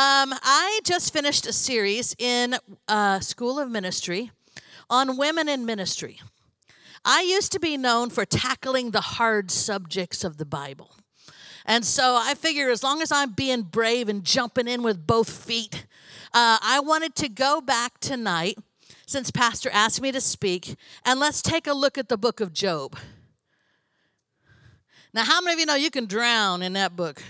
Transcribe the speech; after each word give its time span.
Um, 0.00 0.32
I 0.42 0.80
just 0.82 1.12
finished 1.12 1.46
a 1.46 1.52
series 1.52 2.16
in 2.18 2.56
uh, 2.88 3.20
School 3.20 3.58
of 3.58 3.70
Ministry 3.70 4.30
on 4.88 5.18
women 5.18 5.46
in 5.46 5.66
ministry. 5.66 6.22
I 7.04 7.20
used 7.20 7.52
to 7.52 7.60
be 7.60 7.76
known 7.76 8.08
for 8.08 8.24
tackling 8.24 8.92
the 8.92 9.02
hard 9.02 9.50
subjects 9.50 10.24
of 10.24 10.38
the 10.38 10.46
Bible. 10.46 10.96
And 11.66 11.84
so 11.84 12.18
I 12.18 12.32
figure 12.32 12.70
as 12.70 12.82
long 12.82 13.02
as 13.02 13.12
I'm 13.12 13.32
being 13.32 13.60
brave 13.60 14.08
and 14.08 14.24
jumping 14.24 14.68
in 14.68 14.82
with 14.82 15.06
both 15.06 15.28
feet, 15.28 15.84
uh, 16.32 16.56
I 16.62 16.80
wanted 16.82 17.14
to 17.16 17.28
go 17.28 17.60
back 17.60 18.00
tonight, 18.00 18.56
since 19.04 19.30
Pastor 19.30 19.68
asked 19.70 20.00
me 20.00 20.12
to 20.12 20.20
speak, 20.22 20.76
and 21.04 21.20
let's 21.20 21.42
take 21.42 21.66
a 21.66 21.74
look 21.74 21.98
at 21.98 22.08
the 22.08 22.16
book 22.16 22.40
of 22.40 22.54
Job. 22.54 22.96
Now, 25.12 25.24
how 25.24 25.42
many 25.42 25.52
of 25.52 25.60
you 25.60 25.66
know 25.66 25.74
you 25.74 25.90
can 25.90 26.06
drown 26.06 26.62
in 26.62 26.72
that 26.72 26.96
book? 26.96 27.22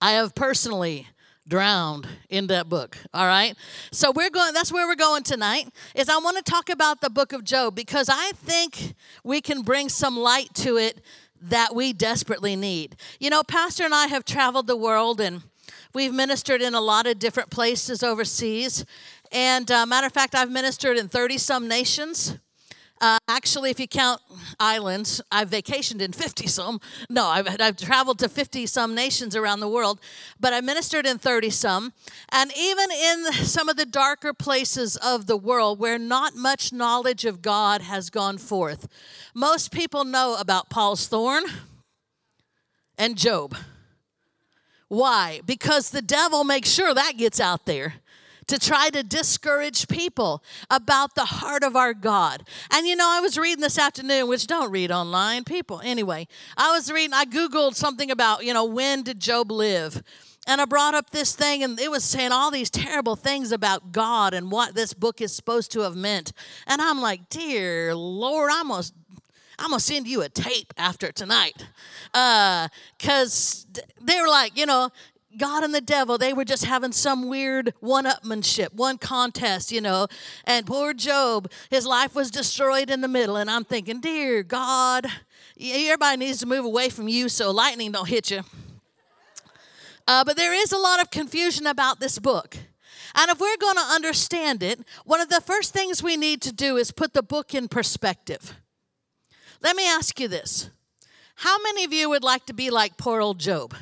I 0.00 0.12
have 0.12 0.34
personally 0.34 1.06
drowned 1.46 2.08
in 2.30 2.46
that 2.46 2.68
book 2.68 2.96
all 3.12 3.26
right? 3.26 3.54
So 3.92 4.10
we're 4.10 4.30
going 4.30 4.54
that's 4.54 4.72
where 4.72 4.86
we're 4.86 4.94
going 4.94 5.22
tonight 5.22 5.68
is 5.94 6.08
i 6.08 6.16
want 6.16 6.36
to 6.38 6.42
talk 6.42 6.70
about 6.70 7.00
the 7.00 7.10
book 7.10 7.32
of 7.32 7.44
job 7.44 7.74
because 7.74 8.08
i 8.10 8.32
think 8.32 8.94
we 9.22 9.40
can 9.40 9.62
bring 9.62 9.88
some 9.88 10.16
light 10.16 10.52
to 10.54 10.76
it 10.76 11.00
that 11.42 11.74
we 11.74 11.92
desperately 11.92 12.56
need. 12.56 12.96
You 13.20 13.28
know 13.30 13.42
pastor 13.42 13.84
and 13.84 13.94
i 13.94 14.06
have 14.06 14.24
traveled 14.24 14.66
the 14.66 14.76
world 14.76 15.20
and 15.20 15.42
we've 15.92 16.14
ministered 16.14 16.62
in 16.62 16.74
a 16.74 16.80
lot 16.80 17.06
of 17.06 17.18
different 17.18 17.50
places 17.50 18.02
overseas. 18.02 18.84
And 19.30 19.70
uh, 19.70 19.84
matter 19.84 20.06
of 20.06 20.12
fact 20.12 20.34
i've 20.34 20.50
ministered 20.50 20.96
in 20.96 21.08
30 21.08 21.38
some 21.38 21.68
nations 21.68 22.38
uh, 23.04 23.18
actually, 23.28 23.68
if 23.68 23.78
you 23.78 23.86
count 23.86 24.18
islands, 24.58 25.20
I've 25.30 25.50
vacationed 25.50 26.00
in 26.00 26.12
50 26.12 26.46
some. 26.46 26.80
No, 27.10 27.26
I've, 27.26 27.60
I've 27.60 27.76
traveled 27.76 28.18
to 28.20 28.30
50 28.30 28.64
some 28.64 28.94
nations 28.94 29.36
around 29.36 29.60
the 29.60 29.68
world, 29.68 30.00
but 30.40 30.54
I 30.54 30.62
ministered 30.62 31.04
in 31.04 31.18
30 31.18 31.50
some. 31.50 31.92
And 32.30 32.50
even 32.56 32.90
in 32.90 33.32
some 33.34 33.68
of 33.68 33.76
the 33.76 33.84
darker 33.84 34.32
places 34.32 34.96
of 34.96 35.26
the 35.26 35.36
world 35.36 35.78
where 35.78 35.98
not 35.98 36.34
much 36.34 36.72
knowledge 36.72 37.26
of 37.26 37.42
God 37.42 37.82
has 37.82 38.08
gone 38.08 38.38
forth, 38.38 38.88
most 39.34 39.70
people 39.70 40.06
know 40.06 40.38
about 40.40 40.70
Paul's 40.70 41.06
thorn 41.06 41.42
and 42.96 43.18
Job. 43.18 43.54
Why? 44.88 45.42
Because 45.44 45.90
the 45.90 46.00
devil 46.00 46.42
makes 46.42 46.70
sure 46.70 46.94
that 46.94 47.18
gets 47.18 47.38
out 47.38 47.66
there 47.66 47.96
to 48.46 48.58
try 48.58 48.90
to 48.90 49.02
discourage 49.02 49.88
people 49.88 50.42
about 50.70 51.14
the 51.14 51.24
heart 51.24 51.62
of 51.62 51.76
our 51.76 51.94
God. 51.94 52.46
And 52.70 52.86
you 52.86 52.96
know, 52.96 53.08
I 53.08 53.20
was 53.20 53.38
reading 53.38 53.62
this 53.62 53.78
afternoon, 53.78 54.28
which 54.28 54.46
don't 54.46 54.70
read 54.70 54.90
online, 54.90 55.44
people. 55.44 55.80
Anyway, 55.84 56.28
I 56.56 56.72
was 56.72 56.90
reading, 56.90 57.14
I 57.14 57.24
Googled 57.24 57.74
something 57.74 58.10
about, 58.10 58.44
you 58.44 58.54
know, 58.54 58.64
when 58.64 59.02
did 59.02 59.20
Job 59.20 59.50
live? 59.50 60.02
And 60.46 60.60
I 60.60 60.66
brought 60.66 60.94
up 60.94 61.10
this 61.10 61.34
thing, 61.34 61.62
and 61.62 61.80
it 61.80 61.90
was 61.90 62.04
saying 62.04 62.30
all 62.30 62.50
these 62.50 62.68
terrible 62.68 63.16
things 63.16 63.50
about 63.50 63.92
God 63.92 64.34
and 64.34 64.50
what 64.50 64.74
this 64.74 64.92
book 64.92 65.22
is 65.22 65.32
supposed 65.32 65.72
to 65.72 65.80
have 65.80 65.96
meant. 65.96 66.32
And 66.66 66.82
I'm 66.82 67.00
like, 67.00 67.30
dear 67.30 67.94
Lord, 67.94 68.50
I'm 68.52 68.68
gonna, 68.68 68.84
I'm 69.58 69.70
gonna 69.70 69.80
send 69.80 70.06
you 70.06 70.20
a 70.20 70.28
tape 70.28 70.74
after 70.76 71.10
tonight. 71.12 71.66
Because 72.12 73.66
uh, 73.74 73.80
they 74.02 74.20
were 74.20 74.28
like, 74.28 74.58
you 74.58 74.66
know, 74.66 74.90
God 75.38 75.64
and 75.64 75.74
the 75.74 75.80
devil, 75.80 76.18
they 76.18 76.32
were 76.32 76.44
just 76.44 76.64
having 76.64 76.92
some 76.92 77.28
weird 77.28 77.74
one 77.80 78.04
upmanship, 78.04 78.72
one 78.74 78.98
contest, 78.98 79.72
you 79.72 79.80
know. 79.80 80.06
And 80.44 80.66
poor 80.66 80.94
Job, 80.94 81.50
his 81.70 81.86
life 81.86 82.14
was 82.14 82.30
destroyed 82.30 82.90
in 82.90 83.00
the 83.00 83.08
middle. 83.08 83.36
And 83.36 83.50
I'm 83.50 83.64
thinking, 83.64 84.00
dear 84.00 84.42
God, 84.42 85.06
everybody 85.60 86.16
needs 86.18 86.40
to 86.40 86.46
move 86.46 86.64
away 86.64 86.88
from 86.88 87.08
you 87.08 87.28
so 87.28 87.50
lightning 87.50 87.92
don't 87.92 88.08
hit 88.08 88.30
you. 88.30 88.42
Uh, 90.06 90.24
but 90.24 90.36
there 90.36 90.52
is 90.52 90.72
a 90.72 90.78
lot 90.78 91.00
of 91.00 91.10
confusion 91.10 91.66
about 91.66 92.00
this 92.00 92.18
book. 92.18 92.56
And 93.14 93.30
if 93.30 93.40
we're 93.40 93.56
going 93.56 93.76
to 93.76 93.92
understand 93.92 94.62
it, 94.62 94.80
one 95.04 95.20
of 95.20 95.28
the 95.28 95.40
first 95.40 95.72
things 95.72 96.02
we 96.02 96.16
need 96.16 96.42
to 96.42 96.52
do 96.52 96.76
is 96.76 96.90
put 96.90 97.12
the 97.12 97.22
book 97.22 97.54
in 97.54 97.68
perspective. 97.68 98.54
Let 99.62 99.76
me 99.76 99.88
ask 99.88 100.18
you 100.20 100.28
this 100.28 100.70
How 101.36 101.56
many 101.62 101.84
of 101.84 101.92
you 101.92 102.10
would 102.10 102.24
like 102.24 102.44
to 102.46 102.52
be 102.52 102.70
like 102.70 102.96
poor 102.96 103.20
old 103.20 103.38
Job? 103.38 103.74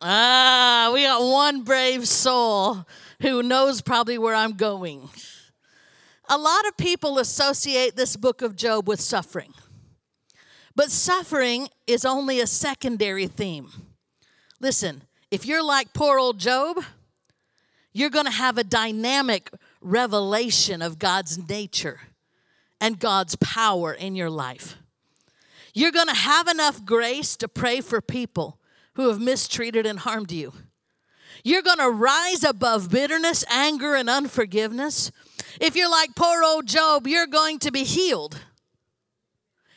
Ah, 0.00 0.90
we 0.94 1.02
got 1.02 1.22
one 1.22 1.62
brave 1.62 2.06
soul 2.06 2.86
who 3.20 3.42
knows 3.42 3.80
probably 3.80 4.16
where 4.16 4.34
I'm 4.34 4.52
going. 4.52 5.08
A 6.28 6.38
lot 6.38 6.68
of 6.68 6.76
people 6.76 7.18
associate 7.18 7.96
this 7.96 8.14
book 8.16 8.42
of 8.42 8.54
Job 8.54 8.86
with 8.86 9.00
suffering. 9.00 9.52
But 10.76 10.92
suffering 10.92 11.68
is 11.88 12.04
only 12.04 12.38
a 12.38 12.46
secondary 12.46 13.26
theme. 13.26 13.70
Listen, 14.60 15.02
if 15.32 15.44
you're 15.44 15.64
like 15.64 15.92
poor 15.92 16.18
old 16.18 16.38
Job, 16.38 16.76
you're 17.92 18.10
going 18.10 18.26
to 18.26 18.30
have 18.30 18.58
a 18.58 18.64
dynamic 18.64 19.50
revelation 19.80 20.80
of 20.80 21.00
God's 21.00 21.48
nature 21.48 22.00
and 22.80 23.00
God's 23.00 23.34
power 23.36 23.92
in 23.92 24.14
your 24.14 24.30
life. 24.30 24.76
You're 25.74 25.90
going 25.90 26.06
to 26.06 26.14
have 26.14 26.46
enough 26.46 26.84
grace 26.84 27.36
to 27.38 27.48
pray 27.48 27.80
for 27.80 28.00
people 28.00 28.57
who 28.98 29.08
have 29.10 29.20
mistreated 29.20 29.86
and 29.86 30.00
harmed 30.00 30.32
you. 30.32 30.52
You're 31.44 31.62
going 31.62 31.78
to 31.78 31.88
rise 31.88 32.42
above 32.42 32.90
bitterness, 32.90 33.44
anger, 33.48 33.94
and 33.94 34.10
unforgiveness. 34.10 35.12
If 35.60 35.76
you're 35.76 35.88
like 35.88 36.16
poor 36.16 36.42
old 36.42 36.66
Job, 36.66 37.06
you're 37.06 37.28
going 37.28 37.60
to 37.60 37.70
be 37.70 37.84
healed. 37.84 38.40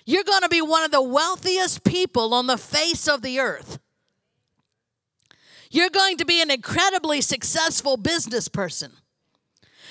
You're 0.07 0.23
going 0.23 0.41
to 0.41 0.49
be 0.49 0.63
one 0.63 0.83
of 0.83 0.89
the 0.89 1.03
wealthiest 1.03 1.83
people 1.83 2.33
on 2.33 2.47
the 2.47 2.57
face 2.57 3.07
of 3.07 3.21
the 3.21 3.39
earth. 3.39 3.77
You're 5.69 5.91
going 5.91 6.17
to 6.17 6.25
be 6.25 6.41
an 6.41 6.49
incredibly 6.49 7.21
successful 7.21 7.97
business 7.97 8.47
person. 8.47 8.91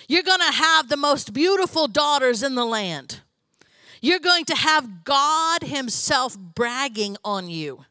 You're 0.09 0.25
going 0.25 0.41
to 0.41 0.57
have 0.57 0.89
the 0.89 0.97
most 0.97 1.33
beautiful 1.33 1.87
daughters 1.87 2.43
in 2.43 2.57
the 2.57 2.67
land. 2.67 3.21
You're 4.03 4.19
going 4.19 4.45
to 4.47 4.57
have 4.57 5.05
God 5.05 5.63
Himself 5.63 6.37
bragging 6.37 7.17
on 7.25 7.49
you. 7.49 7.85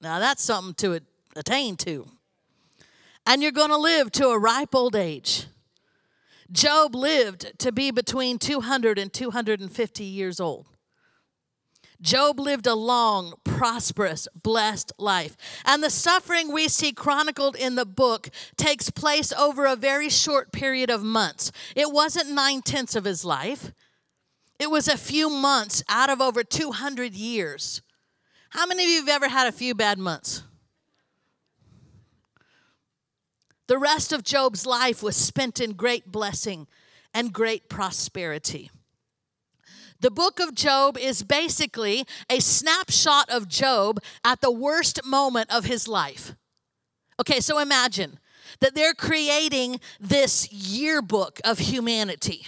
Now 0.00 0.18
that's 0.18 0.42
something 0.42 0.74
to 0.74 1.00
attain 1.36 1.76
to. 1.78 2.08
And 3.26 3.42
you're 3.42 3.52
going 3.52 3.70
to 3.70 3.76
live 3.76 4.10
to 4.12 4.28
a 4.28 4.38
ripe 4.38 4.74
old 4.74 4.96
age. 4.96 5.46
Job 6.50 6.94
lived 6.94 7.58
to 7.58 7.72
be 7.72 7.90
between 7.90 8.38
200 8.38 8.98
and 8.98 9.12
250 9.12 10.04
years 10.04 10.40
old. 10.40 10.66
Job 12.00 12.38
lived 12.38 12.66
a 12.66 12.74
long, 12.74 13.34
prosperous, 13.44 14.28
blessed 14.40 14.92
life. 14.98 15.36
And 15.64 15.82
the 15.82 15.90
suffering 15.90 16.52
we 16.52 16.68
see 16.68 16.92
chronicled 16.92 17.56
in 17.56 17.74
the 17.74 17.84
book 17.84 18.28
takes 18.56 18.88
place 18.88 19.32
over 19.32 19.66
a 19.66 19.74
very 19.74 20.08
short 20.08 20.52
period 20.52 20.90
of 20.90 21.02
months. 21.02 21.50
It 21.74 21.92
wasn't 21.92 22.30
nine 22.30 22.62
tenths 22.62 22.94
of 22.94 23.04
his 23.04 23.24
life, 23.24 23.72
it 24.58 24.70
was 24.70 24.88
a 24.88 24.96
few 24.96 25.30
months 25.30 25.84
out 25.88 26.10
of 26.10 26.20
over 26.20 26.42
200 26.42 27.14
years. 27.14 27.82
How 28.50 28.66
many 28.66 28.84
of 28.84 28.90
you 28.90 29.00
have 29.00 29.08
ever 29.08 29.28
had 29.28 29.46
a 29.46 29.52
few 29.52 29.74
bad 29.74 29.98
months? 29.98 30.42
The 33.66 33.78
rest 33.78 34.12
of 34.12 34.24
Job's 34.24 34.64
life 34.64 35.02
was 35.02 35.16
spent 35.16 35.60
in 35.60 35.72
great 35.72 36.10
blessing 36.10 36.66
and 37.12 37.32
great 37.32 37.68
prosperity. 37.68 38.70
The 40.00 40.10
book 40.10 40.40
of 40.40 40.54
Job 40.54 40.96
is 40.96 41.22
basically 41.22 42.06
a 42.30 42.40
snapshot 42.40 43.28
of 43.28 43.48
Job 43.48 44.00
at 44.24 44.40
the 44.40 44.50
worst 44.50 45.04
moment 45.04 45.52
of 45.52 45.64
his 45.64 45.86
life. 45.86 46.34
Okay, 47.20 47.40
so 47.40 47.58
imagine 47.58 48.18
that 48.60 48.74
they're 48.74 48.94
creating 48.94 49.80
this 50.00 50.50
yearbook 50.52 51.40
of 51.44 51.58
humanity 51.58 52.46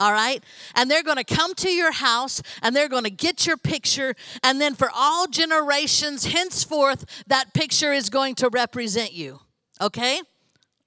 all 0.00 0.12
right? 0.12 0.42
And 0.74 0.90
they're 0.90 1.02
going 1.02 1.16
to 1.16 1.24
come 1.24 1.54
to 1.56 1.70
your 1.70 1.92
house 1.92 2.42
and 2.62 2.74
they're 2.74 2.88
going 2.88 3.04
to 3.04 3.10
get 3.10 3.46
your 3.46 3.56
picture. 3.56 4.14
And 4.42 4.60
then 4.60 4.74
for 4.74 4.90
all 4.94 5.26
generations 5.26 6.26
henceforth, 6.26 7.24
that 7.26 7.54
picture 7.54 7.92
is 7.92 8.10
going 8.10 8.34
to 8.36 8.48
represent 8.48 9.12
you, 9.12 9.40
okay? 9.80 10.20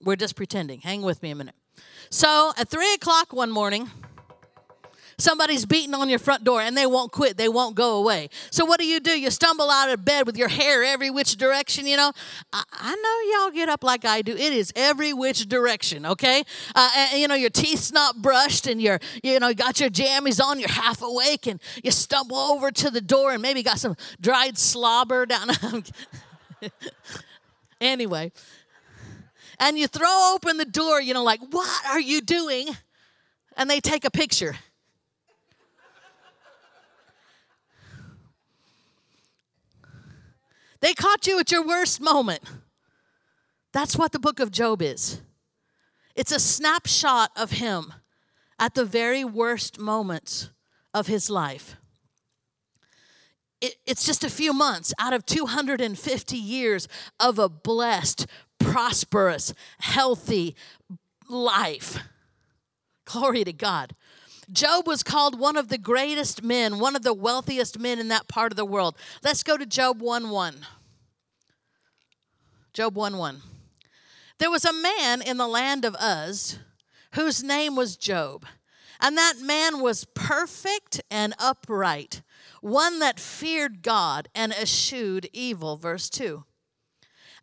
We're 0.03 0.15
just 0.15 0.35
pretending. 0.35 0.81
Hang 0.81 1.01
with 1.01 1.21
me 1.21 1.31
a 1.31 1.35
minute. 1.35 1.55
So 2.09 2.51
at 2.57 2.69
three 2.69 2.93
o'clock 2.93 3.33
one 3.33 3.51
morning, 3.51 3.89
Somebody's 5.21 5.65
beating 5.65 5.93
on 5.93 6.09
your 6.09 6.19
front 6.19 6.43
door 6.43 6.61
and 6.61 6.75
they 6.75 6.85
won't 6.85 7.11
quit. 7.11 7.37
They 7.37 7.49
won't 7.49 7.75
go 7.75 7.97
away. 7.97 8.29
So 8.49 8.65
what 8.65 8.79
do 8.79 8.85
you 8.85 8.99
do? 8.99 9.11
You 9.11 9.29
stumble 9.29 9.69
out 9.69 9.89
of 9.89 10.03
bed 10.03 10.25
with 10.25 10.37
your 10.37 10.47
hair 10.47 10.83
every 10.83 11.09
which 11.09 11.37
direction, 11.37 11.87
you 11.87 11.97
know. 11.97 12.11
I, 12.51 12.63
I 12.71 12.95
know 12.95 13.39
y'all 13.39 13.51
get 13.51 13.69
up 13.69 13.83
like 13.83 14.05
I 14.05 14.21
do. 14.21 14.33
It 14.33 14.53
is 14.53 14.73
every 14.75 15.13
which 15.13 15.47
direction, 15.47 16.05
okay? 16.05 16.43
Uh, 16.75 16.89
and, 16.97 17.19
you 17.19 17.27
know, 17.27 17.35
your 17.35 17.49
teeth's 17.49 17.91
not 17.91 18.21
brushed 18.21 18.67
and 18.67 18.81
you're, 18.81 18.99
you 19.23 19.39
know, 19.39 19.49
you 19.49 19.55
got 19.55 19.79
your 19.79 19.89
jammies 19.89 20.43
on, 20.43 20.59
you're 20.59 20.69
half 20.69 21.01
awake 21.01 21.47
and 21.47 21.61
you 21.83 21.91
stumble 21.91 22.37
over 22.37 22.71
to 22.71 22.89
the 22.89 23.01
door 23.01 23.31
and 23.31 23.41
maybe 23.41 23.63
got 23.63 23.79
some 23.79 23.95
dried 24.19 24.57
slobber 24.57 25.25
down. 25.25 25.49
anyway, 27.81 28.31
and 29.59 29.77
you 29.77 29.87
throw 29.87 30.33
open 30.33 30.57
the 30.57 30.65
door, 30.65 31.01
you 31.01 31.13
know, 31.13 31.23
like, 31.23 31.39
what 31.51 31.85
are 31.87 31.99
you 31.99 32.21
doing? 32.21 32.67
And 33.57 33.69
they 33.69 33.79
take 33.79 34.05
a 34.05 34.11
picture. 34.11 34.55
They 40.81 40.93
caught 40.93 41.27
you 41.27 41.39
at 41.39 41.51
your 41.51 41.65
worst 41.65 42.01
moment. 42.01 42.41
That's 43.71 43.95
what 43.95 44.11
the 44.11 44.19
book 44.19 44.39
of 44.39 44.51
Job 44.51 44.81
is. 44.81 45.21
It's 46.15 46.31
a 46.31 46.39
snapshot 46.39 47.31
of 47.35 47.51
him 47.51 47.93
at 48.59 48.73
the 48.73 48.85
very 48.85 49.23
worst 49.23 49.79
moments 49.79 50.49
of 50.93 51.07
his 51.07 51.29
life. 51.29 51.77
It, 53.61 53.75
it's 53.85 54.05
just 54.05 54.23
a 54.23 54.29
few 54.29 54.53
months 54.53 54.93
out 54.99 55.13
of 55.13 55.25
250 55.25 56.35
years 56.35 56.87
of 57.19 57.39
a 57.39 57.47
blessed, 57.47 58.25
prosperous, 58.59 59.53
healthy 59.79 60.55
life. 61.29 61.99
Glory 63.05 63.43
to 63.43 63.53
God. 63.53 63.95
Job 64.51 64.87
was 64.87 65.03
called 65.03 65.39
one 65.39 65.55
of 65.55 65.69
the 65.69 65.77
greatest 65.77 66.43
men, 66.43 66.79
one 66.79 66.95
of 66.95 67.03
the 67.03 67.13
wealthiest 67.13 67.79
men 67.79 67.99
in 67.99 68.09
that 68.09 68.27
part 68.27 68.51
of 68.51 68.55
the 68.55 68.65
world. 68.65 68.95
Let's 69.23 69.43
go 69.43 69.57
to 69.57 69.65
Job 69.65 70.01
1 70.01 70.29
1. 70.29 70.55
Job 72.73 72.95
1 72.95 73.17
1. 73.17 73.41
There 74.39 74.51
was 74.51 74.65
a 74.65 74.73
man 74.73 75.21
in 75.21 75.37
the 75.37 75.47
land 75.47 75.85
of 75.85 75.95
Uz 76.01 76.59
whose 77.13 77.43
name 77.43 77.75
was 77.75 77.95
Job. 77.97 78.45
And 78.99 79.17
that 79.17 79.39
man 79.41 79.81
was 79.81 80.05
perfect 80.05 81.01
and 81.09 81.33
upright, 81.39 82.21
one 82.61 82.99
that 82.99 83.19
feared 83.19 83.81
God 83.81 84.29
and 84.35 84.53
eschewed 84.53 85.27
evil. 85.33 85.75
Verse 85.75 86.09
2. 86.09 86.43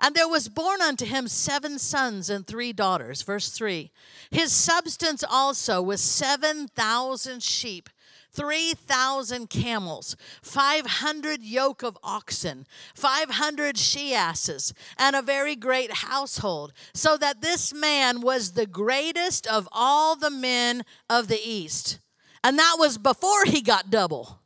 And 0.01 0.15
there 0.15 0.29
was 0.29 0.49
born 0.49 0.81
unto 0.81 1.05
him 1.05 1.27
seven 1.27 1.79
sons 1.79 2.31
and 2.31 2.47
three 2.47 2.73
daughters. 2.73 3.23
Verse 3.23 3.49
3. 3.51 3.91
His 4.31 4.53
substance 4.53 5.25
also 5.29 5.83
was 5.83 6.01
7,000 6.01 7.43
sheep 7.43 7.89
3,000 8.33 9.51
camels, 9.51 10.15
500 10.43 11.43
yoke 11.43 11.83
of 11.83 11.99
oxen, 12.05 12.67
500 12.95 13.77
she 13.77 14.15
asses, 14.15 14.73
and 14.97 15.17
a 15.17 15.23
very 15.23 15.57
great 15.57 15.93
household, 15.93 16.73
so 16.95 17.17
that 17.17 17.41
this 17.41 17.73
man 17.75 18.21
was 18.21 18.53
the 18.53 18.67
greatest 18.67 19.47
of 19.47 19.69
all 19.73 20.15
the 20.15 20.31
men 20.31 20.85
of 21.09 21.29
the 21.29 21.41
east. 21.43 21.99
And 22.45 22.59
that 22.59 22.77
was 22.79 22.99
before 22.99 23.45
he 23.45 23.61
got 23.61 23.91
double. 23.91 24.41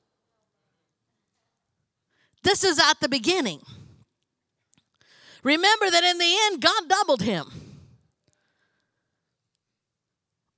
This 2.42 2.64
is 2.64 2.78
at 2.78 3.00
the 3.00 3.08
beginning. 3.08 3.60
Remember 5.42 5.90
that 5.90 6.04
in 6.04 6.18
the 6.18 6.36
end, 6.46 6.60
God 6.60 6.88
doubled 6.88 7.22
him. 7.22 7.50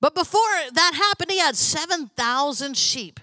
But 0.00 0.14
before 0.14 0.40
that 0.72 0.92
happened, 0.94 1.30
he 1.30 1.38
had 1.38 1.56
7,000 1.56 2.76
sheep, 2.76 3.20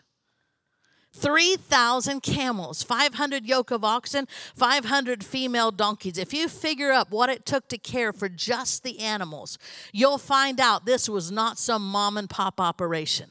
3,000 1.13 2.23
camels, 2.23 2.81
500 2.81 3.45
yoke 3.45 3.69
of 3.69 3.83
oxen, 3.83 4.27
500 4.55 5.23
female 5.23 5.69
donkeys. 5.69 6.17
If 6.17 6.33
you 6.33 6.47
figure 6.47 6.91
up 6.91 7.11
what 7.11 7.29
it 7.29 7.45
took 7.45 7.67
to 7.67 7.77
care 7.77 8.11
for 8.11 8.27
just 8.27 8.81
the 8.81 8.99
animals, 8.99 9.59
you'll 9.93 10.17
find 10.17 10.59
out 10.59 10.85
this 10.85 11.07
was 11.07 11.31
not 11.31 11.59
some 11.59 11.87
mom 11.87 12.17
and 12.17 12.27
pop 12.27 12.59
operation. 12.59 13.29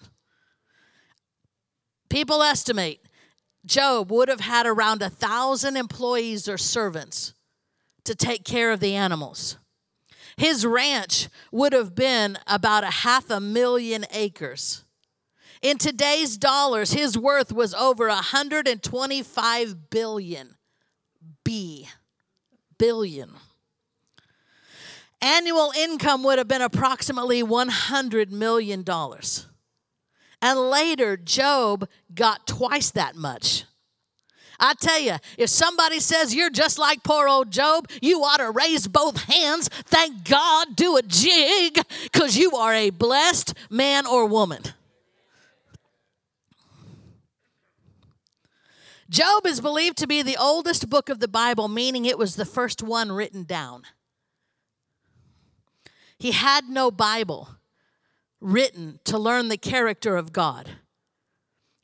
People 2.09 2.45
estimate 2.45 3.01
Job 3.67 4.11
would 4.11 4.29
have 4.29 4.41
had 4.41 4.67
around 4.67 5.03
a 5.03 5.11
thousand 5.11 5.77
employees 5.77 6.49
or 6.49 6.57
servants 6.57 7.35
to 8.05 8.15
take 8.15 8.45
care 8.45 8.73
of 8.73 8.81
the 8.81 8.95
animals. 8.95 9.57
His 10.37 10.65
ranch 10.65 11.29
would 11.53 11.73
have 11.73 11.95
been 11.95 12.39
about 12.47 12.85
a 12.85 12.91
half 12.91 13.31
a 13.31 13.41
million 13.41 14.07
acres. 14.13 14.85
In 15.61 15.77
today's 15.77 16.39
dollars, 16.39 16.93
his 16.93 17.19
worth 17.19 17.53
was 17.53 17.75
over 17.75 18.09
125 18.09 19.91
billion. 19.91 20.55
B. 21.45 21.89
Billion. 22.79 23.33
Annual 25.21 25.73
income 25.77 26.23
would 26.25 26.39
have 26.39 26.49
been 26.49 26.63
approximately 26.63 27.43
100 27.43 28.33
million 28.33 28.83
dollars. 28.83 29.47
And 30.41 30.59
later, 30.59 31.19
Job 31.19 31.87
got 32.15 32.47
twice 32.47 32.91
that 32.93 33.15
much. 33.15 33.65
I 34.61 34.75
tell 34.75 35.01
you, 35.01 35.17
if 35.39 35.49
somebody 35.49 36.01
says 36.01 36.35
you're 36.35 36.51
just 36.51 36.79
like 36.79 37.03
poor 37.03 37.27
old 37.27 37.51
Job, 37.51 37.89
you 38.03 38.23
ought 38.23 38.37
to 38.37 38.51
raise 38.51 38.87
both 38.87 39.25
hands, 39.25 39.69
thank 39.87 40.29
God, 40.29 40.77
do 40.77 40.97
a 40.99 41.03
jig, 41.03 41.81
because 42.05 42.37
you 42.37 42.55
are 42.55 42.75
a 42.75 42.91
blessed 42.91 43.55
man 43.71 44.07
or 44.07 44.27
woman. 44.27 44.63
Job 49.09 49.45
is 49.47 49.61
believed 49.61 49.97
to 49.99 50.07
be 50.07 50.23
the 50.23 50.37
oldest 50.37 50.89
book 50.89 51.09
of 51.09 51.19
the 51.19 51.27
Bible, 51.27 51.67
meaning 51.67 52.05
it 52.05 52.19
was 52.19 52.37
the 52.37 52.45
first 52.45 52.83
one 52.83 53.11
written 53.11 53.43
down. 53.43 53.83
He 56.19 56.33
had 56.33 56.69
no 56.69 56.91
Bible 56.91 57.49
written 58.41 59.01
to 59.05 59.19
learn 59.19 59.49
the 59.49 59.57
character 59.57 60.17
of 60.17 60.33
God 60.33 60.71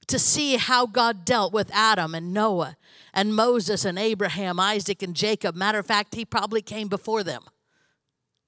to 0.08 0.18
see 0.18 0.56
how 0.56 0.86
God 0.86 1.24
dealt 1.24 1.52
with 1.52 1.70
Adam 1.72 2.14
and 2.14 2.32
Noah 2.32 2.76
and 3.12 3.34
Moses 3.34 3.84
and 3.84 3.98
Abraham, 3.98 4.60
Isaac 4.60 5.02
and 5.02 5.16
Jacob. 5.16 5.56
Matter 5.56 5.78
of 5.78 5.86
fact, 5.86 6.14
he 6.14 6.24
probably 6.24 6.62
came 6.62 6.88
before 6.88 7.24
them, 7.24 7.42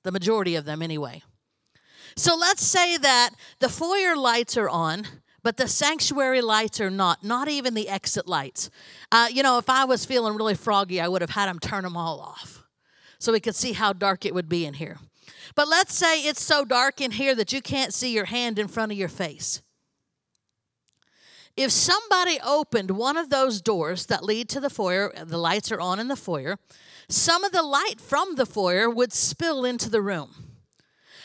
the 0.05 0.13
majority 0.13 0.55
of 0.55 0.65
them 0.65 0.83
anyway. 0.83 1.23
So 2.17 2.37
let's 2.37 2.65
say 2.65 2.97
that 2.97 3.31
the 3.61 3.69
foyer 3.69 4.17
lights 4.17 4.57
are 4.57 4.69
on, 4.69 5.07
but 5.43 5.57
the 5.57 5.69
sanctuary 5.69 6.43
lights 6.43 6.81
are 6.81 6.91
not, 6.91 7.25
not 7.25 7.49
even 7.49 7.75
the 7.75 7.89
exit 7.89 8.27
lights. 8.27 8.71
Uh, 9.11 9.29
you 9.33 9.43
know, 9.43 9.59
if 9.59 9.71
I 9.71 9.85
was 9.85 10.05
feeling 10.05 10.37
really 10.37 10.55
froggy, 10.55 11.01
I 11.01 11.09
would 11.09 11.23
have 11.23 11.31
had 11.31 11.47
them 11.47 11.59
turn 11.59 11.85
them 11.85 11.97
all 11.97 12.21
off 12.21 12.65
so 13.19 13.33
we 13.33 13.41
could 13.41 13.55
see 13.55 13.73
how 13.73 13.93
dark 13.93 14.25
it 14.25 14.35
would 14.35 14.49
be 14.49 14.65
in 14.65 14.75
here. 14.75 14.99
But 15.55 15.69
let's 15.69 15.95
say 15.95 16.23
it's 16.23 16.43
so 16.43 16.65
dark 16.65 17.01
in 17.01 17.11
here 17.11 17.35
that 17.35 17.53
you 17.53 17.61
can't 17.61 17.93
see 17.93 18.13
your 18.13 18.27
hand 18.27 18.59
in 18.59 18.69
front 18.69 18.93
of 18.93 18.99
your 18.99 19.09
face. 19.09 19.63
If 21.59 21.73
somebody 21.73 22.39
opened 22.47 22.93
one 22.93 23.17
of 23.17 23.31
those 23.31 23.61
doors 23.61 24.07
that 24.07 24.23
lead 24.23 24.49
to 24.51 24.61
the 24.61 24.71
foyer, 24.71 25.13
the 25.25 25.39
lights 25.39 25.73
are 25.73 25.81
on 25.81 25.99
in 25.99 26.07
the 26.07 26.15
foyer, 26.15 26.57
some 27.09 27.43
of 27.43 27.51
the 27.51 27.65
light 27.65 27.97
from 28.01 28.37
the 28.37 28.47
foyer 28.47 28.89
would 28.89 29.13
spill 29.13 29.65
into 29.65 29.91
the 29.91 30.01
room. 30.01 30.31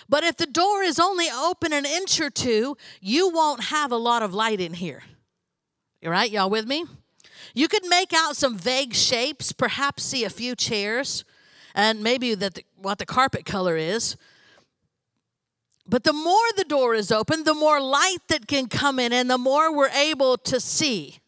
But 0.10 0.24
if 0.24 0.36
the 0.38 0.48
door 0.48 0.82
is 0.82 1.00
only 1.00 1.28
open 1.30 1.72
an 1.72 1.86
inch 1.86 2.20
or 2.20 2.32
two, 2.32 2.78
you 3.00 3.30
won't 3.30 3.66
have 3.66 3.92
a 3.92 3.96
lot 3.98 4.24
of 4.24 4.34
light 4.34 4.60
in 4.60 4.74
here. 4.74 5.04
You 6.02 6.10
right? 6.10 6.32
Y'all 6.32 6.50
with 6.50 6.66
me? 6.66 6.86
You 7.54 7.68
could 7.68 7.86
make 7.86 8.12
out 8.12 8.36
some 8.36 8.58
vague 8.58 8.96
shapes, 8.96 9.52
perhaps 9.52 10.02
see 10.02 10.24
a 10.24 10.32
few 10.32 10.56
chairs, 10.56 11.26
and 11.76 12.02
maybe 12.02 12.34
that 12.34 12.56
the, 12.56 12.64
what 12.76 12.98
the 12.98 13.06
carpet 13.06 13.46
color 13.46 13.78
is. 13.78 14.18
But 15.88 16.04
the 16.04 16.14
more 16.14 16.46
the 16.56 16.64
door 16.64 16.96
is 16.96 17.12
open, 17.12 17.44
the 17.44 17.54
more 17.54 17.82
light 17.82 18.20
that 18.30 18.48
can 18.48 18.68
come 18.68 19.00
in, 19.00 19.12
and 19.12 19.30
the 19.30 19.38
more 19.38 19.76
we're 19.76 19.90
able 19.90 20.38
to 20.38 20.60
see. 20.60 21.20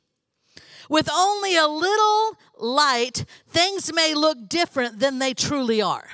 With 0.89 1.09
only 1.11 1.57
a 1.57 1.67
little 1.67 2.37
light, 2.57 3.25
things 3.49 3.91
may 3.93 4.13
look 4.13 4.47
different 4.47 4.99
than 4.99 5.19
they 5.19 5.33
truly 5.33 5.81
are. 5.81 6.07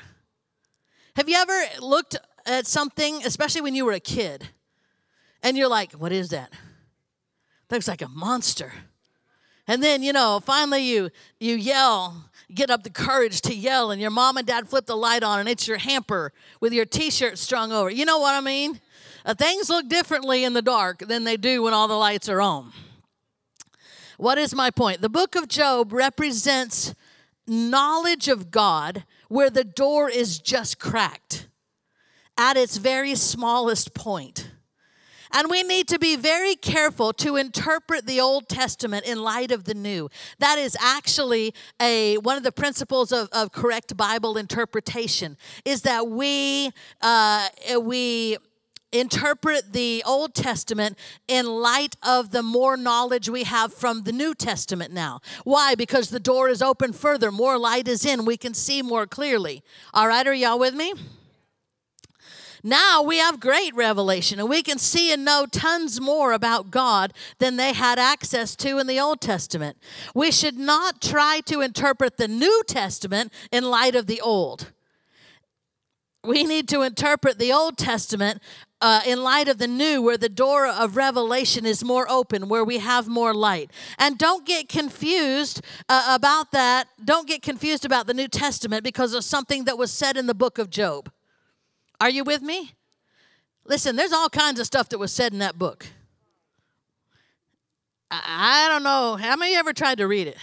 Have 1.16 1.30
you 1.30 1.36
ever 1.36 1.62
looked 1.80 2.16
at 2.46 2.66
something, 2.66 3.24
especially 3.26 3.62
when 3.62 3.76
you 3.76 3.86
were 3.86 3.92
a 3.92 4.00
kid, 4.00 4.50
and 5.44 5.58
you're 5.58 5.68
like, 5.68 5.92
what 5.94 6.12
is 6.12 6.30
that? 6.30 6.52
That 7.68 7.76
Looks 7.76 7.88
like 7.88 8.02
a 8.02 8.08
monster. 8.08 8.74
And 9.72 9.82
then, 9.82 10.04
you 10.04 10.12
know, 10.12 10.42
finally 10.42 10.84
you 10.84 11.12
you 11.40 11.56
yell 11.56 12.26
get 12.54 12.70
up 12.70 12.84
the 12.84 12.90
courage 12.90 13.40
to 13.40 13.56
yell 13.56 13.90
and 13.92 14.02
your 14.02 14.12
mom 14.12 14.36
and 14.36 14.46
dad 14.46 14.68
flip 14.68 14.86
the 14.86 14.98
light 14.98 15.24
on 15.24 15.40
and 15.40 15.48
it's 15.48 15.66
your 15.66 15.78
hamper 15.78 16.34
with 16.60 16.74
your 16.74 16.84
t-shirt 16.84 17.38
strung 17.38 17.72
over. 17.72 17.90
You 17.90 18.04
know 18.04 18.20
what 18.20 18.36
I 18.36 18.42
mean? 18.42 18.82
Uh, 19.24 19.34
things 19.34 19.70
look 19.70 19.88
differently 19.88 20.44
in 20.44 20.52
the 20.52 20.62
dark 20.62 21.08
than 21.08 21.24
they 21.24 21.38
do 21.38 21.64
when 21.64 21.74
all 21.74 21.88
the 21.88 21.94
lights 21.94 22.28
are 22.28 22.42
on. 22.42 22.74
What 24.18 24.38
is 24.38 24.54
my 24.54 24.72
point? 24.72 25.00
The 25.00 25.08
book 25.08 25.38
of 25.38 25.48
Job 25.48 25.94
represents 25.94 26.94
knowledge 27.48 28.28
of 28.28 28.52
God 28.52 29.06
where 29.30 29.50
the 29.50 29.64
door 29.64 30.10
is 30.10 30.38
just 30.38 30.80
cracked 30.80 31.48
at 32.38 32.58
its 32.58 32.76
very 32.76 33.16
smallest 33.16 33.94
point. 33.94 34.51
And 35.34 35.50
we 35.50 35.64
need 35.64 35.88
to 35.90 36.00
be 36.00 36.16
very 36.16 36.56
careful 36.56 37.14
to 37.14 37.36
interpret 37.36 38.06
the 38.06 38.20
Old 38.20 38.50
Testament 38.50 39.06
in 39.06 39.22
light 39.22 39.52
of 39.52 39.64
the 39.64 39.74
New. 39.74 40.10
That 40.40 40.60
is 40.60 40.78
actually 40.80 41.54
a 41.82 42.18
one 42.18 42.38
of 42.38 42.44
the 42.44 42.52
principles 42.52 43.12
of, 43.12 43.30
of 43.32 43.52
correct 43.52 43.96
Bible 43.96 44.38
interpretation 44.38 45.38
is 45.66 45.84
that 45.84 46.08
we 46.08 46.72
uh, 47.02 47.48
we 47.80 48.38
interpret 48.92 49.74
the 49.74 50.04
Old 50.06 50.34
Testament 50.34 50.98
in 51.28 51.46
light 51.46 51.96
of 52.04 52.32
the 52.32 52.44
more 52.44 52.76
knowledge 52.76 53.30
we 53.30 53.44
have 53.44 53.74
from 53.74 54.04
the 54.04 54.12
New 54.12 54.34
Testament 54.34 54.94
now. 54.94 55.22
Why? 55.44 55.76
Because 55.76 56.10
the 56.10 56.20
door 56.20 56.50
is 56.50 56.62
open 56.62 56.94
further, 56.94 57.32
more 57.32 57.58
light 57.58 57.88
is 57.88 58.06
in, 58.06 58.26
we 58.26 58.38
can 58.38 58.54
see 58.54 58.82
more 58.82 59.08
clearly. 59.08 59.64
All 59.94 60.08
right, 60.08 60.28
are 60.28 60.34
y'all 60.34 60.60
with 60.60 60.74
me? 60.74 60.94
Now 62.64 63.02
we 63.02 63.18
have 63.18 63.40
great 63.40 63.74
revelation 63.76 64.40
and 64.40 64.50
we 64.50 64.62
can 64.62 64.78
see 64.78 65.12
and 65.12 65.26
know 65.26 65.46
tons 65.46 66.00
more 66.00 66.32
about 66.32 66.72
God 66.72 67.14
than 67.40 67.58
they 67.58 67.74
had 67.74 67.98
access 67.98 68.56
to 68.58 68.78
in 68.78 68.88
the 68.88 69.00
Old 69.00 69.22
Testament. 69.22 69.78
We 70.14 70.32
should 70.32 70.58
not 70.58 71.02
try 71.02 71.42
to 71.46 71.62
interpret 71.62 72.18
the 72.18 72.28
New 72.28 72.64
Testament 72.68 73.34
in 73.52 73.64
light 73.64 73.96
of 73.96 74.08
the 74.08 74.22
Old. 74.22 74.72
We 76.24 76.44
need 76.44 76.68
to 76.70 76.84
interpret 76.84 77.40
the 77.40 77.52
Old 77.52 77.78
Testament 77.78 78.44
uh, 78.80 79.02
in 79.08 79.24
light 79.24 79.48
of 79.48 79.58
the 79.58 79.68
new, 79.68 80.02
where 80.02 80.18
the 80.18 80.30
door 80.30 80.68
of 80.68 80.96
revelation 80.96 81.66
is 81.66 81.84
more 81.84 82.10
open, 82.10 82.48
where 82.48 82.64
we 82.64 82.78
have 82.78 83.08
more 83.08 83.34
light. 83.34 83.72
And 83.98 84.18
don't 84.18 84.46
get 84.46 84.70
confused 84.70 85.62
uh, 85.90 86.14
about 86.16 86.52
that. 86.52 86.88
Don't 87.04 87.28
get 87.28 87.42
confused 87.42 87.86
about 87.86 88.06
the 88.06 88.14
New 88.14 88.28
Testament 88.28 88.84
because 88.84 89.14
of 89.14 89.24
something 89.24 89.66
that 89.66 89.78
was 89.80 89.92
said 89.92 90.16
in 90.16 90.28
the 90.28 90.36
book 90.36 90.60
of 90.60 90.70
Job. 90.70 91.12
Are 92.02 92.10
you 92.10 92.24
with 92.24 92.42
me? 92.42 92.74
Listen, 93.64 93.96
there's 93.96 94.12
all 94.12 94.28
kinds 94.28 94.60
of 94.60 94.66
stuff 94.66 94.90
that 94.90 94.98
was 94.98 95.14
said 95.14 95.34
in 95.34 95.40
that 95.40 95.60
book. 95.60 95.86
I, 98.10 98.68
don't 98.70 98.82
know. 98.82 99.18
How 99.18 99.36
many 99.36 99.52
of 99.52 99.54
you 99.54 99.60
ever 99.60 99.72
tried 99.72 100.00
to 100.00 100.08
read 100.08 100.26
it? 100.26 100.38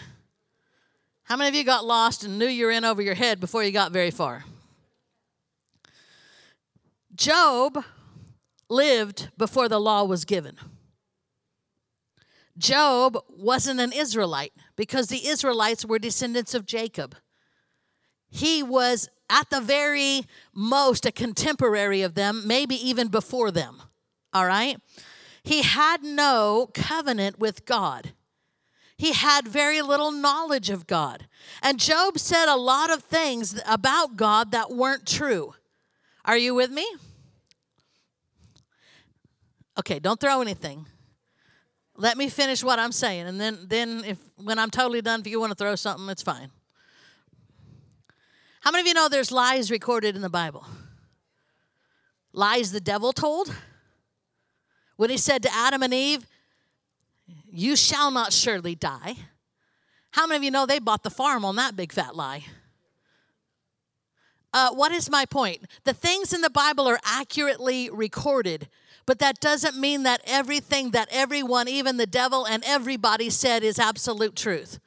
How 1.24 1.36
many 1.36 1.48
of 1.48 1.56
you 1.56 1.64
got 1.64 1.84
lost 1.84 2.22
and 2.22 2.38
knew 2.38 2.46
you 2.46 2.66
were 2.66 2.70
in 2.70 2.84
over 2.84 3.02
your 3.02 3.16
head 3.16 3.40
before 3.40 3.64
you 3.64 3.72
got 3.72 3.90
very 3.90 4.12
far? 4.12 4.44
Job 7.16 7.84
lived 8.70 9.30
before 9.36 9.68
the 9.68 9.80
law 9.80 10.04
was 10.04 10.24
given. 10.24 10.56
Job 12.56 13.18
wasn't 13.28 13.80
an 13.80 13.92
Israelite 13.92 14.52
because 14.76 15.08
the 15.08 15.26
Israelites 15.26 15.84
were 15.84 15.98
descendants 15.98 16.54
of 16.54 16.66
Jacob. 16.66 17.16
He 18.30 18.62
was 18.62 19.08
at 19.30 19.50
the 19.50 19.60
very 19.60 20.22
most 20.54 21.06
a 21.06 21.12
contemporary 21.12 22.02
of 22.02 22.14
them, 22.14 22.42
maybe 22.46 22.74
even 22.74 23.08
before 23.08 23.50
them. 23.50 23.82
All 24.32 24.46
right? 24.46 24.78
He 25.42 25.62
had 25.62 26.02
no 26.02 26.70
covenant 26.74 27.38
with 27.38 27.64
God. 27.64 28.12
He 28.96 29.12
had 29.12 29.46
very 29.46 29.80
little 29.80 30.10
knowledge 30.10 30.70
of 30.70 30.86
God. 30.86 31.26
And 31.62 31.78
Job 31.78 32.18
said 32.18 32.48
a 32.48 32.56
lot 32.56 32.90
of 32.90 33.04
things 33.04 33.60
about 33.66 34.16
God 34.16 34.50
that 34.52 34.70
weren't 34.70 35.06
true. 35.06 35.54
Are 36.24 36.36
you 36.36 36.54
with 36.54 36.70
me? 36.70 36.86
Okay, 39.78 40.00
don't 40.00 40.20
throw 40.20 40.40
anything. 40.42 40.86
Let 41.96 42.18
me 42.18 42.28
finish 42.28 42.62
what 42.62 42.78
I'm 42.78 42.92
saying, 42.92 43.26
and 43.26 43.40
then, 43.40 43.58
then 43.66 44.04
if 44.04 44.18
when 44.36 44.58
I'm 44.58 44.70
totally 44.70 45.02
done, 45.02 45.20
if 45.20 45.26
you 45.26 45.40
want 45.40 45.50
to 45.50 45.56
throw 45.56 45.74
something, 45.74 46.08
it's 46.08 46.22
fine. 46.22 46.50
How 48.68 48.72
many 48.72 48.82
of 48.82 48.86
you 48.88 48.92
know 48.92 49.08
there's 49.08 49.32
lies 49.32 49.70
recorded 49.70 50.14
in 50.14 50.20
the 50.20 50.28
Bible? 50.28 50.66
Lies 52.34 52.70
the 52.70 52.82
devil 52.82 53.14
told? 53.14 53.50
When 54.98 55.08
he 55.08 55.16
said 55.16 55.42
to 55.44 55.54
Adam 55.54 55.82
and 55.82 55.94
Eve, 55.94 56.26
You 57.50 57.76
shall 57.76 58.10
not 58.10 58.30
surely 58.30 58.74
die. 58.74 59.14
How 60.10 60.26
many 60.26 60.36
of 60.36 60.42
you 60.42 60.50
know 60.50 60.66
they 60.66 60.80
bought 60.80 61.02
the 61.02 61.08
farm 61.08 61.46
on 61.46 61.56
that 61.56 61.76
big 61.76 61.92
fat 61.92 62.14
lie? 62.14 62.44
Uh, 64.52 64.74
what 64.74 64.92
is 64.92 65.08
my 65.08 65.24
point? 65.24 65.64
The 65.84 65.94
things 65.94 66.34
in 66.34 66.42
the 66.42 66.50
Bible 66.50 66.86
are 66.88 67.00
accurately 67.04 67.88
recorded, 67.88 68.68
but 69.06 69.18
that 69.20 69.40
doesn't 69.40 69.78
mean 69.78 70.02
that 70.02 70.20
everything 70.26 70.90
that 70.90 71.08
everyone, 71.10 71.68
even 71.68 71.96
the 71.96 72.06
devil 72.06 72.44
and 72.44 72.62
everybody 72.66 73.30
said 73.30 73.62
is 73.62 73.78
absolute 73.78 74.36
truth. 74.36 74.78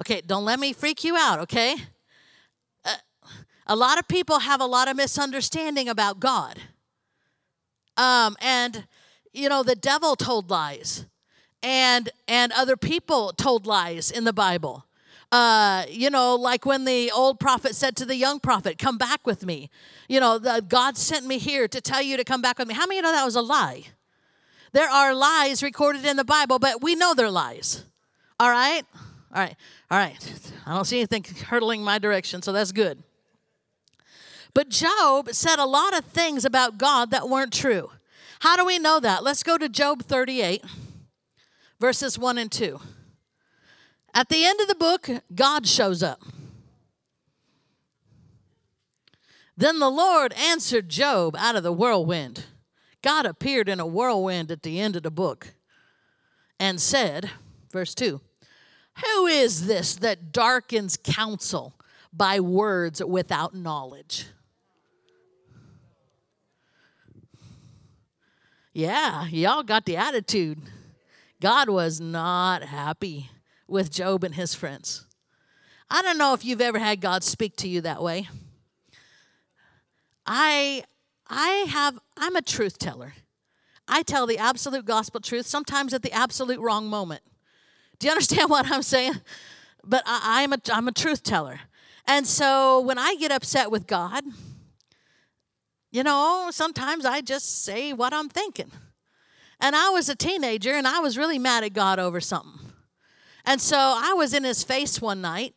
Okay, 0.00 0.20
don't 0.24 0.44
let 0.44 0.60
me 0.60 0.72
freak 0.72 1.02
you 1.02 1.16
out, 1.16 1.40
okay? 1.40 1.74
A 3.72 3.76
lot 3.86 3.98
of 3.98 4.06
people 4.06 4.40
have 4.40 4.60
a 4.60 4.66
lot 4.66 4.88
of 4.88 4.98
misunderstanding 4.98 5.88
about 5.88 6.20
God. 6.20 6.58
Um, 7.96 8.36
and, 8.42 8.86
you 9.32 9.48
know, 9.48 9.62
the 9.62 9.74
devil 9.74 10.14
told 10.14 10.50
lies, 10.50 11.06
and, 11.62 12.10
and 12.28 12.52
other 12.52 12.76
people 12.76 13.32
told 13.32 13.66
lies 13.66 14.10
in 14.10 14.24
the 14.24 14.32
Bible. 14.34 14.84
Uh, 15.32 15.86
you 15.88 16.10
know, 16.10 16.34
like 16.34 16.66
when 16.66 16.84
the 16.84 17.10
old 17.12 17.40
prophet 17.40 17.74
said 17.74 17.96
to 17.96 18.04
the 18.04 18.14
young 18.14 18.40
prophet, 18.40 18.76
Come 18.76 18.98
back 18.98 19.26
with 19.26 19.46
me. 19.46 19.70
You 20.06 20.20
know, 20.20 20.38
the, 20.38 20.62
God 20.68 20.98
sent 20.98 21.24
me 21.24 21.38
here 21.38 21.66
to 21.66 21.80
tell 21.80 22.02
you 22.02 22.18
to 22.18 22.24
come 22.24 22.42
back 22.42 22.58
with 22.58 22.68
me. 22.68 22.74
How 22.74 22.84
many 22.84 22.96
you 22.96 23.02
know 23.02 23.12
that 23.12 23.24
was 23.24 23.36
a 23.36 23.40
lie? 23.40 23.84
There 24.72 24.90
are 24.90 25.14
lies 25.14 25.62
recorded 25.62 26.04
in 26.04 26.18
the 26.18 26.24
Bible, 26.24 26.58
but 26.58 26.82
we 26.82 26.94
know 26.94 27.14
they're 27.14 27.30
lies. 27.30 27.86
All 28.38 28.50
right? 28.50 28.82
All 29.34 29.40
right. 29.40 29.56
All 29.90 29.96
right. 29.96 30.52
I 30.66 30.74
don't 30.74 30.84
see 30.84 30.98
anything 30.98 31.24
hurtling 31.46 31.82
my 31.82 31.98
direction, 31.98 32.42
so 32.42 32.52
that's 32.52 32.72
good. 32.72 33.02
But 34.54 34.68
Job 34.68 35.30
said 35.32 35.58
a 35.58 35.64
lot 35.64 35.96
of 35.96 36.04
things 36.04 36.44
about 36.44 36.78
God 36.78 37.10
that 37.10 37.28
weren't 37.28 37.52
true. 37.52 37.90
How 38.40 38.56
do 38.56 38.64
we 38.64 38.78
know 38.78 39.00
that? 39.00 39.22
Let's 39.22 39.42
go 39.42 39.56
to 39.56 39.68
Job 39.68 40.02
38, 40.02 40.64
verses 41.80 42.18
1 42.18 42.38
and 42.38 42.50
2. 42.50 42.80
At 44.14 44.28
the 44.28 44.44
end 44.44 44.60
of 44.60 44.68
the 44.68 44.74
book, 44.74 45.08
God 45.34 45.66
shows 45.66 46.02
up. 46.02 46.20
Then 49.56 49.78
the 49.78 49.90
Lord 49.90 50.32
answered 50.34 50.88
Job 50.88 51.36
out 51.36 51.56
of 51.56 51.62
the 51.62 51.72
whirlwind. 51.72 52.44
God 53.02 53.26
appeared 53.26 53.68
in 53.68 53.80
a 53.80 53.86
whirlwind 53.86 54.50
at 54.50 54.62
the 54.62 54.80
end 54.80 54.96
of 54.96 55.02
the 55.02 55.10
book 55.10 55.54
and 56.58 56.80
said, 56.80 57.30
verse 57.70 57.94
2 57.94 58.20
Who 59.04 59.26
is 59.26 59.66
this 59.66 59.94
that 59.96 60.32
darkens 60.32 60.98
counsel 61.02 61.74
by 62.12 62.40
words 62.40 63.02
without 63.04 63.54
knowledge? 63.54 64.26
Yeah, 68.72 69.26
y'all 69.26 69.62
got 69.62 69.84
the 69.84 69.96
attitude. 69.96 70.58
God 71.40 71.68
was 71.68 72.00
not 72.00 72.62
happy 72.62 73.30
with 73.68 73.90
Job 73.90 74.24
and 74.24 74.34
his 74.34 74.54
friends. 74.54 75.04
I 75.90 76.00
don't 76.00 76.16
know 76.16 76.32
if 76.32 76.42
you've 76.44 76.60
ever 76.62 76.78
had 76.78 77.02
God 77.02 77.22
speak 77.22 77.56
to 77.56 77.68
you 77.68 77.82
that 77.82 78.02
way. 78.02 78.28
I 80.24 80.84
I 81.28 81.66
have 81.68 81.98
I'm 82.16 82.34
a 82.34 82.42
truth 82.42 82.78
teller. 82.78 83.12
I 83.86 84.02
tell 84.02 84.26
the 84.26 84.38
absolute 84.38 84.86
gospel 84.86 85.20
truth, 85.20 85.44
sometimes 85.44 85.92
at 85.92 86.02
the 86.02 86.12
absolute 86.12 86.60
wrong 86.60 86.86
moment. 86.86 87.22
Do 87.98 88.06
you 88.06 88.12
understand 88.12 88.48
what 88.50 88.70
I'm 88.70 88.82
saying? 88.82 89.20
But 89.84 90.02
I, 90.06 90.42
I'm 90.42 90.54
a 90.54 90.58
I'm 90.72 90.88
a 90.88 90.92
truth 90.92 91.22
teller. 91.22 91.60
And 92.06 92.26
so 92.26 92.80
when 92.80 92.98
I 92.98 93.16
get 93.16 93.32
upset 93.32 93.70
with 93.70 93.86
God, 93.86 94.24
you 95.92 96.02
know, 96.02 96.48
sometimes 96.50 97.04
I 97.04 97.20
just 97.20 97.64
say 97.64 97.92
what 97.92 98.14
I'm 98.14 98.30
thinking. 98.30 98.72
And 99.60 99.76
I 99.76 99.90
was 99.90 100.08
a 100.08 100.16
teenager 100.16 100.72
and 100.72 100.88
I 100.88 100.98
was 100.98 101.18
really 101.18 101.38
mad 101.38 101.62
at 101.62 101.74
God 101.74 101.98
over 101.98 102.20
something. 102.20 102.72
And 103.44 103.60
so 103.60 103.76
I 103.76 104.14
was 104.14 104.32
in 104.32 104.42
his 104.42 104.64
face 104.64 105.00
one 105.00 105.20
night, 105.20 105.54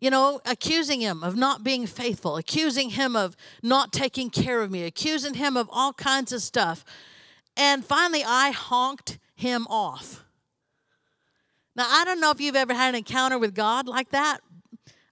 you 0.00 0.10
know, 0.10 0.40
accusing 0.44 1.00
him 1.00 1.22
of 1.22 1.36
not 1.36 1.62
being 1.62 1.86
faithful, 1.86 2.36
accusing 2.36 2.90
him 2.90 3.14
of 3.14 3.36
not 3.62 3.92
taking 3.92 4.30
care 4.30 4.62
of 4.62 4.70
me, 4.70 4.82
accusing 4.82 5.34
him 5.34 5.56
of 5.56 5.68
all 5.72 5.92
kinds 5.92 6.32
of 6.32 6.42
stuff. 6.42 6.84
And 7.56 7.84
finally, 7.84 8.24
I 8.26 8.50
honked 8.50 9.18
him 9.36 9.66
off. 9.68 10.24
Now, 11.76 11.86
I 11.88 12.04
don't 12.04 12.20
know 12.20 12.30
if 12.30 12.40
you've 12.40 12.56
ever 12.56 12.74
had 12.74 12.90
an 12.90 12.96
encounter 12.96 13.38
with 13.38 13.54
God 13.54 13.86
like 13.86 14.10
that. 14.10 14.40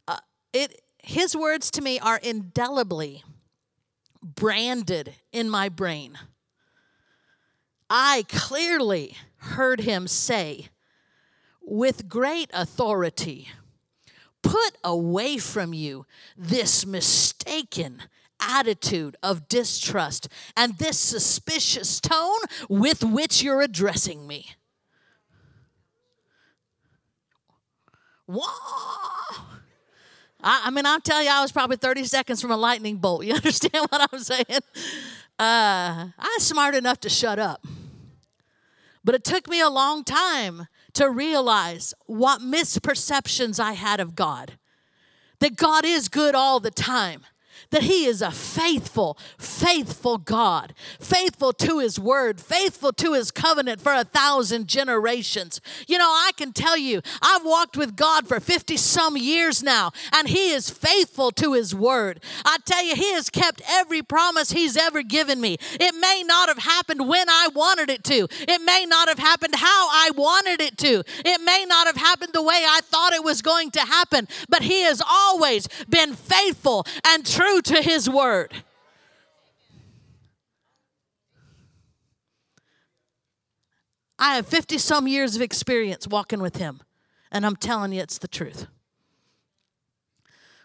Uh, 0.09 0.19
it, 0.53 0.83
his 0.99 1.37
words 1.37 1.71
to 1.73 1.83
me 1.83 1.99
are 2.01 2.19
indelibly 2.23 3.23
branded 4.23 5.15
in 5.33 5.49
my 5.49 5.69
brain. 5.69 6.19
I 7.89 8.25
clearly 8.29 9.17
heard 9.37 9.81
him 9.81 10.07
say, 10.07 10.69
with 11.63 12.09
great 12.09 12.51
authority. 12.53 13.49
Put 14.43 14.77
away 14.83 15.39
from 15.39 15.75
you 15.75 16.07
this 16.37 16.87
mistaken 16.87 18.03
attitude 18.41 19.17
of 19.23 19.49
distrust 19.49 20.29
and 20.57 20.79
this 20.79 20.99
suspicious 20.99 22.01
tone 22.01 22.41
with 22.69 23.05
which 23.05 23.43
you're 23.43 23.61
addressing 23.61 24.27
me. 24.27 24.51
Whoa! 28.27 29.50
I, 30.43 30.63
I 30.65 30.71
mean, 30.71 30.87
I'll 30.87 31.01
tell 31.01 31.23
you, 31.23 31.31
I 31.31 31.43
was 31.43 31.53
probably 31.53 31.77
30 31.77 32.05
seconds 32.05 32.41
from 32.41 32.51
a 32.51 32.57
lightning 32.57 32.97
bolt. 32.97 33.25
You 33.31 33.35
understand 33.35 33.87
what 33.91 34.09
I'm 34.13 34.19
saying? 34.19 34.61
Uh, 35.39 36.09
I 36.19 36.35
was 36.37 36.47
smart 36.47 36.75
enough 36.75 37.01
to 37.01 37.09
shut 37.09 37.39
up. 37.39 37.65
But 39.05 39.15
it 39.15 39.25
took 39.25 39.49
me 39.49 39.61
a 39.61 39.69
long 39.69 40.05
time 40.05 40.67
to 40.95 41.09
realize 41.09 41.95
what 42.07 42.41
misperceptions 42.41 43.59
I 43.61 43.73
had 43.73 44.01
of 44.01 44.15
God. 44.15 44.59
That 45.39 45.57
God 45.57 45.85
is 45.87 46.09
good 46.09 46.35
all 46.35 46.61
the 46.61 46.71
time. 46.71 47.25
That 47.71 47.83
He 47.83 48.07
is 48.07 48.23
a 48.23 48.31
faithful, 48.31 49.17
faithful 49.39 50.19
God, 50.19 50.75
faithful 50.99 51.53
to 51.55 51.79
His 51.79 51.99
word, 51.99 52.41
faithful 52.41 52.93
to 52.95 53.15
His 53.15 53.31
covenant 53.31 53.81
for 53.81 53.93
a 53.93 54.05
thousand 54.05 54.69
generations. 54.69 55.61
You 55.87 55.99
know, 55.99 56.09
I 56.09 56.33
can 56.37 56.53
tell 56.53 56.77
you, 56.77 57.01
I've 57.23 57.45
walked 57.45 57.77
with 57.77 57.97
God 57.97 58.27
for 58.27 58.41
50 58.41 58.77
some 58.77 59.17
years 59.17 59.63
now, 59.63 59.93
and 60.13 60.29
He 60.29 60.51
is 60.51 60.71
faithful 60.71 61.31
to 61.33 61.55
His 61.55 61.75
word. 61.75 62.21
I 62.45 62.59
tell 62.65 62.85
you, 62.85 62.95
He 62.95 63.13
has 63.13 63.31
kept 63.31 63.63
every 63.69 64.03
promise 64.03 64.51
He's 64.51 64.77
ever 64.77 65.03
given 65.03 65.41
me. 65.41 65.57
It 65.75 65.95
may 65.95 66.23
not 66.27 66.49
have 66.49 66.59
happened 66.59 67.09
when 67.09 67.29
I 67.29 67.49
wanted 67.55 67.91
it 67.91 68.05
to, 68.05 68.29
it 68.49 68.63
may 68.63 68.85
not 68.87 69.09
have 69.09 69.19
happened 69.19 69.55
how 69.55 69.89
I 69.91 70.11
wanted 70.17 70.61
it 70.61 70.77
to, 70.79 71.05
it 71.25 71.41
may 71.43 71.65
not 71.69 71.87
have 71.87 71.97
happened 71.97 72.33
the 72.33 72.43
way 72.43 72.65
I 72.67 72.81
thought 72.83 73.13
it 73.13 73.25
was 73.25 73.43
going 73.43 73.71
to 73.73 73.81
happen, 73.81 74.27
but 74.49 74.63
He 74.63 74.83
has 74.83 75.01
always 75.07 75.69
been 75.89 76.15
faithful 76.15 76.87
and 77.07 77.25
true 77.25 77.60
to 77.63 77.83
His 77.83 78.09
word. 78.09 78.53
I 84.19 84.37
have 84.37 84.47
50 84.47 84.77
some 84.79 85.09
years 85.09 85.35
of 85.35 85.43
experience 85.43 86.07
walking 86.07 86.43
with 86.43 86.57
Him, 86.57 86.83
and 87.33 87.47
I'm 87.47 87.57
telling 87.57 87.93
you, 87.93 88.03
it's 88.03 88.19
the 88.19 88.29
truth. 88.29 88.67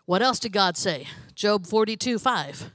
What 0.06 0.22
else 0.22 0.40
did 0.40 0.52
God 0.52 0.78
say? 0.78 1.08
Job 1.34 1.66
42 1.66 2.20
5. 2.20 2.72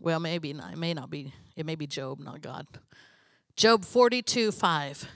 Well, 0.00 0.20
maybe 0.20 0.52
not. 0.52 0.72
It 0.72 0.78
may 0.78 0.94
not 0.94 1.10
be. 1.10 1.32
It 1.56 1.66
may 1.66 1.74
be 1.74 1.86
Job, 1.86 2.20
not 2.20 2.40
God. 2.40 2.66
Job 3.56 3.84
42 3.84 4.52
5. 4.52 5.08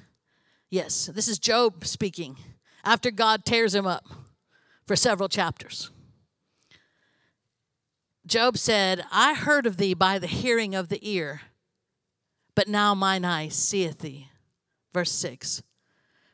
Yes, 0.70 1.06
this 1.14 1.28
is 1.28 1.38
Job 1.38 1.84
speaking 1.84 2.36
after 2.84 3.10
God 3.10 3.44
tears 3.44 3.74
him 3.74 3.86
up 3.86 4.04
for 4.86 4.96
several 4.96 5.28
chapters. 5.28 5.90
Job 8.26 8.56
said, 8.56 9.04
I 9.10 9.34
heard 9.34 9.66
of 9.66 9.76
thee 9.76 9.94
by 9.94 10.18
the 10.18 10.28
hearing 10.28 10.74
of 10.74 10.88
the 10.88 11.00
ear, 11.08 11.42
but 12.54 12.68
now 12.68 12.94
mine 12.94 13.24
eye 13.24 13.48
seeth 13.48 13.98
thee. 13.98 14.28
Verse 14.94 15.10
6 15.12 15.62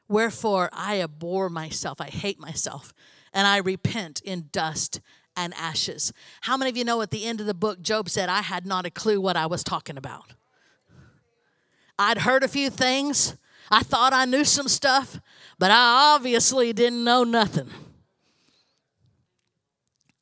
Wherefore 0.09 0.69
I 0.73 1.01
abhor 1.01 1.49
myself, 1.49 2.01
I 2.01 2.09
hate 2.09 2.39
myself, 2.39 2.93
and 3.33 3.47
I 3.47 3.59
repent 3.59 4.21
in 4.21 4.49
dust 4.53 5.01
and 5.37 5.55
ashes. 5.55 6.13
How 6.43 6.57
many 6.57 6.71
of 6.71 6.77
you 6.77 6.85
know 6.85 7.01
at 7.01 7.11
the 7.11 7.25
end 7.25 7.41
of 7.41 7.47
the 7.47 7.55
book, 7.55 7.81
Job 7.81 8.11
said, 8.11 8.29
I 8.29 8.43
had 8.43 8.67
not 8.67 8.87
a 8.87 8.91
clue 8.91 9.21
what 9.21 9.37
I 9.37 9.47
was 9.47 9.65
talking 9.65 9.97
about? 9.97 10.35
I'd 11.99 12.19
heard 12.19 12.43
a 12.43 12.49
few 12.49 12.71
things, 12.71 13.37
I 13.71 13.83
thought 13.83 14.13
I 14.13 14.25
knew 14.25 14.45
some 14.45 14.69
stuff, 14.69 15.21
but 15.59 15.71
I 15.71 16.15
obviously 16.15 16.73
didn't 16.73 17.05
know 17.05 17.25
nothing. 17.25 17.71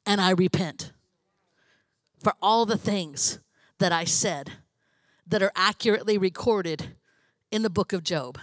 And 0.04 0.20
I 0.20 0.30
repent 0.30 0.92
for 2.26 2.34
all 2.42 2.66
the 2.66 2.76
things 2.76 3.38
that 3.78 3.92
I 3.92 4.02
said 4.02 4.54
that 5.28 5.44
are 5.44 5.52
accurately 5.54 6.18
recorded 6.18 6.96
in 7.52 7.62
the 7.62 7.70
book 7.70 7.92
of 7.92 8.02
Job. 8.02 8.36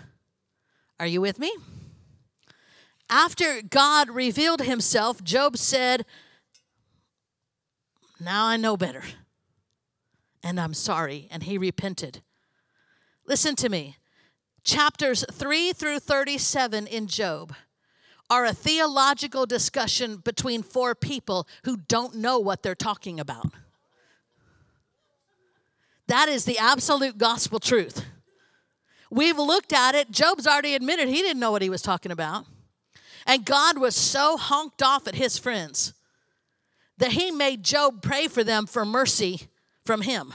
Are 1.02 1.06
you 1.06 1.20
with 1.20 1.38
me? 1.38 1.54
After 3.10 3.62
God 3.62 4.10
revealed 4.10 4.62
himself, 4.62 5.22
Job 5.22 5.58
said, 5.58 6.06
Now 8.22 8.46
I 8.46 8.56
know 8.56 8.78
better, 8.78 9.04
and 10.42 10.62
I'm 10.62 10.74
sorry. 10.74 11.28
And 11.30 11.44
he 11.44 11.58
repented. 11.58 12.22
Listen 13.28 13.54
to 13.58 13.68
me 13.68 13.98
chapters 14.63 15.25
3 15.30 15.74
through 15.74 16.00
37 16.00 16.88
in 16.88 17.08
Job 17.08 17.54
are 18.30 18.46
a 18.46 18.54
theological 18.54 19.46
discussion 19.46 20.22
between 20.24 20.63
four 20.63 20.96
people 20.96 21.50
who 21.66 21.75
don't 21.75 22.16
know 22.16 22.40
what 22.40 22.63
they're 22.63 22.75
talking 22.75 23.20
about. 23.20 23.48
That 26.13 26.29
is 26.29 26.46
the 26.46 26.60
absolute 26.60 27.17
gospel 27.17 27.60
truth. 27.60 28.05
We've 29.10 29.39
looked 29.39 29.74
at 29.74 29.96
it. 29.96 30.12
Job's 30.12 30.46
already 30.46 30.75
admitted 30.75 31.08
he 31.08 31.24
didn't 31.24 31.39
know 31.39 31.50
what 31.50 31.63
he 31.63 31.72
was 31.72 31.82
talking 31.82 32.12
about. 32.12 32.46
And 33.25 33.43
God 33.43 33.79
was 33.79 33.96
so 33.96 34.38
honked 34.38 34.84
off 34.84 35.08
at 35.08 35.15
his 35.15 35.39
friends 35.39 35.96
that 37.00 37.13
he 37.13 37.32
made 37.32 37.63
Job 37.63 38.03
pray 38.03 38.27
for 38.27 38.43
them 38.43 38.67
for 38.67 38.86
mercy 38.86 39.48
from 39.88 40.01
him. 40.01 40.32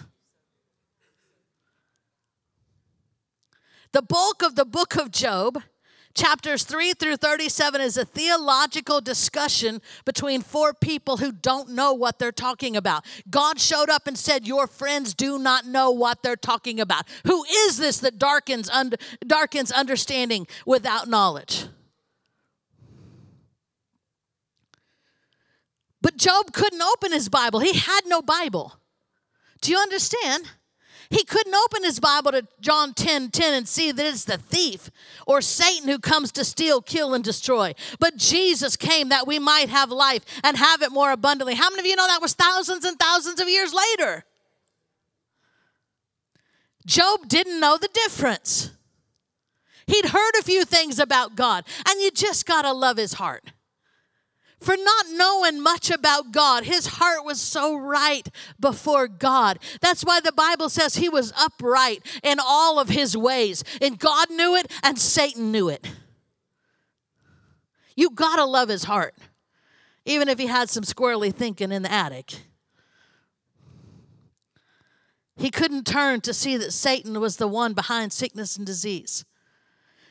The 3.92 4.02
bulk 4.02 4.42
of 4.42 4.56
the 4.56 4.64
book 4.64 4.96
of 4.96 5.12
Job, 5.12 5.62
chapters 6.14 6.64
3 6.64 6.94
through 6.94 7.16
37, 7.16 7.80
is 7.80 7.96
a 7.96 8.04
theological 8.04 9.00
discussion 9.00 9.80
between 10.04 10.42
four 10.42 10.74
people 10.74 11.18
who 11.18 11.32
don't 11.32 11.70
know 11.70 11.92
what 11.92 12.18
they're 12.18 12.32
talking 12.32 12.76
about. 12.76 13.04
God 13.30 13.60
showed 13.60 13.88
up 13.88 14.06
and 14.06 14.18
said, 14.18 14.46
Your 14.46 14.66
friends 14.66 15.14
do 15.14 15.38
not 15.38 15.66
know 15.66 15.90
what 15.90 16.22
they're 16.22 16.36
talking 16.36 16.80
about. 16.80 17.06
Who 17.24 17.44
is 17.44 17.78
this 17.78 17.98
that 17.98 18.18
darkens, 18.18 18.68
under, 18.70 18.96
darkens 19.26 19.70
understanding 19.70 20.46
without 20.66 21.08
knowledge? 21.08 21.66
But 26.00 26.16
Job 26.16 26.52
couldn't 26.52 26.82
open 26.82 27.12
his 27.12 27.28
Bible, 27.28 27.60
he 27.60 27.78
had 27.78 28.00
no 28.06 28.22
Bible. 28.22 28.78
Do 29.60 29.72
you 29.72 29.78
understand? 29.78 30.48
He 31.10 31.24
couldn't 31.24 31.54
open 31.54 31.84
his 31.84 32.00
Bible 32.00 32.32
to 32.32 32.46
John 32.60 32.92
10 32.92 33.30
10 33.30 33.54
and 33.54 33.66
see 33.66 33.92
that 33.92 34.04
it's 34.04 34.24
the 34.24 34.36
thief 34.36 34.90
or 35.26 35.40
Satan 35.40 35.88
who 35.88 35.98
comes 35.98 36.32
to 36.32 36.44
steal, 36.44 36.82
kill, 36.82 37.14
and 37.14 37.24
destroy. 37.24 37.74
But 37.98 38.16
Jesus 38.16 38.76
came 38.76 39.08
that 39.08 39.26
we 39.26 39.38
might 39.38 39.70
have 39.70 39.90
life 39.90 40.24
and 40.44 40.56
have 40.56 40.82
it 40.82 40.92
more 40.92 41.10
abundantly. 41.10 41.54
How 41.54 41.70
many 41.70 41.80
of 41.80 41.86
you 41.86 41.96
know 41.96 42.06
that 42.06 42.20
was 42.20 42.34
thousands 42.34 42.84
and 42.84 42.98
thousands 42.98 43.40
of 43.40 43.48
years 43.48 43.72
later? 43.72 44.24
Job 46.84 47.28
didn't 47.28 47.60
know 47.60 47.78
the 47.78 47.88
difference. 47.88 48.70
He'd 49.86 50.06
heard 50.06 50.32
a 50.38 50.42
few 50.42 50.66
things 50.66 50.98
about 50.98 51.34
God, 51.34 51.64
and 51.88 52.00
you 52.00 52.10
just 52.10 52.44
got 52.44 52.62
to 52.62 52.72
love 52.72 52.98
his 52.98 53.14
heart 53.14 53.52
for 54.60 54.76
not 54.76 55.06
knowing 55.12 55.60
much 55.60 55.90
about 55.90 56.32
God. 56.32 56.64
His 56.64 56.86
heart 56.86 57.24
was 57.24 57.40
so 57.40 57.76
right 57.76 58.28
before 58.58 59.06
God. 59.06 59.58
That's 59.80 60.02
why 60.02 60.20
the 60.20 60.32
Bible 60.32 60.68
says 60.68 60.96
he 60.96 61.08
was 61.08 61.32
upright 61.38 62.04
in 62.22 62.38
all 62.40 62.78
of 62.78 62.88
his 62.88 63.16
ways. 63.16 63.62
And 63.80 63.98
God 63.98 64.30
knew 64.30 64.56
it, 64.56 64.70
and 64.82 64.98
Satan 64.98 65.52
knew 65.52 65.68
it. 65.68 65.86
You 67.94 68.10
gotta 68.10 68.44
love 68.44 68.68
his 68.68 68.84
heart, 68.84 69.14
even 70.04 70.28
if 70.28 70.38
he 70.38 70.46
had 70.46 70.70
some 70.70 70.84
squirrely 70.84 71.34
thinking 71.34 71.72
in 71.72 71.82
the 71.82 71.92
attic. 71.92 72.34
He 75.36 75.50
couldn't 75.50 75.86
turn 75.86 76.20
to 76.22 76.34
see 76.34 76.56
that 76.56 76.72
Satan 76.72 77.20
was 77.20 77.36
the 77.36 77.46
one 77.46 77.72
behind 77.72 78.12
sickness 78.12 78.56
and 78.56 78.66
disease. 78.66 79.24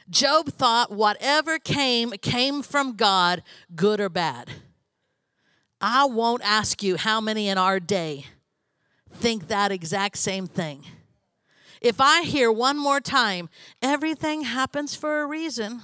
Job 0.09 0.49
thought 0.49 0.91
whatever 0.91 1.59
came, 1.59 2.11
came 2.11 2.61
from 2.61 2.95
God, 2.95 3.43
good 3.75 3.99
or 3.99 4.09
bad. 4.09 4.49
I 5.81 6.05
won't 6.05 6.41
ask 6.43 6.81
you 6.81 6.95
how 6.95 7.21
many 7.21 7.49
in 7.49 7.57
our 7.57 7.79
day 7.79 8.25
think 9.11 9.47
that 9.47 9.71
exact 9.71 10.17
same 10.17 10.47
thing. 10.47 10.83
If 11.81 12.01
I 12.01 12.23
hear 12.23 12.51
one 12.51 12.77
more 12.77 12.99
time, 12.99 13.49
everything 13.81 14.41
happens 14.41 14.95
for 14.95 15.21
a 15.21 15.27
reason. 15.27 15.81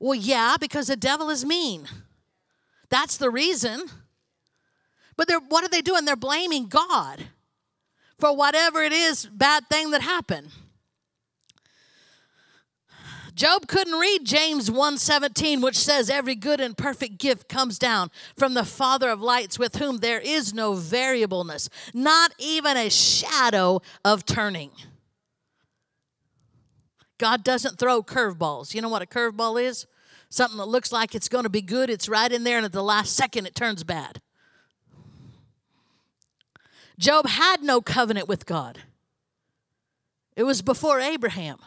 Well, 0.00 0.14
yeah, 0.14 0.56
because 0.58 0.88
the 0.88 0.96
devil 0.96 1.30
is 1.30 1.44
mean. 1.44 1.86
That's 2.88 3.16
the 3.16 3.30
reason. 3.30 3.84
But 5.16 5.28
they're, 5.28 5.40
what 5.40 5.64
are 5.64 5.68
they 5.68 5.82
doing? 5.82 6.04
They're 6.04 6.16
blaming 6.16 6.66
God 6.66 7.26
for 8.18 8.34
whatever 8.36 8.82
it 8.82 8.92
is 8.92 9.26
bad 9.26 9.68
thing 9.68 9.90
that 9.90 10.02
happened. 10.02 10.50
Job 13.36 13.68
couldn't 13.68 13.98
read 13.98 14.24
James 14.24 14.70
1:17 14.70 15.60
which 15.60 15.76
says 15.76 16.08
every 16.08 16.34
good 16.34 16.58
and 16.58 16.74
perfect 16.74 17.18
gift 17.18 17.50
comes 17.50 17.78
down 17.78 18.10
from 18.34 18.54
the 18.54 18.64
father 18.64 19.10
of 19.10 19.20
lights 19.20 19.58
with 19.58 19.76
whom 19.76 19.98
there 19.98 20.18
is 20.18 20.54
no 20.54 20.72
variableness, 20.72 21.68
not 21.92 22.32
even 22.38 22.78
a 22.78 22.88
shadow 22.88 23.82
of 24.02 24.24
turning. 24.24 24.70
God 27.18 27.44
doesn't 27.44 27.78
throw 27.78 28.02
curveballs. 28.02 28.74
You 28.74 28.80
know 28.80 28.88
what 28.88 29.02
a 29.02 29.06
curveball 29.06 29.62
is? 29.62 29.86
Something 30.30 30.56
that 30.56 30.64
looks 30.64 30.90
like 30.90 31.14
it's 31.14 31.28
going 31.28 31.44
to 31.44 31.50
be 31.50 31.62
good, 31.62 31.90
it's 31.90 32.08
right 32.08 32.32
in 32.32 32.42
there 32.42 32.56
and 32.56 32.64
at 32.64 32.72
the 32.72 32.82
last 32.82 33.12
second 33.14 33.44
it 33.44 33.54
turns 33.54 33.84
bad. 33.84 34.22
Job 36.98 37.26
had 37.26 37.62
no 37.62 37.82
covenant 37.82 38.28
with 38.28 38.46
God. 38.46 38.80
It 40.36 40.44
was 40.44 40.62
before 40.62 41.00
Abraham. 41.00 41.58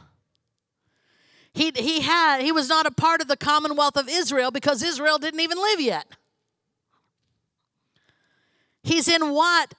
He, 1.54 1.72
he 1.76 2.02
had 2.02 2.42
he 2.42 2.52
was 2.52 2.70
not 2.70 2.86
a 2.86 2.92
part 2.92 3.22
of 3.22 3.28
the 3.28 3.38
commonwealth 3.38 3.98
of 3.98 4.08
Israel 4.08 4.52
because 4.52 4.84
Israel 4.84 5.18
didn't 5.18 5.40
even 5.40 5.58
live 5.58 5.82
yet. 5.82 6.06
He's 8.84 9.08
in 9.08 9.32
what 9.32 9.74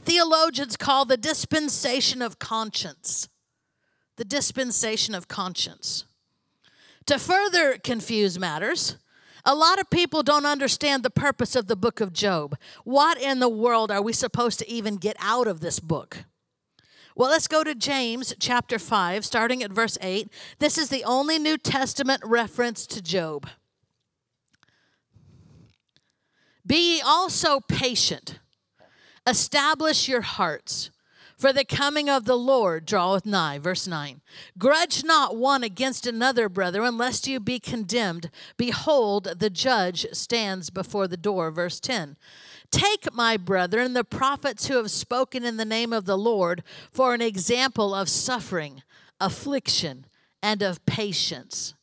theologians 0.00 0.76
call 0.76 1.04
the 1.04 1.16
dispensation 1.16 2.22
of 2.22 2.38
conscience. 2.38 3.28
The 4.16 4.24
dispensation 4.24 5.14
of 5.14 5.26
conscience. 5.26 6.04
To 7.06 7.18
further 7.18 7.78
confuse 7.78 8.38
matters, 8.38 8.98
A 9.44 9.54
lot 9.54 9.80
of 9.80 9.90
people 9.90 10.22
don't 10.22 10.46
understand 10.46 11.02
the 11.02 11.10
purpose 11.10 11.56
of 11.56 11.66
the 11.66 11.74
book 11.74 12.00
of 12.00 12.12
Job. 12.12 12.56
What 12.84 13.20
in 13.20 13.40
the 13.40 13.48
world 13.48 13.90
are 13.90 14.02
we 14.02 14.12
supposed 14.12 14.60
to 14.60 14.70
even 14.70 14.96
get 14.96 15.16
out 15.18 15.48
of 15.48 15.60
this 15.60 15.80
book? 15.80 16.24
Well, 17.14 17.30
let's 17.30 17.48
go 17.48 17.62
to 17.62 17.74
James 17.74 18.34
chapter 18.38 18.78
5, 18.78 19.24
starting 19.24 19.62
at 19.62 19.70
verse 19.70 19.98
8. 20.00 20.28
This 20.58 20.78
is 20.78 20.88
the 20.88 21.04
only 21.04 21.38
New 21.38 21.58
Testament 21.58 22.22
reference 22.24 22.86
to 22.86 23.02
Job. 23.02 23.48
Be 26.64 26.94
ye 26.94 27.02
also 27.02 27.60
patient, 27.60 28.38
establish 29.26 30.08
your 30.08 30.22
hearts. 30.22 30.90
For 31.36 31.52
the 31.52 31.64
coming 31.64 32.08
of 32.08 32.24
the 32.24 32.36
Lord 32.36 32.86
draweth 32.86 33.26
nigh. 33.26 33.58
Verse 33.58 33.88
9. 33.88 34.20
Grudge 34.58 35.02
not 35.02 35.36
one 35.36 35.64
against 35.64 36.06
another, 36.06 36.48
brethren, 36.48 36.96
lest 36.96 37.26
you 37.26 37.40
be 37.40 37.58
condemned. 37.58 38.30
Behold, 38.56 39.24
the 39.40 39.50
judge 39.50 40.06
stands 40.12 40.70
before 40.70 41.08
the 41.08 41.16
door. 41.16 41.50
Verse 41.50 41.80
10. 41.80 42.16
Take, 42.72 43.12
my 43.12 43.36
brethren, 43.36 43.92
the 43.92 44.02
prophets 44.02 44.66
who 44.66 44.76
have 44.78 44.90
spoken 44.90 45.44
in 45.44 45.58
the 45.58 45.64
name 45.64 45.92
of 45.92 46.06
the 46.06 46.18
Lord 46.18 46.64
for 46.90 47.14
an 47.14 47.20
example 47.20 47.94
of 47.94 48.08
suffering, 48.08 48.82
affliction, 49.20 50.06
and 50.42 50.62
of 50.62 50.84
patience. 50.86 51.74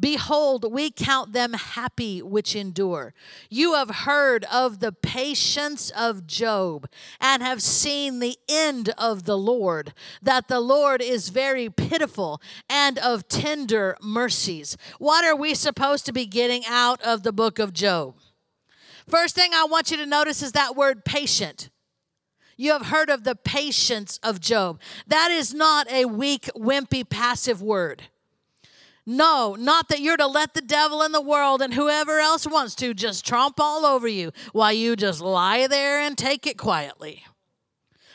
Behold, 0.00 0.72
we 0.72 0.90
count 0.90 1.32
them 1.32 1.52
happy 1.52 2.20
which 2.20 2.56
endure. 2.56 3.14
You 3.48 3.74
have 3.74 3.90
heard 3.90 4.44
of 4.52 4.80
the 4.80 4.92
patience 4.92 5.90
of 5.90 6.26
Job 6.26 6.88
and 7.20 7.42
have 7.42 7.62
seen 7.62 8.18
the 8.18 8.36
end 8.48 8.90
of 8.98 9.24
the 9.24 9.38
Lord, 9.38 9.94
that 10.22 10.48
the 10.48 10.60
Lord 10.60 11.00
is 11.00 11.30
very 11.30 11.70
pitiful 11.70 12.42
and 12.68 12.98
of 12.98 13.28
tender 13.28 13.96
mercies. 14.02 14.76
What 14.98 15.24
are 15.24 15.36
we 15.36 15.54
supposed 15.54 16.04
to 16.06 16.12
be 16.12 16.26
getting 16.26 16.64
out 16.66 17.00
of 17.02 17.22
the 17.22 17.32
book 17.32 17.58
of 17.58 17.72
Job? 17.72 18.16
First 19.08 19.34
thing 19.34 19.52
I 19.54 19.64
want 19.64 19.90
you 19.90 19.96
to 19.98 20.06
notice 20.06 20.42
is 20.42 20.52
that 20.52 20.76
word 20.76 21.04
patient. 21.04 21.70
You 22.56 22.72
have 22.72 22.86
heard 22.86 23.10
of 23.10 23.24
the 23.24 23.36
patience 23.36 24.18
of 24.22 24.40
Job. 24.40 24.80
That 25.06 25.30
is 25.30 25.52
not 25.52 25.90
a 25.90 26.06
weak, 26.06 26.48
wimpy, 26.56 27.08
passive 27.08 27.60
word. 27.60 28.04
No, 29.04 29.54
not 29.56 29.88
that 29.88 30.00
you're 30.00 30.16
to 30.16 30.26
let 30.26 30.54
the 30.54 30.60
devil 30.60 31.02
in 31.02 31.12
the 31.12 31.20
world 31.20 31.62
and 31.62 31.74
whoever 31.74 32.18
else 32.18 32.46
wants 32.46 32.74
to 32.76 32.92
just 32.92 33.24
tromp 33.24 33.60
all 33.60 33.86
over 33.86 34.08
you 34.08 34.32
while 34.52 34.72
you 34.72 34.96
just 34.96 35.20
lie 35.20 35.68
there 35.68 36.00
and 36.00 36.18
take 36.18 36.46
it 36.46 36.58
quietly. 36.58 37.24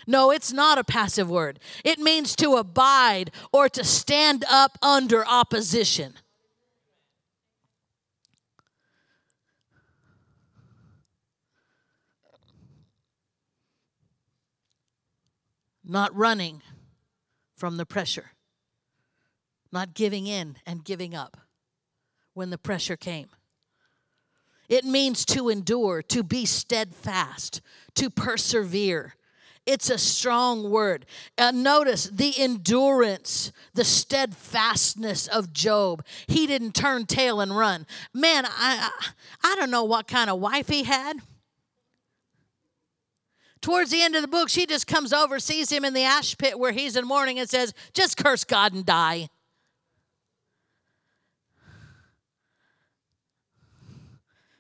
No, 0.06 0.32
it's 0.32 0.52
not 0.52 0.78
a 0.78 0.84
passive 0.84 1.30
word. 1.30 1.60
It 1.86 2.00
means 2.00 2.36
to 2.38 2.56
abide 2.58 3.32
or 3.54 3.70
to 3.70 3.84
stand 3.86 4.44
up 4.50 4.78
under 4.82 5.26
opposition. 5.26 6.16
Not 15.92 16.16
running 16.16 16.62
from 17.56 17.78
the 17.78 17.86
pressure 17.86 18.32
not 19.72 19.94
giving 19.94 20.28
in 20.28 20.58
and 20.66 20.84
giving 20.84 21.16
up 21.16 21.38
when 22.34 22.50
the 22.50 22.58
pressure 22.58 22.98
came. 22.98 23.28
It 24.70 24.86
means 24.86 25.26
to 25.26 25.50
endure, 25.50 26.02
to 26.04 26.24
be 26.24 26.46
steadfast, 26.46 27.62
to 27.96 28.10
persevere. 28.10 29.16
It's 29.66 29.90
a 29.90 29.98
strong 29.98 30.72
word. 30.72 31.06
Uh, 31.38 31.52
notice 31.52 32.06
the 32.06 32.34
endurance, 32.38 33.52
the 33.74 33.84
steadfastness 33.84 35.28
of 35.28 35.54
Job. 35.54 36.06
He 36.28 36.48
didn't 36.48 36.74
turn 36.74 37.06
tail 37.06 37.42
and 37.42 37.56
run. 37.56 37.86
Man, 38.14 38.46
I, 38.46 38.50
I, 38.54 39.08
I 39.44 39.56
don't 39.56 39.72
know 39.72 39.84
what 39.84 40.08
kind 40.08 40.30
of 40.30 40.40
wife 40.40 40.68
he 40.68 40.84
had. 40.84 41.18
Towards 43.62 43.92
the 43.92 44.02
end 44.02 44.16
of 44.16 44.24
the 44.24 44.28
book, 44.28 44.50
she 44.50 44.66
just 44.66 44.88
comes 44.88 45.14
over, 45.14 45.40
sees 45.40 45.72
him 45.72 45.86
in 45.86 45.94
the 45.94 46.04
ash 46.04 46.36
pit 46.36 46.58
where 46.58 46.72
he's 46.72 46.96
in 46.96 47.06
mourning, 47.06 47.38
and 47.38 47.48
says, 47.48 47.74
Just 47.94 48.18
curse 48.18 48.44
God 48.44 48.74
and 48.74 48.84
die. 48.84 49.30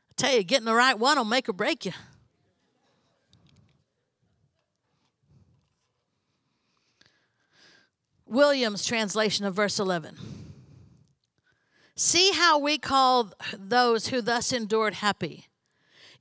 I 0.09 0.13
tell 0.15 0.35
you, 0.35 0.43
getting 0.43 0.65
the 0.65 0.75
right 0.75 0.97
one 0.97 1.17
will 1.17 1.25
make 1.25 1.49
or 1.49 1.53
break 1.53 1.85
you. 1.85 1.93
Williams' 8.27 8.85
translation 8.85 9.45
of 9.45 9.55
verse 9.55 9.79
11. 9.79 10.15
See 11.95 12.31
how 12.33 12.59
we 12.59 12.77
call 12.77 13.33
those 13.57 14.07
who 14.07 14.21
thus 14.21 14.53
endured 14.53 14.93
happy. 14.95 15.47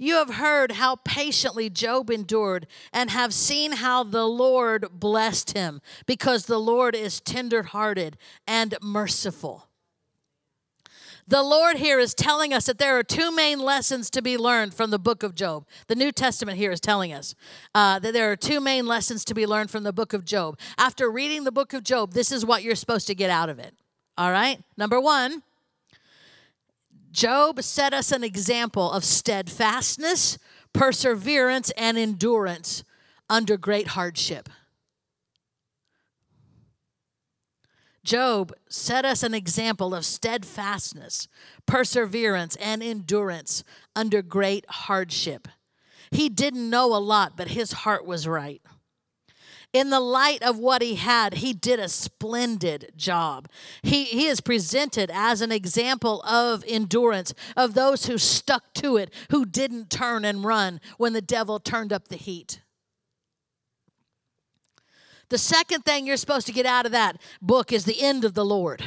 You 0.00 0.14
have 0.14 0.36
heard 0.36 0.72
how 0.72 0.96
patiently 0.96 1.68
Job 1.68 2.08
endured 2.08 2.66
and 2.90 3.10
have 3.10 3.34
seen 3.34 3.72
how 3.72 4.02
the 4.02 4.24
Lord 4.24 4.86
blessed 4.92 5.52
him 5.52 5.82
because 6.06 6.46
the 6.46 6.58
Lord 6.58 6.94
is 6.94 7.20
tenderhearted 7.20 8.16
and 8.46 8.78
merciful. 8.80 9.68
The 11.28 11.42
Lord 11.42 11.76
here 11.76 12.00
is 12.00 12.14
telling 12.14 12.54
us 12.54 12.64
that 12.64 12.78
there 12.78 12.98
are 12.98 13.02
two 13.02 13.30
main 13.30 13.58
lessons 13.58 14.08
to 14.10 14.22
be 14.22 14.38
learned 14.38 14.72
from 14.72 14.90
the 14.90 14.98
book 14.98 15.22
of 15.22 15.34
Job. 15.34 15.66
The 15.86 15.94
New 15.94 16.12
Testament 16.12 16.56
here 16.56 16.72
is 16.72 16.80
telling 16.80 17.12
us 17.12 17.34
uh, 17.74 17.98
that 17.98 18.14
there 18.14 18.32
are 18.32 18.36
two 18.36 18.58
main 18.58 18.86
lessons 18.86 19.22
to 19.26 19.34
be 19.34 19.44
learned 19.44 19.70
from 19.70 19.82
the 19.82 19.92
book 19.92 20.14
of 20.14 20.24
Job. 20.24 20.58
After 20.78 21.10
reading 21.10 21.44
the 21.44 21.52
book 21.52 21.74
of 21.74 21.84
Job, 21.84 22.14
this 22.14 22.32
is 22.32 22.46
what 22.46 22.62
you're 22.62 22.74
supposed 22.74 23.06
to 23.08 23.14
get 23.14 23.28
out 23.28 23.50
of 23.50 23.58
it. 23.58 23.74
All 24.16 24.32
right? 24.32 24.62
Number 24.78 24.98
one, 24.98 25.42
Job 27.10 27.62
set 27.62 27.92
us 27.92 28.12
an 28.12 28.22
example 28.22 28.90
of 28.90 29.04
steadfastness, 29.04 30.38
perseverance, 30.72 31.70
and 31.76 31.98
endurance 31.98 32.84
under 33.28 33.56
great 33.56 33.88
hardship. 33.88 34.48
Job 38.02 38.52
set 38.68 39.04
us 39.04 39.22
an 39.22 39.34
example 39.34 39.94
of 39.94 40.06
steadfastness, 40.06 41.28
perseverance, 41.66 42.56
and 42.56 42.82
endurance 42.82 43.62
under 43.94 44.22
great 44.22 44.64
hardship. 44.68 45.48
He 46.10 46.28
didn't 46.28 46.70
know 46.70 46.94
a 46.94 46.98
lot, 46.98 47.36
but 47.36 47.48
his 47.48 47.72
heart 47.72 48.06
was 48.06 48.26
right. 48.26 48.62
In 49.72 49.90
the 49.90 50.00
light 50.00 50.42
of 50.42 50.59
what 50.59 50.83
he 50.83 50.96
had, 50.96 51.35
he 51.35 51.52
did 51.52 51.78
a 51.78 51.88
splendid 51.88 52.92
job. 52.96 53.48
He, 53.83 54.04
he 54.04 54.26
is 54.26 54.40
presented 54.40 55.11
as 55.14 55.40
an 55.40 55.52
example 55.52 56.22
of 56.22 56.64
endurance, 56.66 57.33
of 57.56 57.74
those 57.74 58.06
who 58.06 58.18
stuck 58.18 58.74
to 58.74 58.96
it, 58.96 59.14
who 59.30 59.46
didn't 59.46 59.88
turn 59.88 60.24
and 60.24 60.42
run 60.44 60.80
when 60.98 61.12
the 61.12 61.22
devil 61.22 61.61
turned 61.61 61.92
up 61.92 62.09
the 62.09 62.16
heat. 62.16 62.61
The 65.28 65.38
second 65.38 65.85
thing 65.85 66.04
you're 66.04 66.16
supposed 66.16 66.48
to 66.48 66.52
get 66.52 66.66
out 66.66 66.85
of 66.85 66.92
that 66.92 67.20
book 67.40 67.72
is 67.72 67.85
the 67.85 68.02
end 68.02 68.24
of 68.24 68.35
the 68.35 68.44
Lord. 68.44 68.83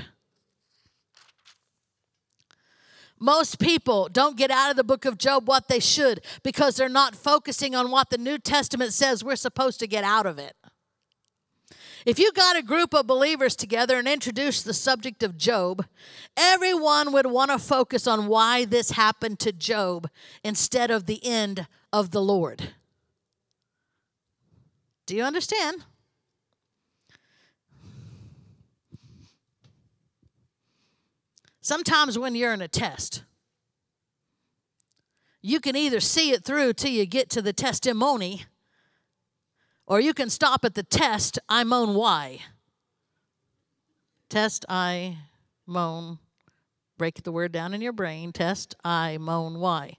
Most 3.18 3.58
people 3.58 4.10
don't 4.12 4.36
get 4.36 4.52
out 4.52 4.70
of 4.70 4.76
the 4.76 4.84
book 4.84 5.06
of 5.06 5.18
Job 5.18 5.48
what 5.48 5.70
they 5.70 5.80
should 5.80 6.20
because 6.44 6.76
they're 6.76 6.90
not 6.90 7.16
focusing 7.16 7.74
on 7.74 7.90
what 7.90 8.10
the 8.10 8.18
New 8.18 8.38
Testament 8.38 8.92
says 8.92 9.24
we're 9.24 9.38
supposed 9.38 9.80
to 9.80 9.88
get 9.88 10.04
out 10.04 10.26
of 10.26 10.38
it. 10.38 10.58
If 12.06 12.20
you 12.20 12.32
got 12.34 12.58
a 12.58 12.64
group 12.64 12.94
of 12.94 13.08
believers 13.08 13.56
together 13.56 13.98
and 13.98 14.08
introduced 14.08 14.66
the 14.66 14.74
subject 14.74 15.24
of 15.24 15.38
Job, 15.38 15.86
everyone 16.36 17.14
would 17.14 17.28
want 17.28 17.52
to 17.52 17.60
focus 17.60 18.08
on 18.08 18.28
why 18.28 18.66
this 18.66 18.92
happened 18.92 19.40
to 19.40 19.52
Job 19.54 20.10
instead 20.44 20.92
of 20.92 21.06
the 21.06 21.26
end 21.26 21.68
of 21.94 22.12
the 22.12 22.22
Lord. 22.22 22.74
Do 25.06 25.16
you 25.16 25.24
understand? 25.24 25.86
Sometimes 31.62 32.20
when 32.20 32.36
you're 32.36 32.54
in 32.54 32.62
a 32.62 32.68
test, 32.68 33.24
you 35.42 35.62
can 35.62 35.78
either 35.78 36.02
see 36.02 36.32
it 36.32 36.44
through 36.44 36.74
till 36.74 36.92
you 36.92 37.06
get 37.06 37.30
to 37.30 37.42
the 37.42 37.54
testimony, 37.54 38.44
or 39.86 40.00
you 40.00 40.14
can 40.14 40.30
stop 40.30 40.64
at 40.66 40.76
the 40.76 40.84
test, 40.84 41.40
I 41.48 41.64
moan 41.64 41.96
why. 41.96 42.40
Test, 44.30 44.66
I 44.70 45.18
moan. 45.66 46.20
Break 46.98 47.24
the 47.24 47.32
word 47.32 47.52
down 47.52 47.74
in 47.74 47.82
your 47.82 47.94
brain. 47.94 48.32
Test, 48.32 48.76
I 48.84 49.18
moan 49.18 49.60
why. 49.60 49.98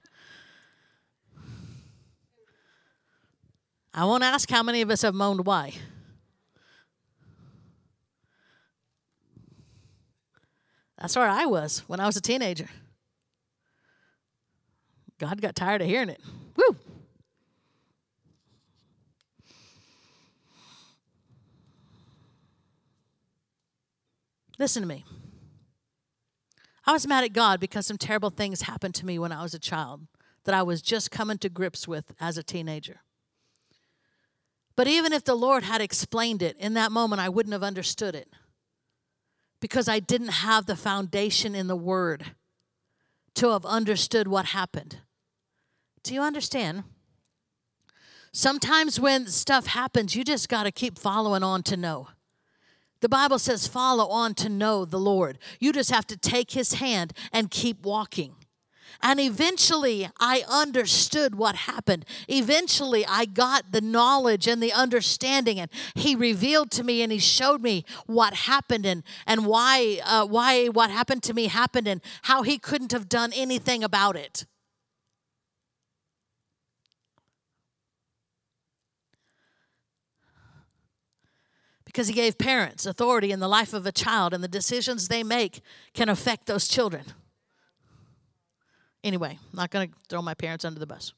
I 3.97 4.05
won't 4.07 4.25
ask 4.25 4.51
how 4.51 4.65
many 4.65 4.83
of 4.83 4.91
us 4.91 5.03
have 5.03 5.15
moaned 5.15 5.47
why. 5.47 5.73
That's 10.99 11.15
where 11.15 11.29
I 11.29 11.47
was 11.47 11.85
when 11.87 12.01
I 12.01 12.07
was 12.07 12.17
a 12.17 12.21
teenager. 12.21 12.69
God 15.19 15.41
got 15.41 15.55
tired 15.55 15.81
of 15.81 15.87
hearing 15.87 16.09
it. 16.09 16.21
Woo! 16.57 16.77
Listen 24.59 24.83
to 24.83 24.89
me. 24.89 25.05
I 26.87 26.93
was 26.93 27.07
mad 27.07 27.25
at 27.25 27.33
God 27.33 27.61
because 27.61 27.87
some 27.87 27.97
terrible 27.97 28.31
things 28.31 28.63
happened 28.63 28.95
to 28.97 29.07
me 29.07 29.19
when 29.19 29.33
I 29.33 29.43
was 29.43 29.55
a 29.55 29.59
child 29.59 30.03
that 30.45 30.55
I 30.55 30.63
was 30.63 30.83
just 30.83 31.11
coming 31.11 31.39
to 31.39 31.49
grips 31.49 31.89
with 31.89 32.13
as 32.21 32.37
a 32.37 32.43
teenager. 32.43 33.01
But 34.77 34.87
even 34.87 35.13
if 35.13 35.25
the 35.25 35.35
Lord 35.35 35.63
had 35.63 35.81
explained 35.81 36.43
it 36.43 36.57
in 36.59 36.75
that 36.75 36.93
moment, 36.93 37.23
I 37.23 37.29
wouldn't 37.29 37.53
have 37.53 37.63
understood 37.63 38.15
it 38.15 38.29
because 39.61 39.89
I 39.89 40.01
didn't 40.01 40.29
have 40.29 40.67
the 40.67 40.77
foundation 40.77 41.55
in 41.55 41.69
the 41.69 41.77
Word 41.77 42.33
to 43.37 43.51
have 43.51 43.65
understood 43.65 44.29
what 44.29 44.47
happened. 44.47 44.99
Do 46.03 46.13
you 46.13 46.21
understand? 46.21 46.85
Sometimes 48.33 49.01
when 49.01 49.27
stuff 49.29 49.67
happens, 49.67 50.15
you 50.15 50.25
just 50.25 50.49
got 50.49 50.65
to 50.65 50.73
keep 50.73 50.99
following 50.99 51.43
on 51.43 51.63
to 51.63 51.77
know. 51.77 52.09
The 53.05 53.11
Bible 53.11 53.39
says, 53.39 53.67
follow 53.67 54.09
on 54.09 54.33
to 54.37 54.49
know 54.49 54.87
the 54.87 54.99
Lord. 54.99 55.37
You 55.61 55.75
just 55.75 55.91
have 55.91 56.07
to 56.07 56.17
take 56.17 56.53
his 56.53 56.73
hand 56.73 57.13
and 57.35 57.51
keep 57.51 57.85
walking. 57.85 58.35
And 59.03 59.21
eventually, 59.21 60.09
I 60.19 60.43
understood 60.49 61.35
what 61.35 61.55
happened. 61.55 62.07
Eventually, 62.29 63.05
I 63.05 63.27
got 63.27 63.73
the 63.73 63.83
knowledge 63.83 64.49
and 64.49 64.63
the 64.63 64.73
understanding, 64.73 65.61
and 65.61 65.71
He 65.95 66.17
revealed 66.17 66.71
to 66.71 66.83
me 66.83 67.03
and 67.03 67.13
He 67.13 67.19
showed 67.19 67.61
me 67.61 67.85
what 68.07 68.33
happened 68.33 68.87
and, 68.87 69.03
and 69.27 69.45
why, 69.45 70.01
uh, 70.03 70.25
why 70.25 70.69
what 70.69 70.91
happened 70.91 71.23
to 71.25 71.35
me 71.35 71.49
happened 71.49 71.87
and 71.87 72.01
how 72.23 72.41
He 72.43 72.57
couldn't 72.57 72.93
have 72.93 73.11
done 73.11 73.35
anything 73.35 73.85
about 73.85 74.17
it. 74.17 74.47
Because 81.95 82.09
he 82.09 82.15
gave 82.15 82.37
parents 82.37 82.87
authority 82.87 83.31
in 83.31 83.39
the 83.39 83.47
life 83.47 83.73
of 83.73 83.87
a 83.87 83.93
child, 83.93 84.35
and 84.35 84.43
the 84.43 84.49
decisions 84.49 85.07
they 85.07 85.23
make 85.23 85.61
can 85.93 86.09
affect 86.09 86.47
those 86.47 86.67
children. 86.67 87.05
Anyway, 89.05 89.39
I'm 89.41 89.57
not 89.57 89.71
going 89.71 89.89
to 89.89 89.95
throw 90.09 90.21
my 90.21 90.35
parents 90.35 90.65
under 90.65 90.81
the 90.81 90.89
bus. 90.89 91.13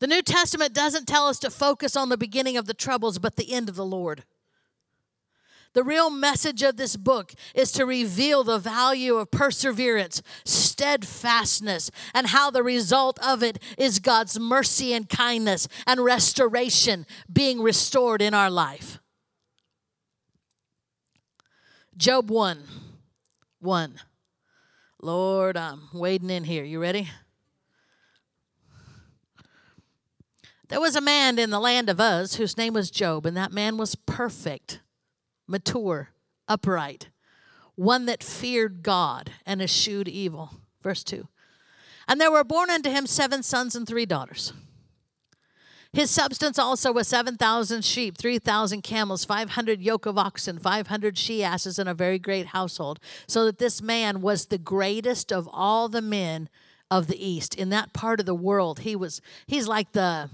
The 0.00 0.08
New 0.08 0.22
Testament 0.22 0.74
doesn't 0.74 1.06
tell 1.06 1.28
us 1.28 1.38
to 1.38 1.50
focus 1.50 1.94
on 1.94 2.08
the 2.08 2.18
beginning 2.18 2.56
of 2.56 2.66
the 2.66 2.74
troubles, 2.74 3.20
but 3.20 3.36
the 3.36 3.52
end 3.52 3.68
of 3.68 3.76
the 3.76 3.86
Lord. 3.86 4.24
The 5.72 5.84
real 5.84 6.10
message 6.10 6.62
of 6.62 6.76
this 6.76 6.96
book 6.96 7.32
is 7.54 7.70
to 7.72 7.86
reveal 7.86 8.42
the 8.42 8.58
value 8.58 9.16
of 9.16 9.30
perseverance, 9.30 10.20
steadfastness, 10.44 11.90
and 12.12 12.26
how 12.26 12.50
the 12.50 12.64
result 12.64 13.18
of 13.20 13.42
it 13.42 13.58
is 13.78 14.00
God's 14.00 14.38
mercy 14.38 14.92
and 14.92 15.08
kindness 15.08 15.68
and 15.86 16.00
restoration 16.00 17.06
being 17.32 17.60
restored 17.62 18.20
in 18.20 18.34
our 18.34 18.50
life. 18.50 18.98
Job 21.96 22.30
1. 22.30 22.64
1. 23.60 24.00
Lord, 25.02 25.56
I'm 25.56 25.82
wading 25.94 26.30
in 26.30 26.44
here. 26.44 26.64
You 26.64 26.80
ready? 26.80 27.08
There 30.68 30.80
was 30.80 30.96
a 30.96 31.00
man 31.00 31.38
in 31.38 31.50
the 31.50 31.60
land 31.60 31.88
of 31.88 32.00
Uz 32.00 32.36
whose 32.36 32.56
name 32.56 32.74
was 32.74 32.90
Job, 32.90 33.26
and 33.26 33.36
that 33.36 33.52
man 33.52 33.76
was 33.76 33.94
perfect, 33.94 34.80
mature, 35.50 36.10
upright, 36.48 37.08
one 37.74 38.06
that 38.06 38.22
feared 38.22 38.82
God 38.82 39.32
and 39.44 39.60
eschewed 39.60 40.08
evil. 40.08 40.50
Verse 40.82 41.04
2. 41.04 41.26
And 42.08 42.20
there 42.20 42.30
were 42.30 42.44
born 42.44 42.70
unto 42.70 42.90
him 42.90 43.06
seven 43.06 43.42
sons 43.42 43.74
and 43.74 43.86
three 43.86 44.06
daughters. 44.06 44.52
His 45.92 46.10
substance 46.10 46.56
also 46.58 46.92
was 46.92 47.08
7,000 47.08 47.84
sheep, 47.84 48.16
3,000 48.16 48.82
camels, 48.82 49.24
500 49.24 49.82
yoke 49.82 50.06
of 50.06 50.16
oxen, 50.16 50.58
500 50.58 51.18
she 51.18 51.42
asses, 51.42 51.80
and 51.80 51.88
a 51.88 51.94
very 51.94 52.18
great 52.18 52.46
household. 52.46 53.00
So 53.26 53.44
that 53.46 53.58
this 53.58 53.82
man 53.82 54.20
was 54.20 54.46
the 54.46 54.58
greatest 54.58 55.32
of 55.32 55.48
all 55.52 55.88
the 55.88 56.02
men 56.02 56.48
of 56.92 57.08
the 57.08 57.24
East. 57.24 57.56
In 57.56 57.70
that 57.70 57.92
part 57.92 58.20
of 58.20 58.26
the 58.26 58.34
world, 58.34 58.80
he 58.80 58.94
was, 58.94 59.20
he's 59.46 59.66
like 59.66 59.92
the 59.92 60.30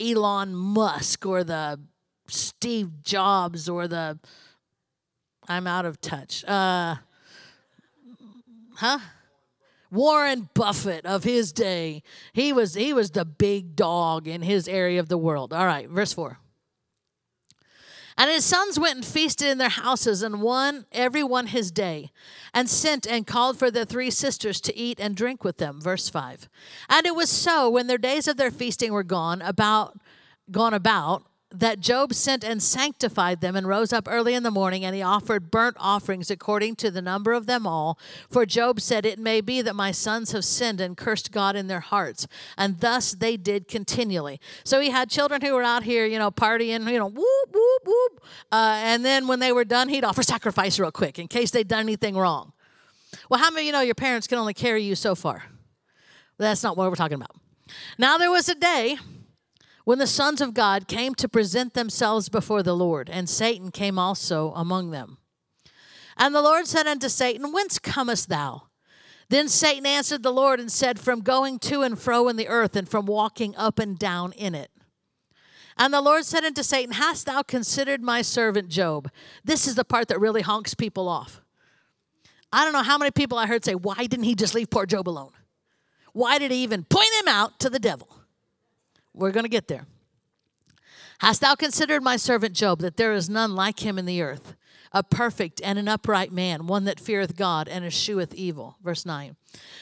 Elon 0.00 0.54
Musk 0.54 1.26
or 1.26 1.44
the 1.44 1.78
Steve 2.28 3.02
Jobs 3.02 3.68
or 3.68 3.88
the, 3.88 4.18
I'm 5.48 5.66
out 5.66 5.84
of 5.84 6.00
touch. 6.00 6.44
Uh, 6.44 6.96
huh? 8.76 8.98
Warren 9.90 10.48
Buffett 10.54 11.06
of 11.06 11.24
his 11.24 11.52
day. 11.52 12.02
He 12.32 12.52
was 12.52 12.74
he 12.74 12.92
was 12.92 13.12
the 13.12 13.24
big 13.24 13.76
dog 13.76 14.26
in 14.26 14.42
his 14.42 14.68
area 14.68 15.00
of 15.00 15.08
the 15.08 15.18
world. 15.18 15.52
All 15.52 15.66
right, 15.66 15.88
verse 15.88 16.12
4. 16.12 16.38
And 18.18 18.30
his 18.30 18.46
sons 18.46 18.78
went 18.78 18.96
and 18.96 19.04
feasted 19.04 19.48
in 19.48 19.58
their 19.58 19.68
houses, 19.68 20.22
and 20.22 20.40
one 20.40 20.86
every 20.90 21.22
one 21.22 21.48
his 21.48 21.70
day, 21.70 22.12
and 22.54 22.68
sent 22.68 23.06
and 23.06 23.26
called 23.26 23.58
for 23.58 23.70
the 23.70 23.84
three 23.84 24.10
sisters 24.10 24.60
to 24.62 24.76
eat 24.76 24.98
and 24.98 25.14
drink 25.14 25.44
with 25.44 25.58
them. 25.58 25.80
Verse 25.82 26.08
5. 26.08 26.48
And 26.88 27.06
it 27.06 27.14
was 27.14 27.28
so 27.28 27.68
when 27.68 27.88
their 27.88 27.98
days 27.98 28.26
of 28.26 28.38
their 28.38 28.50
feasting 28.50 28.92
were 28.92 29.02
gone 29.02 29.42
about 29.42 29.98
gone 30.50 30.72
about 30.72 31.24
that 31.60 31.80
Job 31.80 32.14
sent 32.14 32.44
and 32.44 32.62
sanctified 32.62 33.40
them 33.40 33.56
and 33.56 33.66
rose 33.66 33.92
up 33.92 34.08
early 34.10 34.34
in 34.34 34.42
the 34.42 34.50
morning 34.50 34.84
and 34.84 34.94
he 34.94 35.02
offered 35.02 35.50
burnt 35.50 35.76
offerings 35.78 36.30
according 36.30 36.76
to 36.76 36.90
the 36.90 37.02
number 37.02 37.32
of 37.32 37.46
them 37.46 37.66
all. 37.66 37.98
For 38.30 38.46
Job 38.46 38.80
said, 38.80 39.06
It 39.06 39.18
may 39.18 39.40
be 39.40 39.62
that 39.62 39.74
my 39.74 39.90
sons 39.90 40.32
have 40.32 40.44
sinned 40.44 40.80
and 40.80 40.96
cursed 40.96 41.32
God 41.32 41.56
in 41.56 41.66
their 41.66 41.80
hearts. 41.80 42.26
And 42.56 42.80
thus 42.80 43.12
they 43.12 43.36
did 43.36 43.68
continually. 43.68 44.40
So 44.64 44.80
he 44.80 44.90
had 44.90 45.10
children 45.10 45.40
who 45.40 45.54
were 45.54 45.62
out 45.62 45.82
here, 45.82 46.06
you 46.06 46.18
know, 46.18 46.30
partying, 46.30 46.90
you 46.90 46.98
know, 46.98 47.08
whoop, 47.08 47.48
whoop, 47.52 47.82
whoop. 47.84 48.24
Uh, 48.52 48.80
and 48.82 49.04
then 49.04 49.26
when 49.26 49.40
they 49.40 49.52
were 49.52 49.64
done, 49.64 49.88
he'd 49.88 50.04
offer 50.04 50.22
sacrifice 50.22 50.78
real 50.78 50.92
quick 50.92 51.18
in 51.18 51.28
case 51.28 51.50
they'd 51.50 51.68
done 51.68 51.80
anything 51.80 52.16
wrong. 52.16 52.52
Well, 53.30 53.40
how 53.40 53.50
many 53.50 53.62
of 53.62 53.66
you 53.66 53.72
know 53.72 53.80
your 53.80 53.94
parents 53.94 54.26
can 54.26 54.38
only 54.38 54.54
carry 54.54 54.82
you 54.82 54.94
so 54.94 55.14
far? 55.14 55.44
That's 56.38 56.62
not 56.62 56.76
what 56.76 56.90
we're 56.90 56.96
talking 56.96 57.14
about. 57.14 57.34
Now 57.98 58.18
there 58.18 58.30
was 58.30 58.48
a 58.48 58.54
day 58.54 58.98
when 59.86 60.00
the 60.00 60.06
sons 60.08 60.40
of 60.40 60.52
God 60.52 60.88
came 60.88 61.14
to 61.14 61.28
present 61.28 61.74
themselves 61.74 62.28
before 62.28 62.64
the 62.64 62.74
Lord, 62.74 63.08
and 63.08 63.28
Satan 63.28 63.70
came 63.70 64.00
also 64.00 64.52
among 64.56 64.90
them. 64.90 65.18
And 66.16 66.34
the 66.34 66.42
Lord 66.42 66.66
said 66.66 66.88
unto 66.88 67.08
Satan, 67.08 67.52
Whence 67.52 67.78
comest 67.78 68.28
thou? 68.28 68.64
Then 69.28 69.48
Satan 69.48 69.86
answered 69.86 70.24
the 70.24 70.32
Lord 70.32 70.58
and 70.58 70.72
said, 70.72 70.98
From 70.98 71.20
going 71.20 71.60
to 71.60 71.82
and 71.82 71.96
fro 71.96 72.26
in 72.26 72.34
the 72.34 72.48
earth, 72.48 72.74
and 72.74 72.88
from 72.88 73.06
walking 73.06 73.54
up 73.54 73.78
and 73.78 73.96
down 73.96 74.32
in 74.32 74.56
it. 74.56 74.72
And 75.78 75.94
the 75.94 76.00
Lord 76.00 76.24
said 76.24 76.44
unto 76.44 76.64
Satan, 76.64 76.94
Hast 76.94 77.26
thou 77.26 77.42
considered 77.42 78.02
my 78.02 78.22
servant 78.22 78.68
Job? 78.68 79.08
This 79.44 79.68
is 79.68 79.76
the 79.76 79.84
part 79.84 80.08
that 80.08 80.18
really 80.18 80.42
honks 80.42 80.74
people 80.74 81.06
off. 81.06 81.40
I 82.52 82.64
don't 82.64 82.72
know 82.72 82.82
how 82.82 82.98
many 82.98 83.12
people 83.12 83.38
I 83.38 83.46
heard 83.46 83.64
say, 83.64 83.76
Why 83.76 84.06
didn't 84.06 84.24
he 84.24 84.34
just 84.34 84.52
leave 84.52 84.68
poor 84.68 84.84
Job 84.84 85.08
alone? 85.08 85.30
Why 86.12 86.40
did 86.40 86.50
he 86.50 86.64
even 86.64 86.82
point 86.82 87.14
him 87.20 87.28
out 87.28 87.60
to 87.60 87.70
the 87.70 87.78
devil? 87.78 88.15
We're 89.16 89.32
going 89.32 89.44
to 89.44 89.50
get 89.50 89.66
there. 89.66 89.86
Hast 91.20 91.40
thou 91.40 91.54
considered 91.54 92.02
my 92.02 92.16
servant 92.16 92.54
Job, 92.54 92.80
that 92.80 92.98
there 92.98 93.14
is 93.14 93.30
none 93.30 93.54
like 93.54 93.84
him 93.84 93.98
in 93.98 94.04
the 94.04 94.20
earth, 94.20 94.54
a 94.92 95.02
perfect 95.02 95.62
and 95.64 95.78
an 95.78 95.88
upright 95.88 96.30
man, 96.30 96.66
one 96.66 96.84
that 96.84 97.00
feareth 97.00 97.34
God 97.34 97.66
and 97.66 97.86
escheweth 97.86 98.34
evil? 98.34 98.76
Verse 98.84 99.06
9. 99.06 99.34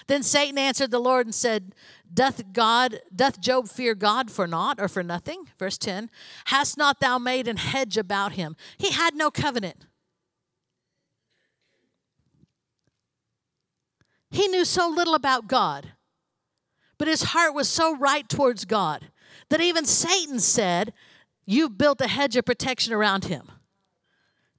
Then 0.07 0.23
Satan 0.23 0.57
answered 0.57 0.93
the 0.93 1.01
Lord 1.01 1.27
and 1.27 1.35
said, 1.35 1.75
Doth 2.13 2.53
God, 2.53 3.01
doth 3.15 3.41
Job 3.41 3.69
fear 3.69 3.97
God 3.97 4.31
for 4.31 4.47
naught 4.47 4.81
or 4.81 4.87
for 4.87 5.03
nothing? 5.03 5.47
Verse 5.59 5.77
10. 5.79 6.09
Hast 6.47 6.79
not 6.79 7.01
thou 7.01 7.19
made 7.19 7.49
an 7.49 7.57
hedge 7.57 7.97
about 7.97 8.33
him? 8.33 8.55
He 8.79 8.93
had 8.93 9.17
no 9.17 9.33
covenant. 9.33 9.87
He 14.31 14.47
knew 14.47 14.65
so 14.65 14.89
little 14.89 15.15
about 15.15 15.49
God, 15.49 15.93
but 16.99 17.09
his 17.09 17.23
heart 17.23 17.55
was 17.55 17.69
so 17.69 17.97
right 17.97 18.29
towards 18.29 18.65
God 18.65 19.11
that 19.49 19.61
even 19.61 19.85
Satan 19.85 20.41
said, 20.41 20.93
You've 21.47 21.77
built 21.77 22.01
a 22.01 22.09
hedge 22.09 22.37
of 22.37 22.47
protection 22.47 22.95
around 22.95 23.27
him. 23.27 23.51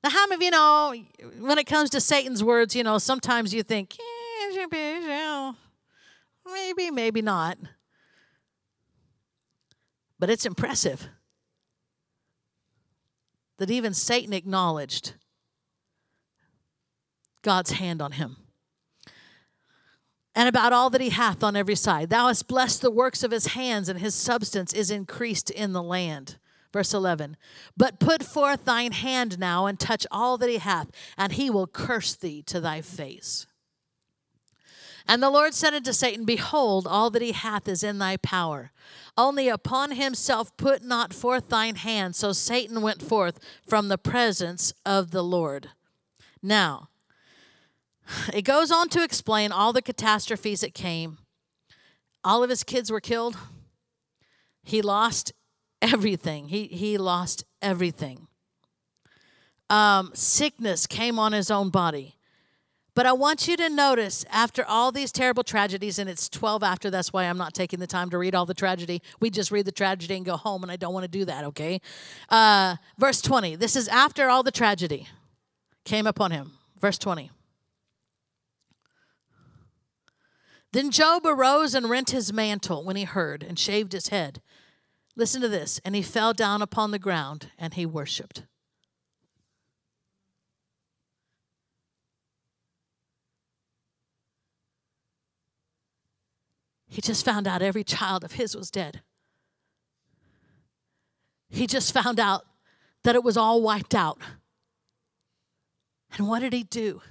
Now, 0.04 0.12
how 0.12 0.28
many 0.28 0.36
of 0.36 0.42
you 0.44 0.52
know 0.52 0.94
when 1.40 1.58
it 1.58 1.64
comes 1.64 1.90
to 1.92 2.02
Satan's 2.02 2.44
words, 2.44 2.76
you 2.76 2.84
know, 2.84 3.00
sometimes 3.00 3.56
you 3.56 3.64
think, 3.64 3.98
maybe, 6.46 6.92
maybe 6.92 7.24
not. 7.24 7.58
But 10.20 10.30
it's 10.30 10.46
impressive 10.46 11.10
that 13.58 13.72
even 13.72 13.94
Satan 13.94 14.34
acknowledged 14.34 15.14
God's 17.42 17.72
hand 17.72 18.02
on 18.02 18.14
him 18.14 18.38
and 20.36 20.50
about 20.50 20.74
all 20.74 20.90
that 20.90 21.02
he 21.02 21.10
hath 21.10 21.44
on 21.44 21.56
every 21.56 21.76
side. 21.76 22.10
Thou 22.10 22.28
hast 22.28 22.48
blessed 22.48 22.82
the 22.82 22.92
works 22.92 23.24
of 23.24 23.32
his 23.32 23.48
hands, 23.48 23.88
and 23.88 24.00
his 24.00 24.14
substance 24.14 24.74
is 24.74 24.92
increased 24.92 25.50
in 25.50 25.72
the 25.72 25.84
land. 25.84 26.38
Verse 26.74 26.94
11. 26.94 27.38
But 27.78 28.02
put 28.02 28.22
forth 28.22 28.66
thine 28.66 28.92
hand 28.92 29.40
now 29.40 29.66
and 29.66 29.80
touch 29.80 30.06
all 30.12 30.38
that 30.38 30.50
he 30.50 30.58
hath, 30.58 30.92
and 31.18 31.32
he 31.32 31.50
will 31.50 31.68
curse 31.68 32.14
thee 32.14 32.44
to 32.44 32.60
thy 32.60 32.82
face. 32.82 33.48
And 35.08 35.24
the 35.24 35.30
Lord 35.30 35.54
said 35.54 35.74
unto 35.74 35.94
Satan, 35.94 36.26
Behold, 36.26 36.86
all 36.86 37.10
that 37.12 37.22
he 37.22 37.32
hath 37.32 37.68
is 37.68 37.84
in 37.84 38.00
thy 38.00 38.18
power. 38.18 38.72
Only 39.18 39.48
upon 39.48 39.92
himself 39.92 40.56
put 40.58 40.84
not 40.84 41.14
forth 41.14 41.48
thine 41.48 41.76
hand. 41.76 42.16
So 42.16 42.34
Satan 42.34 42.82
went 42.82 43.02
forth 43.02 43.40
from 43.66 43.88
the 43.88 44.00
presence 44.00 44.74
of 44.86 45.12
the 45.12 45.24
Lord. 45.24 45.70
Now, 46.42 46.90
it 48.34 48.44
goes 48.44 48.72
on 48.72 48.90
to 48.90 49.04
explain 49.04 49.52
all 49.52 49.74
the 49.74 49.82
catastrophes 49.82 50.62
that 50.62 50.74
came. 50.74 51.18
All 52.24 52.44
of 52.44 52.50
his 52.50 52.64
kids 52.64 52.92
were 52.92 53.02
killed. 53.02 53.38
He 54.64 54.82
lost 54.82 55.32
everything. 55.82 56.48
He, 56.48 56.66
he 56.66 56.98
lost 56.98 57.44
everything. 57.62 58.28
Um, 59.70 60.12
sickness 60.14 60.88
came 60.88 61.20
on 61.20 61.34
his 61.34 61.50
own 61.50 61.70
body. 61.70 62.16
But 62.96 63.06
I 63.06 63.12
want 63.12 63.46
you 63.48 63.58
to 63.58 63.70
notice 63.70 64.24
after 64.32 64.64
all 64.66 64.92
these 64.92 65.12
terrible 65.12 65.44
tragedies, 65.44 66.00
and 66.00 66.10
it's 66.10 66.30
12 66.30 66.64
after, 66.64 66.90
that's 66.90 67.12
why 67.12 67.26
I'm 67.26 67.38
not 67.38 67.54
taking 67.54 67.80
the 67.80 67.88
time 67.88 68.10
to 68.12 68.18
read 68.18 68.34
all 68.34 68.46
the 68.46 68.54
tragedy. 68.54 69.02
We 69.20 69.30
just 69.30 69.52
read 69.52 69.66
the 69.66 69.72
tragedy 69.74 70.16
and 70.16 70.26
go 70.26 70.38
home, 70.38 70.64
and 70.64 70.72
I 70.72 70.78
don't 70.78 70.94
want 70.94 71.04
to 71.04 71.10
do 71.10 71.26
that, 71.26 71.44
okay? 71.44 71.82
Uh, 72.30 72.78
verse 72.98 73.22
20. 73.22 73.58
This 73.58 73.76
is 73.76 73.90
after 73.90 74.30
all 74.30 74.44
the 74.44 74.52
tragedy 74.52 75.10
came 75.84 76.08
upon 76.08 76.32
him. 76.32 76.54
Verse 76.80 76.98
20. 76.98 77.32
Then 80.76 80.92
Job 80.92 81.26
arose 81.26 81.74
and 81.74 81.90
rent 81.90 82.10
his 82.10 82.34
mantle 82.34 82.84
when 82.84 82.98
he 82.98 83.06
heard 83.06 83.44
and 83.44 83.58
shaved 83.58 83.94
his 83.94 84.10
head. 84.10 84.42
Listen 85.16 85.42
to 85.42 85.48
this. 85.48 85.80
And 85.86 85.96
he 85.96 86.02
fell 86.02 86.34
down 86.34 86.62
upon 86.62 86.92
the 86.92 87.00
ground 87.00 87.50
and 87.58 87.74
he 87.74 87.86
worshiped. 87.86 88.44
He 96.90 97.02
just 97.02 97.24
found 97.24 97.48
out 97.48 97.62
every 97.62 97.86
child 97.86 98.26
of 98.26 98.34
his 98.34 98.54
was 98.54 98.70
dead. 98.70 99.00
He 101.48 101.68
just 101.68 101.94
found 101.94 102.20
out 102.20 102.48
that 103.04 103.16
it 103.16 103.24
was 103.24 103.38
all 103.38 103.62
wiped 103.62 103.96
out. 103.96 104.20
And 106.18 106.28
what 106.28 106.40
did 106.40 106.52
he 106.52 106.64
do? 106.64 107.02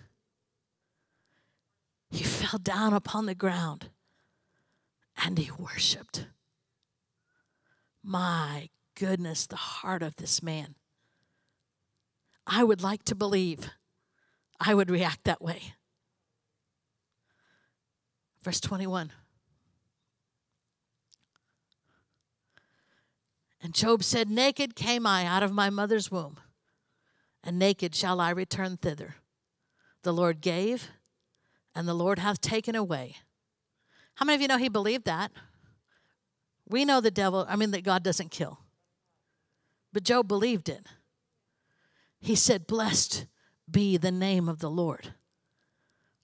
He 2.14 2.22
fell 2.22 2.60
down 2.60 2.92
upon 2.92 3.26
the 3.26 3.34
ground 3.34 3.88
and 5.24 5.36
he 5.36 5.50
worshiped. 5.50 6.28
My 8.04 8.68
goodness, 8.94 9.46
the 9.46 9.56
heart 9.56 10.00
of 10.00 10.14
this 10.14 10.40
man. 10.40 10.76
I 12.46 12.62
would 12.62 12.84
like 12.84 13.02
to 13.06 13.16
believe 13.16 13.68
I 14.60 14.74
would 14.74 14.92
react 14.92 15.24
that 15.24 15.42
way. 15.42 15.74
Verse 18.44 18.60
21. 18.60 19.10
And 23.60 23.74
Job 23.74 24.04
said, 24.04 24.30
Naked 24.30 24.76
came 24.76 25.04
I 25.04 25.26
out 25.26 25.42
of 25.42 25.50
my 25.50 25.68
mother's 25.68 26.12
womb, 26.12 26.36
and 27.42 27.58
naked 27.58 27.92
shall 27.92 28.20
I 28.20 28.30
return 28.30 28.76
thither. 28.76 29.16
The 30.02 30.12
Lord 30.12 30.40
gave, 30.40 30.90
and 31.74 31.88
the 31.88 31.94
Lord 31.94 32.18
hath 32.18 32.40
taken 32.40 32.74
away. 32.74 33.16
How 34.14 34.24
many 34.24 34.36
of 34.36 34.42
you 34.42 34.48
know 34.48 34.58
he 34.58 34.68
believed 34.68 35.04
that? 35.06 35.32
We 36.68 36.84
know 36.84 37.00
the 37.00 37.10
devil, 37.10 37.44
I 37.48 37.56
mean, 37.56 37.72
that 37.72 37.84
God 37.84 38.02
doesn't 38.02 38.30
kill. 38.30 38.58
But 39.92 40.04
Job 40.04 40.28
believed 40.28 40.68
it. 40.68 40.86
He 42.20 42.34
said, 42.34 42.66
Blessed 42.66 43.26
be 43.70 43.96
the 43.96 44.12
name 44.12 44.48
of 44.48 44.60
the 44.60 44.70
Lord. 44.70 45.14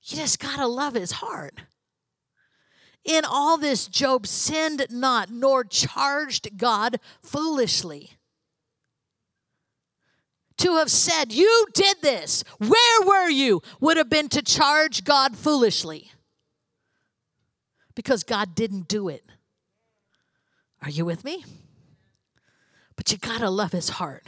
You 0.04 0.16
just 0.16 0.40
got 0.40 0.56
to 0.56 0.66
love 0.66 0.94
his 0.94 1.12
heart. 1.12 1.60
In 3.04 3.24
all 3.24 3.58
this, 3.58 3.86
Job 3.86 4.26
sinned 4.26 4.86
not, 4.90 5.30
nor 5.30 5.64
charged 5.64 6.56
God 6.56 7.00
foolishly. 7.22 8.12
To 10.60 10.76
have 10.76 10.90
said, 10.90 11.32
You 11.32 11.66
did 11.74 11.98
this, 12.02 12.44
where 12.58 13.06
were 13.06 13.28
you, 13.28 13.62
would 13.80 13.96
have 13.96 14.08
been 14.08 14.28
to 14.30 14.42
charge 14.42 15.04
God 15.04 15.36
foolishly. 15.36 16.10
Because 17.94 18.22
God 18.22 18.54
didn't 18.54 18.88
do 18.88 19.08
it. 19.08 19.24
Are 20.82 20.90
you 20.90 21.04
with 21.04 21.24
me? 21.24 21.44
But 22.96 23.12
you 23.12 23.18
gotta 23.18 23.50
love 23.50 23.72
his 23.72 23.90
heart 23.90 24.26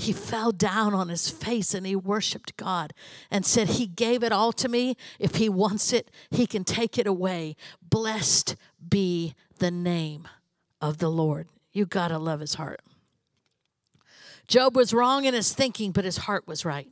he 0.00 0.12
fell 0.12 0.50
down 0.50 0.94
on 0.94 1.08
his 1.08 1.28
face 1.28 1.74
and 1.74 1.86
he 1.86 1.94
worshiped 1.94 2.56
God 2.56 2.92
and 3.30 3.44
said, 3.44 3.68
He 3.68 3.86
gave 3.86 4.22
it 4.22 4.32
all 4.32 4.52
to 4.54 4.68
me. 4.68 4.96
If 5.18 5.36
he 5.36 5.48
wants 5.48 5.92
it, 5.92 6.10
he 6.30 6.46
can 6.46 6.64
take 6.64 6.98
it 6.98 7.06
away. 7.06 7.56
Blessed 7.82 8.56
be 8.88 9.34
the 9.58 9.70
name 9.70 10.26
of 10.80 10.98
the 10.98 11.10
Lord. 11.10 11.48
You 11.72 11.86
got 11.86 12.08
to 12.08 12.18
love 12.18 12.40
his 12.40 12.54
heart. 12.54 12.80
Job 14.50 14.74
was 14.74 14.92
wrong 14.92 15.26
in 15.26 15.32
his 15.32 15.54
thinking, 15.54 15.92
but 15.92 16.04
his 16.04 16.16
heart 16.16 16.44
was 16.48 16.64
right. 16.64 16.88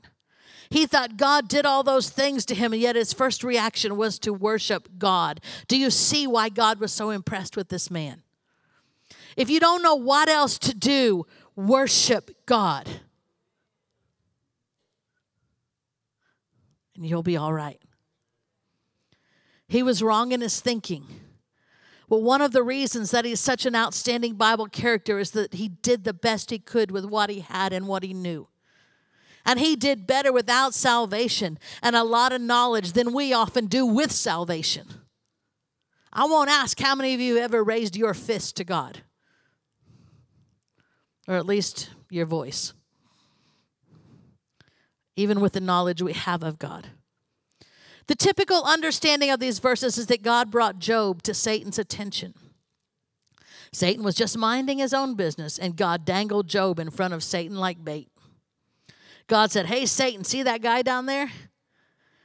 He 0.71 0.87
thought 0.87 1.16
God 1.16 1.49
did 1.49 1.66
all 1.66 1.83
those 1.83 2.09
things 2.09 2.47
to 2.47 2.55
him, 2.55 2.73
and 2.73 2.81
yet 2.81 2.94
his 2.94 3.12
first 3.12 3.42
reaction 3.42 3.97
was 3.97 4.16
to 4.21 4.33
worship 4.33 4.88
God. 4.97 5.40
Do 5.66 5.77
you 5.77 5.90
see 5.90 6.29
why 6.29 6.51
God 6.51 6.79
was 6.79 6.92
so 6.92 7.11
impressed 7.11 7.57
with 7.57 7.68
this 7.68 7.90
man? 7.90 8.23
If 9.37 9.51
you 9.51 9.59
don't 9.59 9.83
know 9.83 9.97
what 9.97 10.29
else 10.29 10.57
to 10.61 10.75
do, 10.75 11.27
worship 11.57 12.31
God. 12.47 12.88
And 16.94 17.05
you'll 17.05 17.25
be 17.25 17.37
all 17.37 17.53
right. 17.53 17.81
He 19.66 19.83
was 19.83 20.01
wrong 20.01 20.31
in 20.31 20.42
his 20.42 20.61
thinking. 20.61 21.07
Well, 22.09 22.23
one 22.23 22.40
of 22.40 22.53
the 22.53 22.62
reasons 22.62 23.11
that 23.11 23.25
he's 23.25 23.40
such 23.40 23.66
an 23.66 23.75
outstanding 23.75 24.35
Bible 24.35 24.66
character 24.66 25.18
is 25.18 25.33
that 25.33 25.55
he 25.55 25.68
did 25.68 26.05
the 26.05 26.14
best 26.14 26.51
he 26.51 26.59
could 26.59 26.90
with 26.90 27.05
what 27.05 27.29
he 27.29 27.40
had 27.40 27.73
and 27.73 27.87
what 27.87 28.03
he 28.03 28.14
knew. 28.14 28.49
And 29.44 29.61
he 29.61 29.77
did 29.77 30.07
better 30.07 30.33
without 30.33 30.75
salvation 30.75 31.59
and 31.83 31.94
a 31.94 32.05
lot 32.05 32.33
of 32.33 32.40
knowledge 32.40 32.92
than 32.92 33.12
we 33.12 33.33
often 33.33 33.66
do 33.66 33.85
with 33.85 34.11
salvation. 34.12 34.87
I 36.12 36.25
won't 36.25 36.51
ask 36.51 36.81
how 36.81 36.94
many 36.94 37.14
of 37.14 37.21
you 37.21 37.38
ever 37.38 37.62
raised 37.62 37.97
your 37.97 38.14
fist 38.14 38.57
to 38.57 38.64
God 38.64 39.03
or 41.29 41.35
at 41.35 41.47
least 41.47 41.90
your 42.11 42.25
voice, 42.25 42.73
even 45.14 45.40
with 45.40 45.53
the 45.53 45.61
knowledge 45.61 46.01
we 46.01 46.14
have 46.14 46.42
of 46.42 46.59
God. 46.59 46.88
The 48.09 48.16
typical 48.16 48.64
understanding 48.64 49.31
of 49.31 49.38
these 49.38 49.59
verses 49.59 49.99
is 49.99 50.07
that 50.07 50.23
God 50.23 50.51
brought 50.51 50.79
Job 50.79 51.23
to 51.23 51.35
Satan's 51.35 51.79
attention. 51.79 52.35
Satan 53.71 54.03
was 54.03 54.14
just 54.14 54.37
minding 54.37 54.79
his 54.79 54.94
own 54.94 55.14
business, 55.14 55.59
and 55.59 55.77
God 55.77 56.07
dangled 56.07 56.49
Job 56.49 56.79
in 56.79 56.90
front 56.90 57.12
of 57.12 57.23
Satan 57.23 57.57
like 57.57 57.85
bait. 57.85 58.09
God 59.27 59.53
said, 59.53 59.66
Hey, 59.66 59.85
Satan, 59.85 60.25
see 60.25 60.42
that 60.42 60.62
guy 60.62 60.81
down 60.81 61.05
there? 61.05 61.31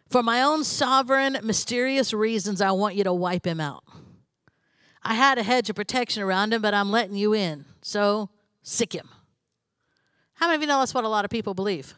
For 0.09 0.23
my 0.23 0.41
own 0.41 0.63
sovereign, 0.63 1.37
mysterious 1.43 2.13
reasons, 2.13 2.61
I 2.61 2.71
want 2.71 2.95
you 2.95 3.03
to 3.03 3.13
wipe 3.13 3.45
him 3.45 3.59
out. 3.59 3.83
I 5.01 5.15
had 5.15 5.37
a 5.37 5.43
hedge 5.43 5.69
of 5.69 5.75
protection 5.75 6.23
around 6.23 6.53
him, 6.53 6.61
but 6.61 6.73
I'm 6.73 6.91
letting 6.91 7.17
you 7.17 7.33
in. 7.33 7.65
So 7.81 8.29
sic 8.61 8.93
him. 8.93 9.09
How 10.35 10.47
many 10.47 10.55
of 10.55 10.61
you 10.61 10.67
know 10.67 10.79
that's 10.79 10.93
what 10.93 11.03
a 11.03 11.09
lot 11.09 11.25
of 11.25 11.31
people 11.31 11.53
believe? 11.53 11.93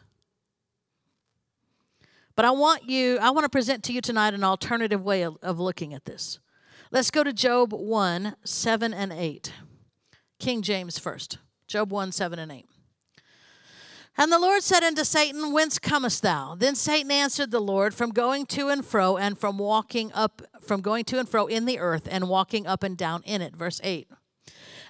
But 2.36 2.44
I 2.44 2.50
want 2.50 2.88
you, 2.88 3.18
I 3.18 3.30
want 3.30 3.44
to 3.44 3.48
present 3.48 3.82
to 3.84 3.92
you 3.92 4.02
tonight 4.02 4.34
an 4.34 4.44
alternative 4.44 5.02
way 5.02 5.22
of, 5.22 5.38
of 5.42 5.58
looking 5.58 5.94
at 5.94 6.04
this. 6.04 6.38
Let's 6.92 7.10
go 7.10 7.24
to 7.24 7.32
Job 7.32 7.72
1 7.72 8.36
7 8.44 8.94
and 8.94 9.12
8. 9.12 9.52
King 10.38 10.62
James 10.62 10.98
first. 10.98 11.38
Job 11.66 11.90
1 11.90 12.12
7 12.12 12.38
and 12.38 12.52
8. 12.52 12.66
And 14.18 14.32
the 14.32 14.38
Lord 14.38 14.62
said 14.62 14.82
unto 14.82 15.04
Satan, 15.04 15.52
Whence 15.52 15.78
comest 15.78 16.22
thou? 16.22 16.54
Then 16.54 16.74
Satan 16.74 17.10
answered 17.10 17.50
the 17.50 17.60
Lord, 17.60 17.94
From 17.94 18.10
going 18.10 18.46
to 18.46 18.68
and 18.68 18.84
fro, 18.84 19.16
and 19.16 19.38
from 19.38 19.58
walking 19.58 20.12
up, 20.12 20.42
from 20.60 20.80
going 20.80 21.04
to 21.06 21.18
and 21.18 21.28
fro 21.28 21.46
in 21.46 21.64
the 21.64 21.78
earth, 21.78 22.06
and 22.10 22.28
walking 22.28 22.66
up 22.66 22.82
and 22.82 22.96
down 22.96 23.22
in 23.24 23.42
it. 23.42 23.56
Verse 23.56 23.80
8. 23.82 24.08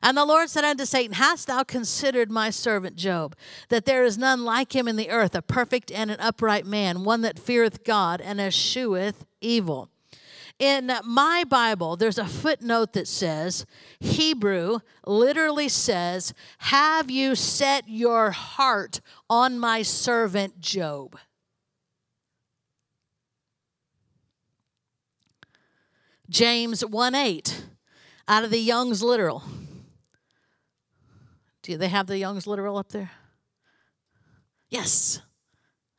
And 0.03 0.17
the 0.17 0.25
Lord 0.25 0.51
said 0.51 0.65
unto 0.65 0.85
Satan, 0.85 1.15
Hast 1.15 1.47
thou 1.47 1.63
considered 1.63 2.31
my 2.31 2.51
servant 2.51 2.97
Job, 2.97 3.35
that 3.69 3.87
there 3.87 4.05
is 4.05 4.19
none 4.19 4.45
like 4.45 4.75
him 4.75 4.89
in 4.89 4.97
the 4.97 5.11
earth, 5.11 5.35
a 5.35 5.43
perfect 5.43 5.91
and 5.91 6.11
an 6.11 6.21
upright 6.21 6.67
man, 6.67 7.05
one 7.05 7.23
that 7.23 7.39
feareth 7.39 7.85
God 7.85 8.21
and 8.21 8.41
escheweth 8.41 9.25
evil? 9.41 9.91
In 10.59 10.91
my 11.05 11.45
Bible, 11.45 11.97
there's 11.97 12.17
a 12.17 12.25
footnote 12.25 12.95
that 12.95 13.07
says, 13.07 13.67
Hebrew 14.01 14.79
literally 15.07 15.69
says, 15.69 16.33
Have 16.59 17.11
you 17.11 17.35
set 17.35 17.85
your 17.89 18.31
heart 18.31 19.03
on 19.29 19.59
my 19.59 19.83
servant 19.83 20.61
Job? 20.61 21.19
James 26.31 26.85
1 26.85 27.15
8, 27.15 27.65
out 28.27 28.43
of 28.43 28.51
the 28.51 28.59
Young's 28.59 29.03
literal. 29.03 29.45
Do 31.67 31.77
they 31.77 31.89
have 31.89 32.07
the 32.07 32.17
Young's 32.17 32.47
literal 32.47 32.79
up 32.79 32.91
there? 32.91 33.11
Yes. 34.69 35.21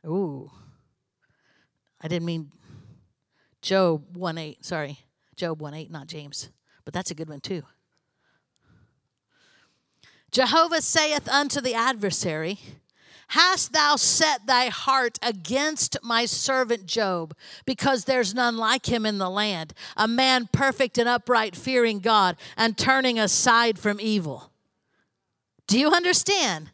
Ooh. 0.05 0.49
I 1.99 2.07
didn't 2.07 2.25
mean 2.25 2.53
Job 3.61 4.15
1 4.15 4.37
8, 4.37 4.63
sorry. 4.63 4.99
Job 5.35 5.61
1 5.61 5.73
8, 5.73 5.91
not 5.91 6.07
James. 6.07 6.51
But 6.85 6.93
that's 6.93 7.11
a 7.11 7.15
good 7.15 7.27
one 7.27 7.41
too. 7.41 7.63
Jehovah 10.31 10.81
saith 10.81 11.27
unto 11.27 11.59
the 11.59 11.73
adversary, 11.73 12.59
Hast 13.31 13.73
thou 13.73 13.97
set 13.97 14.47
thy 14.47 14.67
heart 14.67 15.19
against 15.21 15.97
my 16.01 16.23
servant 16.23 16.85
Job, 16.85 17.35
because 17.65 18.05
there's 18.05 18.33
none 18.33 18.55
like 18.55 18.85
him 18.85 19.05
in 19.05 19.17
the 19.17 19.29
land, 19.29 19.73
a 19.97 20.07
man 20.07 20.47
perfect 20.53 20.97
and 20.97 21.09
upright, 21.09 21.57
fearing 21.57 21.99
God, 21.99 22.37
and 22.55 22.77
turning 22.77 23.19
aside 23.19 23.77
from 23.77 23.99
evil? 23.99 24.53
Do 25.67 25.79
you 25.79 25.89
understand? 25.91 26.71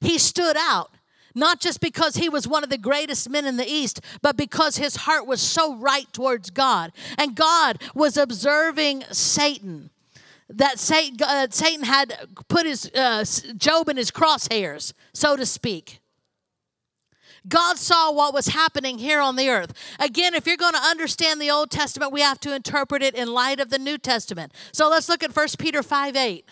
He 0.00 0.18
stood 0.18 0.56
out, 0.58 0.90
not 1.34 1.60
just 1.60 1.80
because 1.80 2.16
he 2.16 2.28
was 2.28 2.46
one 2.46 2.64
of 2.64 2.70
the 2.70 2.78
greatest 2.78 3.30
men 3.30 3.46
in 3.46 3.56
the 3.56 3.68
East, 3.68 4.00
but 4.20 4.36
because 4.36 4.76
his 4.76 4.96
heart 4.96 5.26
was 5.26 5.40
so 5.40 5.76
right 5.76 6.12
towards 6.12 6.50
God. 6.50 6.92
And 7.16 7.36
God 7.36 7.80
was 7.94 8.16
observing 8.16 9.04
Satan 9.12 9.90
that 10.54 10.78
Satan, 10.78 11.16
uh, 11.22 11.46
had 11.86 12.14
put 12.48 12.66
his 12.66 12.90
uh, 12.94 13.24
Job 13.56 13.88
in 13.88 13.96
his 13.96 14.10
crosshairs, 14.10 14.92
so 15.14 15.36
to 15.36 15.46
speak. 15.46 16.00
God 17.48 17.76
saw 17.76 18.12
what 18.12 18.32
was 18.32 18.48
happening 18.48 18.98
here 18.98 19.20
on 19.20 19.34
the 19.34 19.48
earth. 19.48 19.72
Again, 19.98 20.34
if 20.34 20.46
you're 20.46 20.56
going 20.56 20.74
to 20.74 20.80
understand 20.80 21.40
the 21.40 21.50
Old 21.50 21.70
Testament, 21.70 22.12
we 22.12 22.20
have 22.20 22.38
to 22.40 22.54
interpret 22.54 23.02
it 23.02 23.16
in 23.16 23.32
light 23.32 23.58
of 23.58 23.70
the 23.70 23.78
New 23.78 23.98
Testament. 23.98 24.52
So 24.72 24.88
let's 24.88 25.08
look 25.08 25.24
at 25.24 25.34
1 25.34 25.48
Peter 25.58 25.82
5 25.82 26.14
8. 26.14 26.44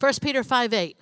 1 0.00 0.12
Peter 0.22 0.42
5 0.42 0.72
8. 0.72 0.96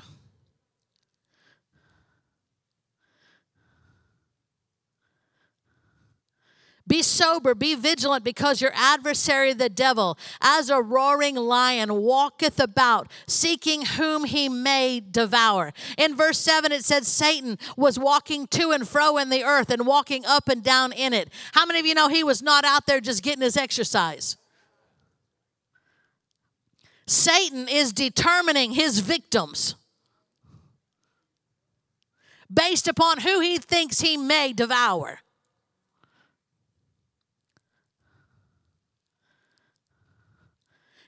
Be 6.88 7.02
sober, 7.02 7.54
be 7.54 7.74
vigilant, 7.74 8.24
because 8.24 8.62
your 8.62 8.72
adversary, 8.74 9.52
the 9.52 9.68
devil, 9.68 10.18
as 10.40 10.70
a 10.70 10.80
roaring 10.80 11.36
lion, 11.36 11.92
walketh 11.92 12.58
about, 12.58 13.10
seeking 13.26 13.84
whom 13.84 14.24
he 14.24 14.48
may 14.48 14.98
devour. 14.98 15.74
In 15.98 16.16
verse 16.16 16.38
7, 16.38 16.72
it 16.72 16.86
said 16.86 17.04
Satan 17.04 17.58
was 17.76 17.98
walking 17.98 18.46
to 18.48 18.70
and 18.70 18.88
fro 18.88 19.18
in 19.18 19.28
the 19.28 19.44
earth 19.44 19.70
and 19.70 19.86
walking 19.86 20.24
up 20.24 20.48
and 20.48 20.64
down 20.64 20.92
in 20.92 21.12
it. 21.12 21.28
How 21.52 21.66
many 21.66 21.78
of 21.78 21.84
you 21.84 21.94
know 21.94 22.08
he 22.08 22.24
was 22.24 22.42
not 22.42 22.64
out 22.64 22.86
there 22.86 23.02
just 23.02 23.22
getting 23.22 23.42
his 23.42 23.58
exercise? 23.58 24.38
Satan 27.08 27.68
is 27.68 27.94
determining 27.94 28.72
his 28.72 29.00
victims 29.00 29.74
based 32.52 32.86
upon 32.86 33.20
who 33.20 33.40
he 33.40 33.56
thinks 33.56 34.00
he 34.00 34.18
may 34.18 34.52
devour. 34.52 35.20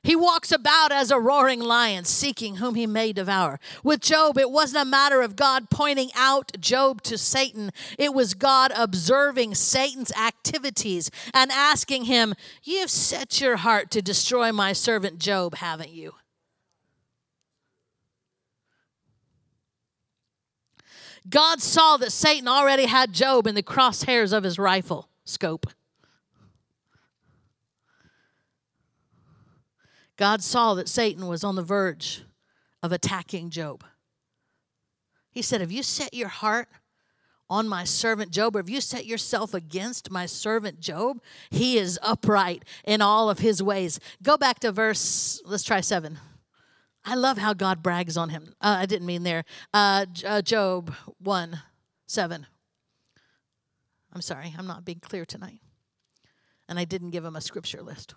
He 0.03 0.17
walks 0.17 0.51
about 0.51 0.93
as 0.93 1.11
a 1.11 1.21
roaring 1.21 1.61
lion, 1.61 2.07
seeking 2.07 2.57
whom 2.57 2.75
he 2.75 2.87
may 2.87 3.13
devour. 3.13 3.61
With 3.85 4.01
Job, 4.01 4.39
it 4.39 4.51
wasn't 4.51 4.83
a 4.83 4.91
matter 4.91 5.21
of 5.21 5.37
God 5.37 5.69
pointing 5.69 6.11
out 6.15 6.53
Job 6.59 7.03
to 7.03 7.19
Satan, 7.19 7.71
it 7.99 8.15
was 8.15 8.33
God 8.33 8.73
observing 8.75 9.57
Satan's 9.57 10.11
activities 10.13 11.11
and 11.35 11.51
asking 11.51 12.05
him, 12.05 12.35
You've 12.63 12.91
set 12.91 13.43
your 13.43 13.57
heart 13.57 13.91
to 13.91 14.01
destroy 14.01 14.53
my 14.53 14.73
servant 14.73 15.19
Job, 15.19 15.57
haven't 15.57 15.91
you? 15.91 16.15
God 21.29 21.61
saw 21.61 21.99
that 21.99 22.13
Satan 22.13 22.49
already 22.49 22.87
had 22.87 23.13
Job 23.13 23.47
in 23.47 23.55
the 23.55 23.63
crosshairs 23.63 24.33
of 24.33 24.45
his 24.45 24.59
rifle 24.59 25.11
scope. 25.25 25.67
God 30.21 30.43
saw 30.43 30.75
that 30.75 30.87
Satan 30.87 31.29
was 31.29 31.43
on 31.43 31.55
the 31.55 31.63
verge 31.63 32.25
of 32.83 32.93
attacking 32.93 33.49
Job. 33.49 33.83
He 35.31 35.41
said, 35.41 35.63
Have 35.63 35.73
you 35.73 35.83
set 35.83 36.13
your 36.13 36.29
heart 36.29 36.69
on 37.49 37.67
my 37.67 37.85
servant 37.85 38.31
Job, 38.31 38.55
or 38.55 38.59
have 38.59 38.69
you 38.69 38.83
set 38.83 39.07
yourself 39.07 39.55
against 39.55 40.11
my 40.11 40.27
servant 40.27 40.79
Job? 40.79 41.23
He 41.49 41.79
is 41.79 41.99
upright 42.03 42.67
in 42.85 43.01
all 43.01 43.31
of 43.31 43.39
his 43.39 43.63
ways. 43.63 43.99
Go 44.23 44.37
back 44.37 44.61
to 44.61 44.71
verse, 44.73 45.41
let's 45.47 45.65
try 45.65 45.81
seven. 45.81 46.19
I 47.03 47.15
love 47.15 47.39
how 47.39 47.55
God 47.55 47.83
brags 47.83 48.19
on 48.19 48.29
him. 48.29 48.55
Uh, 48.61 48.77
I 48.81 48.85
didn't 48.85 49.07
mean 49.07 49.23
there. 49.23 49.45
Uh, 49.73 50.05
uh, 50.27 50.43
Job 50.43 50.95
1 51.23 51.63
7. 52.09 52.47
I'm 54.13 54.21
sorry, 54.21 54.55
I'm 54.59 54.67
not 54.67 54.85
being 54.85 55.01
clear 55.01 55.25
tonight. 55.25 55.61
And 56.69 56.79
I 56.79 56.85
didn't 56.85 57.11
give 57.11 57.25
him 57.25 57.37
a 57.37 57.41
scripture 57.41 57.81
list. 57.81 58.15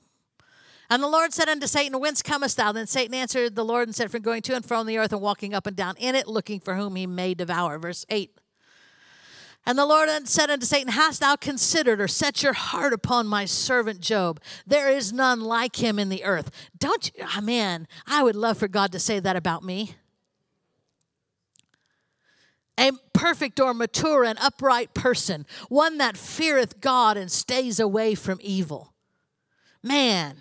And 0.90 1.02
the 1.02 1.08
Lord 1.08 1.34
said 1.34 1.50
unto 1.50 1.68
Satan, 1.68 2.00
Whence 2.00 2.22
comest 2.22 2.58
thou? 2.58 2.72
Then 2.72 2.88
Satan 2.88 3.14
answered 3.14 3.56
the 3.56 3.66
Lord 3.66 3.88
and 3.88 3.96
said, 3.96 4.12
From 4.12 4.22
going 4.22 4.42
to 4.44 4.56
and 4.56 4.66
from 4.66 4.86
the 4.86 4.98
earth 4.98 5.14
and 5.14 5.22
walking 5.22 5.54
up 5.54 5.66
and 5.66 5.76
down 5.76 5.96
in 5.98 6.16
it, 6.16 6.28
looking 6.28 6.60
for 6.60 6.76
whom 6.76 6.96
he 6.96 7.08
may 7.08 7.34
devour. 7.34 7.80
Verse 7.80 8.06
8. 8.10 8.38
And 9.66 9.78
the 9.78 9.86
Lord 9.86 10.10
said 10.28 10.50
unto 10.50 10.66
Satan, 10.66 10.92
Hast 10.92 11.22
thou 11.22 11.36
considered 11.38 12.02
or 12.02 12.08
set 12.08 12.44
your 12.44 12.54
heart 12.54 12.92
upon 12.92 13.28
my 13.28 13.46
servant 13.46 14.02
Job? 14.02 14.42
There 14.68 14.90
is 14.90 15.14
none 15.14 15.40
like 15.40 15.82
him 15.82 15.98
in 15.98 16.10
the 16.10 16.26
earth. 16.26 16.52
Don't 16.78 17.12
you, 17.16 17.26
oh 17.38 17.42
man, 17.42 17.88
I 18.06 18.24
would 18.24 18.36
love 18.36 18.58
for 18.58 18.68
God 18.68 18.92
to 18.92 19.00
say 19.00 19.20
that 19.20 19.38
about 19.38 19.64
me. 19.64 19.96
A 22.78 22.92
perfect 23.14 23.60
or 23.60 23.74
mature 23.74 24.26
and 24.26 24.38
upright 24.40 24.94
person, 24.94 25.46
one 25.70 25.98
that 26.00 26.18
feareth 26.18 26.82
God 26.82 27.16
and 27.16 27.32
stays 27.32 27.80
away 27.80 28.16
from 28.16 28.40
evil. 28.42 28.94
Man, 29.82 30.38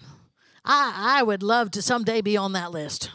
I, 0.64 1.18
I 1.18 1.22
would 1.22 1.42
love 1.42 1.70
to 1.72 1.82
someday 1.82 2.20
be 2.20 2.36
on 2.36 2.52
that 2.52 2.70
list. 2.70 3.10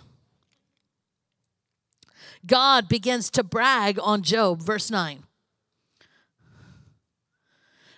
God 2.46 2.88
begins 2.88 3.30
to 3.32 3.44
brag 3.44 4.00
on 4.02 4.22
Job, 4.22 4.62
verse 4.62 4.90
9. 4.92 5.24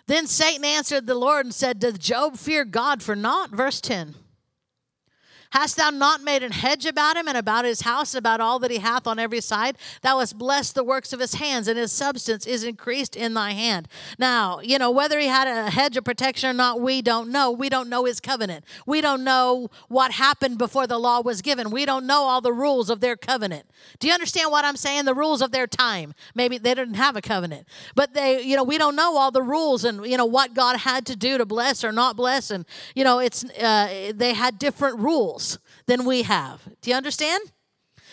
Then 0.08 0.26
Satan 0.26 0.66
answered 0.66 1.06
the 1.06 1.16
Lord 1.16 1.46
and 1.46 1.54
said, 1.54 1.80
Doth 1.80 2.00
Job 2.00 2.36
fear 2.36 2.66
God 2.66 3.04
for 3.04 3.16
naught? 3.16 3.52
Verse 3.52 3.80
10. 3.80 4.16
Hast 5.52 5.78
thou 5.78 5.90
not 5.90 6.22
made 6.22 6.44
an 6.44 6.52
hedge 6.52 6.86
about 6.86 7.18
him 7.18 7.28
and 7.28 7.36
about 7.36 7.66
his 7.66 7.82
house 7.82 8.14
and 8.14 8.20
about 8.20 8.40
all 8.40 8.60
that 8.60 8.70
he 8.70 8.78
hath 8.78 9.08
on 9.08 9.18
every 9.18 9.42
side? 9.42 9.78
Thou 10.04 10.20
hast 10.20 10.38
blessed 10.38 10.76
the 10.76 10.84
works 10.84 11.12
of 11.12 11.20
his 11.20 11.36
hands, 11.36 11.68
and 11.68 11.78
his 11.78 11.92
substance 11.92 12.46
is 12.46 12.64
increased 12.64 13.16
in 13.16 13.34
thy 13.34 13.52
hand. 13.52 13.88
Now, 14.20 14.60
you 14.60 14.78
know, 14.78 14.92
whether 14.92 15.18
he 15.18 15.28
had 15.28 15.48
a 15.48 15.72
hedge 15.72 15.98
of 15.98 16.04
protection 16.04 16.52
or 16.52 16.54
not, 16.54 16.80
we 16.80 17.02
don't 17.02 17.32
know. 17.32 17.50
We 17.50 17.68
don't 17.68 17.90
know 17.90 18.06
his 18.06 18.20
covenant. 18.20 18.64
We 18.86 19.02
don't 19.02 19.24
know 19.24 19.72
what 19.88 20.12
happened 20.12 20.60
before 20.60 20.86
the 20.86 21.00
law 21.00 21.22
was 21.22 21.42
given. 21.42 21.72
We 21.72 21.84
don't 21.84 22.06
know 22.06 22.22
all 22.24 22.42
the 22.42 22.54
rules 22.54 22.92
of 22.92 23.00
their 23.00 23.16
covenant. 23.16 23.66
Do 23.98 24.08
you 24.08 24.14
understand 24.14 24.52
what 24.52 24.66
I'm 24.66 24.78
saying? 24.78 25.06
The 25.06 25.16
rules 25.16 25.42
of 25.42 25.52
their 25.52 25.66
time. 25.66 26.14
Maybe 26.36 26.60
they 26.60 26.76
didn't 26.76 26.94
have 26.96 27.16
a 27.16 27.22
covenant, 27.22 27.68
but 27.96 28.14
they, 28.14 28.44
you 28.44 28.56
know, 28.56 28.64
we 28.64 28.78
don't 28.78 28.96
know 28.96 29.18
all 29.18 29.32
the 29.32 29.42
rules 29.42 29.84
and, 29.84 30.06
you 30.06 30.18
know, 30.18 30.26
what 30.26 30.54
God 30.54 30.78
had 30.78 31.08
to 31.08 31.16
do 31.16 31.40
to 31.40 31.46
bless 31.46 31.84
or 31.84 31.92
not 31.92 32.16
bless. 32.16 32.52
And, 32.52 32.66
you 32.94 33.04
know, 33.04 33.18
it's, 33.18 33.44
uh, 33.46 34.12
they 34.14 34.34
had 34.34 34.60
different 34.60 35.00
rules 35.00 35.39
than 35.86 36.06
we 36.06 36.24
have. 36.24 36.68
Do 36.82 36.90
you 36.92 36.96
understand? 36.96 37.52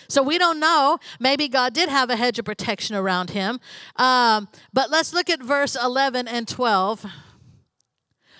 So 0.08 0.22
we 0.22 0.38
don't 0.38 0.60
know. 0.60 0.98
Maybe 1.18 1.48
God 1.48 1.72
did 1.74 1.88
have 1.88 2.10
a 2.10 2.16
hedge 2.16 2.38
of 2.38 2.44
protection 2.44 2.96
around 2.96 3.30
him. 3.30 3.60
Um, 3.96 4.48
but 4.72 4.90
let's 4.90 5.12
look 5.12 5.28
at 5.30 5.42
verse 5.42 5.76
11 5.76 6.28
and 6.28 6.46
12. 6.46 7.06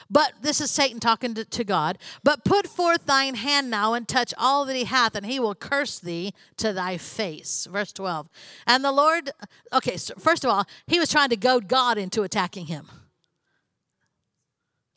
But 0.09 0.34
this 0.41 0.61
is 0.61 0.70
Satan 0.70 1.01
talking 1.01 1.34
to, 1.34 1.45
to, 1.45 1.64
God. 1.64 1.99
But 2.22 2.45
put 2.45 2.68
forth 2.68 3.07
thine 3.07 3.34
hand 3.34 3.70
now 3.70 3.95
and 3.95 4.07
touch 4.07 4.32
all 4.39 4.64
that 4.64 4.76
he 4.76 4.84
hath, 4.84 5.16
and 5.16 5.26
he 5.26 5.41
will 5.41 5.57
curse 5.57 5.99
thee 5.99 6.32
to 6.59 6.72
thy 6.72 6.97
face. 6.97 7.66
Verse 7.70 7.93
12. 7.93 8.28
And 8.68 8.84
the 8.84 8.93
Lord, 8.93 9.30
okay, 9.72 9.97
so 9.97 10.14
first 10.16 10.45
of 10.45 10.51
all, 10.51 10.64
he 10.87 11.01
was 11.01 11.11
trying 11.11 11.30
to 11.30 11.37
goad 11.37 11.66
God 11.66 11.99
into 11.99 12.22
attacking 12.22 12.66
him. 12.66 12.87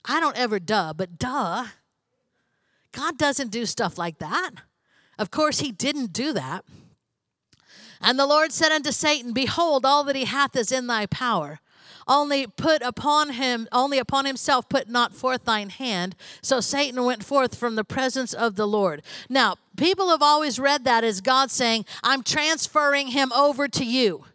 I 0.05 0.19
don't 0.19 0.37
ever 0.37 0.59
duh, 0.59 0.93
but 0.93 1.17
duh. 1.17 1.65
God 2.91 3.17
doesn't 3.17 3.51
do 3.51 3.65
stuff 3.65 3.97
like 3.97 4.19
that. 4.19 4.51
Of 5.17 5.31
course, 5.31 5.59
he 5.59 5.71
didn't 5.71 6.13
do 6.13 6.33
that. 6.33 6.65
And 8.01 8.17
the 8.17 8.25
Lord 8.25 8.51
said 8.51 8.71
unto 8.71 8.91
Satan, 8.91 9.33
Behold, 9.33 9.85
all 9.85 10.03
that 10.05 10.15
he 10.15 10.25
hath 10.25 10.55
is 10.55 10.71
in 10.71 10.87
thy 10.87 11.05
power. 11.05 11.59
Only 12.07 12.47
put 12.47 12.81
upon 12.81 13.33
him, 13.33 13.67
only 13.71 13.99
upon 13.99 14.25
himself 14.25 14.67
put 14.67 14.89
not 14.89 15.13
forth 15.13 15.45
thine 15.45 15.69
hand. 15.69 16.15
So 16.41 16.59
Satan 16.59 17.03
went 17.03 17.23
forth 17.23 17.55
from 17.55 17.75
the 17.75 17.83
presence 17.83 18.33
of 18.33 18.55
the 18.55 18.65
Lord. 18.65 19.03
Now, 19.29 19.57
people 19.77 20.09
have 20.09 20.23
always 20.23 20.57
read 20.57 20.85
that 20.85 21.03
as 21.03 21.21
God 21.21 21.51
saying, 21.51 21.85
I'm 22.03 22.23
transferring 22.23 23.09
him 23.09 23.31
over 23.33 23.67
to 23.67 23.85
you. 23.85 24.25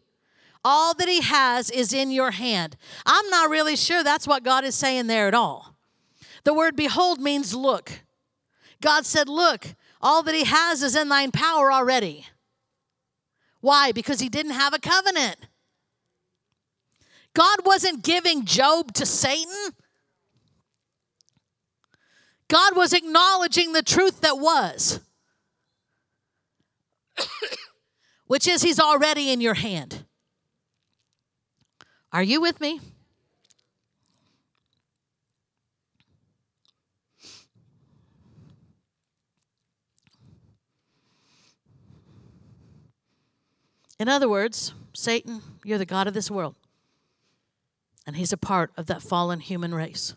All 0.65 0.95
that 0.95 1.09
he 1.09 1.21
has 1.21 1.69
is 1.69 1.93
in 1.93 2.11
your 2.11 2.31
hand. 2.31 2.77
I'm 3.05 3.29
not 3.29 3.51
really 3.51 3.77
sure 3.77 4.05
that's 4.05 4.27
what 4.27 4.45
God 4.45 4.65
is 4.65 4.75
saying 4.75 5.09
there 5.09 5.27
at 5.27 5.35
all. 5.35 5.75
The 6.45 6.55
word 6.55 6.77
behold 6.77 7.21
means 7.21 7.55
look. 7.55 8.04
God 8.81 9.07
said, 9.07 9.29
Look, 9.29 9.75
all 10.01 10.23
that 10.23 10.35
he 10.35 10.45
has 10.45 10.83
is 10.83 10.97
in 10.97 11.09
thine 11.09 11.31
power 11.31 11.73
already. 11.73 12.27
Why? 13.61 13.93
Because 13.93 14.21
he 14.21 14.29
didn't 14.29 14.53
have 14.53 14.75
a 14.75 14.79
covenant. 14.79 15.37
God 17.35 17.61
wasn't 17.65 18.05
giving 18.05 18.45
Job 18.45 18.93
to 18.95 19.07
Satan. 19.07 19.73
God 22.49 22.77
was 22.77 22.93
acknowledging 22.93 23.73
the 23.73 23.83
truth 23.83 24.21
that 24.21 24.39
was, 24.39 25.01
which 28.27 28.47
is, 28.47 28.63
He's 28.63 28.79
already 28.79 29.33
in 29.33 29.41
your 29.41 29.55
hand. 29.55 30.05
Are 32.13 32.23
you 32.23 32.41
with 32.41 32.61
me? 32.61 32.81
In 43.99 44.09
other 44.09 44.29
words, 44.29 44.75
Satan, 44.93 45.43
you're 45.65 45.79
the 45.79 45.87
God 45.87 46.07
of 46.07 46.15
this 46.15 46.31
world. 46.31 46.55
And 48.07 48.17
he's 48.17 48.33
a 48.33 48.39
part 48.39 48.73
of 48.77 48.87
that 48.87 49.03
fallen 49.03 49.41
human 49.41 49.75
race. 49.75 50.15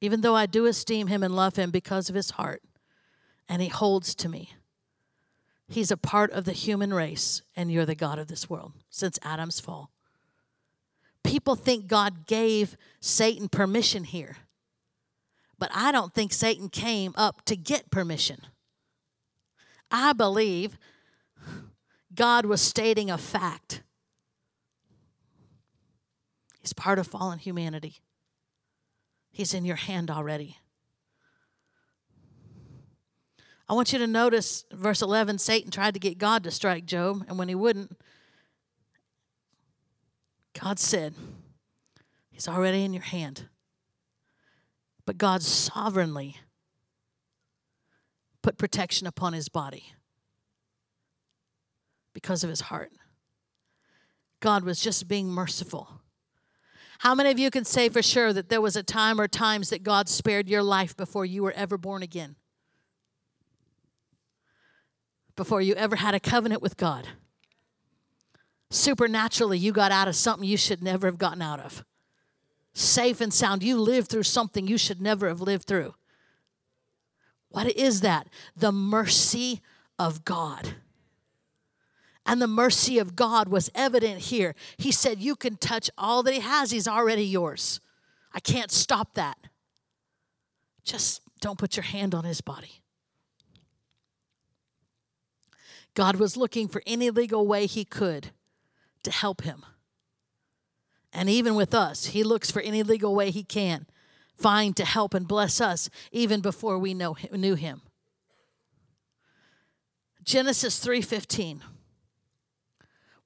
Even 0.00 0.22
though 0.22 0.34
I 0.34 0.46
do 0.46 0.66
esteem 0.66 1.08
him 1.08 1.22
and 1.22 1.36
love 1.36 1.56
him 1.56 1.70
because 1.70 2.08
of 2.08 2.14
his 2.14 2.30
heart, 2.30 2.62
and 3.48 3.60
he 3.60 3.68
holds 3.68 4.14
to 4.14 4.28
me, 4.28 4.54
he's 5.68 5.90
a 5.90 5.96
part 5.96 6.30
of 6.30 6.44
the 6.44 6.52
human 6.52 6.94
race, 6.94 7.42
and 7.54 7.70
you're 7.70 7.84
the 7.84 7.94
God 7.94 8.18
of 8.18 8.28
this 8.28 8.48
world 8.48 8.72
since 8.88 9.18
Adam's 9.22 9.60
fall. 9.60 9.90
People 11.22 11.54
think 11.54 11.86
God 11.86 12.26
gave 12.26 12.76
Satan 13.00 13.48
permission 13.48 14.04
here, 14.04 14.38
but 15.58 15.70
I 15.74 15.92
don't 15.92 16.14
think 16.14 16.32
Satan 16.32 16.70
came 16.70 17.12
up 17.16 17.44
to 17.44 17.56
get 17.56 17.90
permission. 17.90 18.40
I 19.90 20.14
believe 20.14 20.78
God 22.20 22.44
was 22.44 22.60
stating 22.60 23.10
a 23.10 23.16
fact. 23.16 23.82
He's 26.60 26.74
part 26.74 26.98
of 26.98 27.06
fallen 27.06 27.38
humanity. 27.38 27.94
He's 29.30 29.54
in 29.54 29.64
your 29.64 29.76
hand 29.76 30.10
already. 30.10 30.58
I 33.66 33.72
want 33.72 33.94
you 33.94 33.98
to 34.00 34.06
notice 34.06 34.66
verse 34.70 35.00
11 35.00 35.38
Satan 35.38 35.70
tried 35.70 35.94
to 35.94 36.00
get 36.00 36.18
God 36.18 36.44
to 36.44 36.50
strike 36.50 36.84
Job, 36.84 37.24
and 37.26 37.38
when 37.38 37.48
he 37.48 37.54
wouldn't, 37.54 37.98
God 40.60 40.78
said, 40.78 41.14
He's 42.30 42.46
already 42.46 42.84
in 42.84 42.92
your 42.92 43.02
hand. 43.02 43.48
But 45.06 45.16
God 45.16 45.40
sovereignly 45.40 46.36
put 48.42 48.58
protection 48.58 49.06
upon 49.06 49.32
his 49.32 49.48
body 49.48 49.94
because 52.12 52.42
of 52.44 52.50
his 52.50 52.62
heart. 52.62 52.92
God 54.40 54.64
was 54.64 54.80
just 54.80 55.08
being 55.08 55.28
merciful. 55.28 56.00
How 57.00 57.14
many 57.14 57.30
of 57.30 57.38
you 57.38 57.50
can 57.50 57.64
say 57.64 57.88
for 57.88 58.02
sure 58.02 58.32
that 58.32 58.48
there 58.48 58.60
was 58.60 58.76
a 58.76 58.82
time 58.82 59.20
or 59.20 59.28
times 59.28 59.70
that 59.70 59.82
God 59.82 60.08
spared 60.08 60.48
your 60.48 60.62
life 60.62 60.96
before 60.96 61.24
you 61.24 61.42
were 61.42 61.52
ever 61.52 61.78
born 61.78 62.02
again? 62.02 62.36
Before 65.36 65.62
you 65.62 65.74
ever 65.74 65.96
had 65.96 66.14
a 66.14 66.20
covenant 66.20 66.60
with 66.60 66.76
God? 66.76 67.08
Supernaturally, 68.70 69.58
you 69.58 69.72
got 69.72 69.92
out 69.92 70.08
of 70.08 70.16
something 70.16 70.46
you 70.46 70.56
should 70.56 70.82
never 70.82 71.06
have 71.06 71.18
gotten 71.18 71.42
out 71.42 71.60
of. 71.60 71.84
Safe 72.72 73.20
and 73.20 73.32
sound, 73.32 73.62
you 73.62 73.80
lived 73.80 74.08
through 74.08 74.22
something 74.22 74.66
you 74.66 74.78
should 74.78 75.00
never 75.00 75.28
have 75.28 75.40
lived 75.40 75.64
through. 75.64 75.94
What 77.48 77.74
is 77.74 78.02
that? 78.02 78.28
The 78.56 78.72
mercy 78.72 79.60
of 79.98 80.24
God. 80.24 80.74
And 82.26 82.40
the 82.40 82.46
mercy 82.46 82.98
of 82.98 83.16
God 83.16 83.48
was 83.48 83.70
evident 83.74 84.20
here. 84.20 84.54
He 84.76 84.92
said, 84.92 85.20
You 85.20 85.36
can 85.36 85.56
touch 85.56 85.90
all 85.96 86.22
that 86.22 86.34
He 86.34 86.40
has, 86.40 86.70
He's 86.70 86.88
already 86.88 87.24
yours. 87.24 87.80
I 88.32 88.40
can't 88.40 88.70
stop 88.70 89.14
that. 89.14 89.38
Just 90.84 91.22
don't 91.40 91.58
put 91.58 91.76
your 91.76 91.84
hand 91.84 92.14
on 92.14 92.24
His 92.24 92.40
body. 92.40 92.82
God 95.94 96.16
was 96.16 96.36
looking 96.36 96.68
for 96.68 96.82
any 96.86 97.10
legal 97.10 97.46
way 97.46 97.66
He 97.66 97.84
could 97.84 98.30
to 99.02 99.10
help 99.10 99.42
him. 99.42 99.64
And 101.12 101.28
even 101.28 101.54
with 101.54 101.74
us, 101.74 102.06
He 102.06 102.22
looks 102.22 102.50
for 102.50 102.60
any 102.60 102.82
legal 102.82 103.14
way 103.14 103.30
He 103.30 103.42
can 103.42 103.86
find 104.36 104.76
to 104.76 104.84
help 104.84 105.14
and 105.14 105.26
bless 105.26 105.60
us 105.60 105.90
even 106.12 106.40
before 106.40 106.78
we 106.78 106.94
know, 106.94 107.16
knew 107.32 107.54
Him. 107.54 107.82
Genesis 110.22 110.84
3:15 110.84 111.62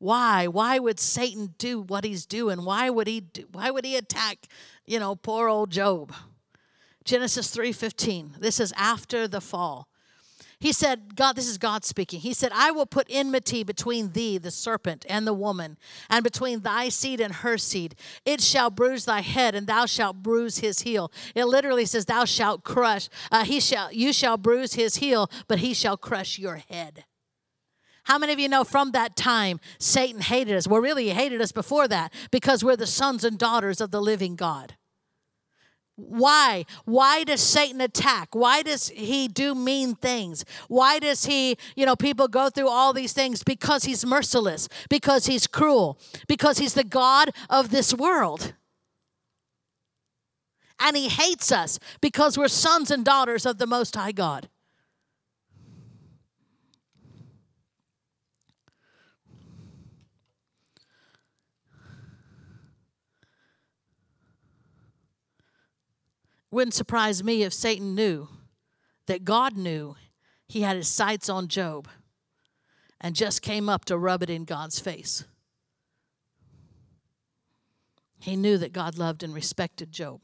why? 0.05 0.47
Why 0.47 0.79
would 0.79 1.01
Satan 1.01 1.55
do 1.57 1.81
what 1.81 2.05
he's 2.05 2.27
doing? 2.27 2.67
Why 2.67 2.91
would 2.91 3.07
he 3.07 3.21
do, 3.21 3.49
why 3.53 3.71
would 3.71 3.87
he 3.87 3.97
attack, 3.97 4.49
you 4.85 4.99
know, 4.99 5.17
poor 5.17 5.49
old 5.49 5.71
Job? 5.71 6.13
Genesis 7.05 7.51
3:15. 7.57 8.39
This 8.39 8.61
is 8.61 8.75
after 8.77 9.27
the 9.27 9.41
fall. 9.41 9.89
He 10.61 10.73
said, 10.73 11.17
God, 11.17 11.37
this 11.37 11.49
is 11.49 11.57
God 11.57 11.87
speaking. 11.87 12.21
He 12.21 12.35
said, 12.35 12.53
I 12.55 12.71
will 12.71 12.85
put 12.85 13.07
enmity 13.09 13.65
between 13.65 14.13
thee, 14.13 14.37
the 14.37 14.51
serpent, 14.51 15.07
and 15.09 15.27
the 15.27 15.35
woman, 15.35 15.79
and 16.11 16.23
between 16.23 16.61
thy 16.61 16.91
seed 16.91 17.21
and 17.21 17.37
her 17.37 17.57
seed. 17.57 17.95
It 18.27 18.43
shall 18.43 18.69
bruise 18.69 19.07
thy 19.07 19.21
head, 19.21 19.55
and 19.55 19.67
thou 19.67 19.87
shalt 19.87 20.23
bruise 20.23 20.59
his 20.59 20.81
heel. 20.81 21.11
It 21.35 21.47
literally 21.47 21.87
says, 21.87 22.05
Thou 22.05 22.27
shalt 22.27 22.63
crush. 22.63 23.09
Uh, 23.33 23.45
he 23.45 23.59
shall, 23.59 23.91
you 23.91 24.13
shall 24.13 24.37
bruise 24.37 24.75
his 24.75 24.97
heel, 24.97 25.31
but 25.49 25.61
he 25.61 25.73
shall 25.73 25.97
crush 25.97 26.39
your 26.39 26.57
head. 26.57 27.05
How 28.05 28.19
many 28.19 28.33
of 28.33 28.39
you 28.39 28.49
know 28.49 28.65
from 28.65 28.93
that 28.93 29.17
time 29.17 29.61
Satan 29.79 30.21
hated 30.21 30.57
us? 30.57 30.69
Well, 30.69 30.81
really, 30.81 31.05
he 31.05 31.11
hated 31.11 31.41
us 31.41 31.53
before 31.53 31.89
that 31.89 32.13
because 32.31 32.63
we're 32.63 32.77
the 32.77 32.87
sons 32.87 33.25
and 33.25 33.39
daughters 33.39 33.81
of 33.81 33.91
the 33.91 34.01
living 34.01 34.37
God. 34.37 34.77
Why? 35.97 36.67
Why 36.85 37.23
does 37.23 37.41
Satan 37.41 37.81
attack? 37.81 38.35
Why 38.35 38.63
does 38.63 38.89
he 38.89 39.29
do 39.29 39.55
mean 39.55 39.95
things? 39.95 40.45
Why 40.69 40.99
does 40.99 41.25
he, 41.25 41.57
you 41.77 41.87
know, 41.87 41.95
people 41.95 42.27
go 42.27 42.51
through 42.51 42.69
all 42.69 42.93
these 42.93 43.13
things? 43.13 43.45
Because 43.45 43.85
he's 43.85 44.05
merciless, 44.05 44.69
because 44.91 45.27
he's 45.27 45.47
cruel, 45.47 45.99
because 46.27 46.59
he's 46.59 46.75
the 46.75 46.85
God 46.85 47.31
of 47.49 47.71
this 47.71 47.95
world. 47.95 48.55
And 50.81 50.97
he 50.97 51.09
hates 51.09 51.53
us 51.53 51.79
because 52.01 52.37
we're 52.37 52.49
sons 52.49 52.91
and 52.91 53.05
daughters 53.05 53.47
of 53.47 53.59
the 53.59 53.67
Most 53.67 53.95
High 53.95 54.13
God. 54.13 54.49
Wouldn't 66.55 66.75
surprise 66.75 67.25
me 67.25 67.43
if 67.43 67.53
Satan 67.53 67.97
knew 67.97 68.29
that 69.09 69.25
God 69.25 69.57
knew 69.57 69.97
he 70.47 70.61
had 70.61 70.77
his 70.77 70.87
sights 70.87 71.29
on 71.29 71.49
Job 71.49 71.89
and 73.01 73.17
just 73.17 73.43
came 73.43 73.69
up 73.69 73.85
to 73.87 73.99
rub 73.99 74.23
it 74.23 74.31
in 74.31 74.45
God's 74.45 74.79
face. 74.79 75.25
He 78.21 78.37
knew 78.37 78.57
that 78.59 78.73
God 78.73 78.97
loved 78.97 79.25
and 79.25 79.35
respected 79.35 79.91
Job. 79.91 80.21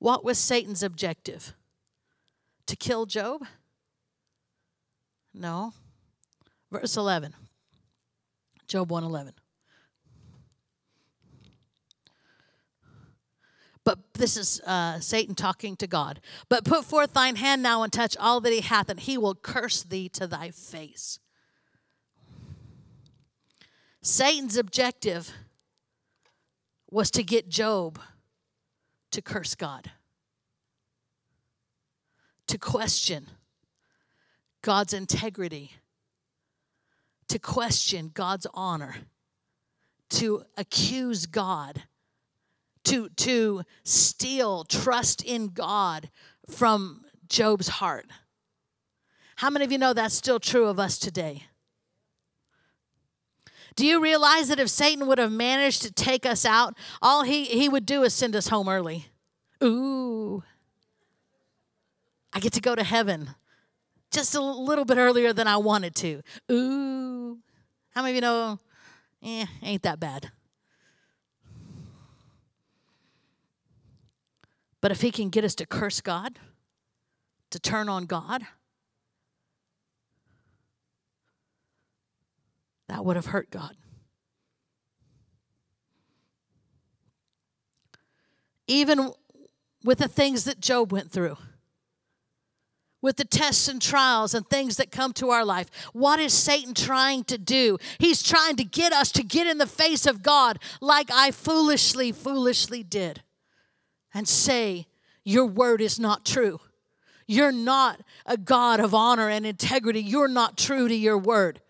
What 0.00 0.24
was 0.24 0.38
Satan's 0.38 0.82
objective? 0.82 1.54
To 2.66 2.74
kill 2.74 3.06
Job? 3.06 3.42
No. 5.32 5.72
Verse 6.72 6.96
11. 6.96 7.36
Job 8.66 8.90
111. 8.90 9.34
But 13.84 13.98
this 14.14 14.36
is 14.36 14.60
uh, 14.66 15.00
Satan 15.00 15.34
talking 15.34 15.76
to 15.76 15.86
God. 15.86 16.20
But 16.48 16.64
put 16.64 16.84
forth 16.84 17.14
thine 17.14 17.36
hand 17.36 17.62
now 17.62 17.82
and 17.82 17.92
touch 17.92 18.16
all 18.18 18.40
that 18.42 18.52
he 18.52 18.60
hath, 18.60 18.88
and 18.88 19.00
he 19.00 19.16
will 19.16 19.34
curse 19.34 19.82
thee 19.82 20.08
to 20.10 20.26
thy 20.26 20.50
face. 20.50 21.18
Satan's 24.02 24.56
objective 24.56 25.32
was 26.90 27.10
to 27.12 27.22
get 27.22 27.48
Job 27.48 27.98
to 29.10 29.22
curse 29.22 29.54
God, 29.54 29.90
to 32.46 32.58
question 32.58 33.26
God's 34.62 34.92
integrity, 34.92 35.72
to 37.28 37.38
question 37.38 38.10
God's 38.12 38.46
honor, 38.54 38.96
to 40.10 40.44
accuse 40.56 41.26
God 41.26 41.84
to, 42.84 43.08
to 43.08 43.62
steal 43.84 44.64
trust 44.64 45.22
in 45.22 45.48
God 45.48 46.10
from 46.48 47.04
Job's 47.28 47.68
heart. 47.68 48.06
How 49.36 49.50
many 49.50 49.64
of 49.64 49.72
you 49.72 49.78
know 49.78 49.92
that's 49.92 50.14
still 50.14 50.40
true 50.40 50.66
of 50.66 50.78
us 50.78 50.98
today? 50.98 51.44
Do 53.76 53.86
you 53.86 54.00
realize 54.02 54.48
that 54.48 54.60
if 54.60 54.68
Satan 54.68 55.06
would 55.06 55.18
have 55.18 55.32
managed 55.32 55.82
to 55.82 55.92
take 55.92 56.26
us 56.26 56.44
out, 56.44 56.76
all 57.00 57.22
he, 57.22 57.44
he 57.44 57.68
would 57.68 57.86
do 57.86 58.02
is 58.02 58.12
send 58.12 58.36
us 58.36 58.48
home 58.48 58.68
early? 58.68 59.06
Ooh, 59.62 60.42
I 62.32 62.40
get 62.40 62.52
to 62.54 62.60
go 62.60 62.74
to 62.74 62.84
heaven 62.84 63.30
just 64.10 64.34
a 64.34 64.40
little 64.40 64.84
bit 64.84 64.98
earlier 64.98 65.32
than 65.32 65.46
I 65.46 65.56
wanted 65.56 65.94
to. 65.96 66.22
Ooh, 66.50 67.38
how 67.90 68.02
many 68.02 68.12
of 68.12 68.14
you 68.16 68.20
know, 68.20 68.58
eh, 69.22 69.46
ain't 69.62 69.82
that 69.82 70.00
bad? 70.00 70.30
But 74.80 74.90
if 74.90 75.02
he 75.02 75.10
can 75.10 75.28
get 75.28 75.44
us 75.44 75.54
to 75.56 75.66
curse 75.66 76.00
God, 76.00 76.38
to 77.50 77.58
turn 77.58 77.88
on 77.88 78.06
God, 78.06 78.42
that 82.88 83.04
would 83.04 83.16
have 83.16 83.26
hurt 83.26 83.50
God. 83.50 83.76
Even 88.66 89.12
with 89.84 89.98
the 89.98 90.08
things 90.08 90.44
that 90.44 90.60
Job 90.60 90.92
went 90.92 91.10
through, 91.10 91.36
with 93.02 93.16
the 93.16 93.24
tests 93.24 93.66
and 93.66 93.80
trials 93.80 94.34
and 94.34 94.46
things 94.46 94.76
that 94.76 94.90
come 94.90 95.12
to 95.14 95.30
our 95.30 95.44
life. 95.44 95.70
What 95.94 96.20
is 96.20 96.34
Satan 96.34 96.74
trying 96.74 97.24
to 97.24 97.38
do? 97.38 97.78
He's 97.98 98.22
trying 98.22 98.56
to 98.56 98.64
get 98.64 98.92
us 98.92 99.10
to 99.12 99.22
get 99.22 99.46
in 99.46 99.56
the 99.56 99.66
face 99.66 100.04
of 100.04 100.22
God 100.22 100.58
like 100.82 101.10
I 101.10 101.30
foolishly, 101.30 102.12
foolishly 102.12 102.82
did 102.82 103.22
and 104.14 104.28
say, 104.28 104.86
Your 105.24 105.46
word 105.46 105.80
is 105.80 105.98
not 105.98 106.24
true. 106.24 106.60
You're 107.26 107.52
not 107.52 108.00
a 108.26 108.36
God 108.36 108.80
of 108.80 108.92
honor 108.92 109.28
and 109.28 109.46
integrity. 109.46 110.00
You're 110.00 110.28
not 110.28 110.58
true 110.58 110.88
to 110.88 110.94
your 110.94 111.16
word. 111.16 111.60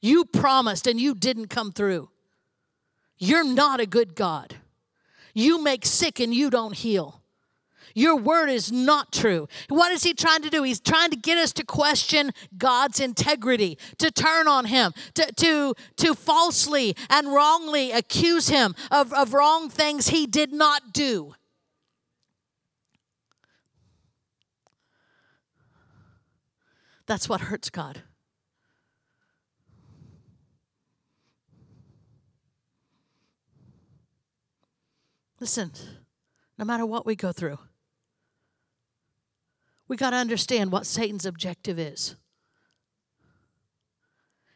You 0.00 0.24
promised 0.26 0.86
and 0.86 1.00
you 1.00 1.14
didn't 1.14 1.48
come 1.48 1.72
through. 1.72 2.10
You're 3.18 3.44
not 3.44 3.80
a 3.80 3.86
good 3.86 4.14
God. 4.14 4.56
You 5.32 5.62
make 5.62 5.86
sick 5.86 6.20
and 6.20 6.34
you 6.34 6.50
don't 6.50 6.74
heal. 6.74 7.22
Your 7.94 8.16
word 8.16 8.48
is 8.50 8.72
not 8.72 9.12
true. 9.12 9.48
What 9.68 9.92
is 9.92 10.02
he 10.02 10.14
trying 10.14 10.42
to 10.42 10.50
do? 10.50 10.64
He's 10.64 10.80
trying 10.80 11.10
to 11.10 11.16
get 11.16 11.38
us 11.38 11.52
to 11.54 11.64
question 11.64 12.32
God's 12.58 12.98
integrity, 12.98 13.78
to 13.98 14.10
turn 14.10 14.48
on 14.48 14.66
him, 14.66 14.92
to, 15.14 15.32
to, 15.32 15.74
to 15.96 16.14
falsely 16.14 16.96
and 17.08 17.32
wrongly 17.32 17.92
accuse 17.92 18.48
him 18.48 18.74
of, 18.90 19.12
of 19.12 19.32
wrong 19.32 19.70
things 19.70 20.08
he 20.08 20.26
did 20.26 20.52
not 20.52 20.92
do. 20.92 21.34
That's 27.06 27.28
what 27.28 27.42
hurts 27.42 27.70
God. 27.70 28.02
Listen, 35.38 35.72
no 36.56 36.64
matter 36.64 36.86
what 36.86 37.04
we 37.04 37.14
go 37.14 37.30
through, 37.30 37.58
we 39.88 39.96
got 39.96 40.10
to 40.10 40.16
understand 40.16 40.72
what 40.72 40.86
Satan's 40.86 41.26
objective 41.26 41.78
is. 41.78 42.16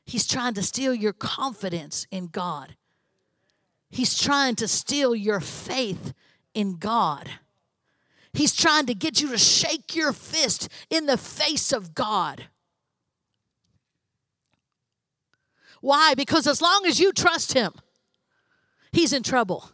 He's 0.04 0.26
trying 0.26 0.54
to 0.54 0.62
steal 0.62 0.94
your 0.94 1.12
confidence 1.12 2.06
in 2.10 2.28
God. 2.28 2.76
He's 3.90 4.18
trying 4.18 4.56
to 4.56 4.68
steal 4.68 5.14
your 5.14 5.40
faith 5.40 6.14
in 6.54 6.76
God. 6.76 7.28
He's 8.32 8.54
trying 8.54 8.86
to 8.86 8.94
get 8.94 9.20
you 9.20 9.28
to 9.30 9.38
shake 9.38 9.94
your 9.94 10.12
fist 10.12 10.68
in 10.90 11.06
the 11.06 11.18
face 11.18 11.72
of 11.72 11.94
God. 11.94 12.44
Why? 15.80 16.14
Because 16.14 16.46
as 16.46 16.60
long 16.60 16.84
as 16.86 16.98
you 16.98 17.12
trust 17.12 17.52
Him, 17.52 17.72
He's 18.92 19.12
in 19.12 19.22
trouble. 19.22 19.70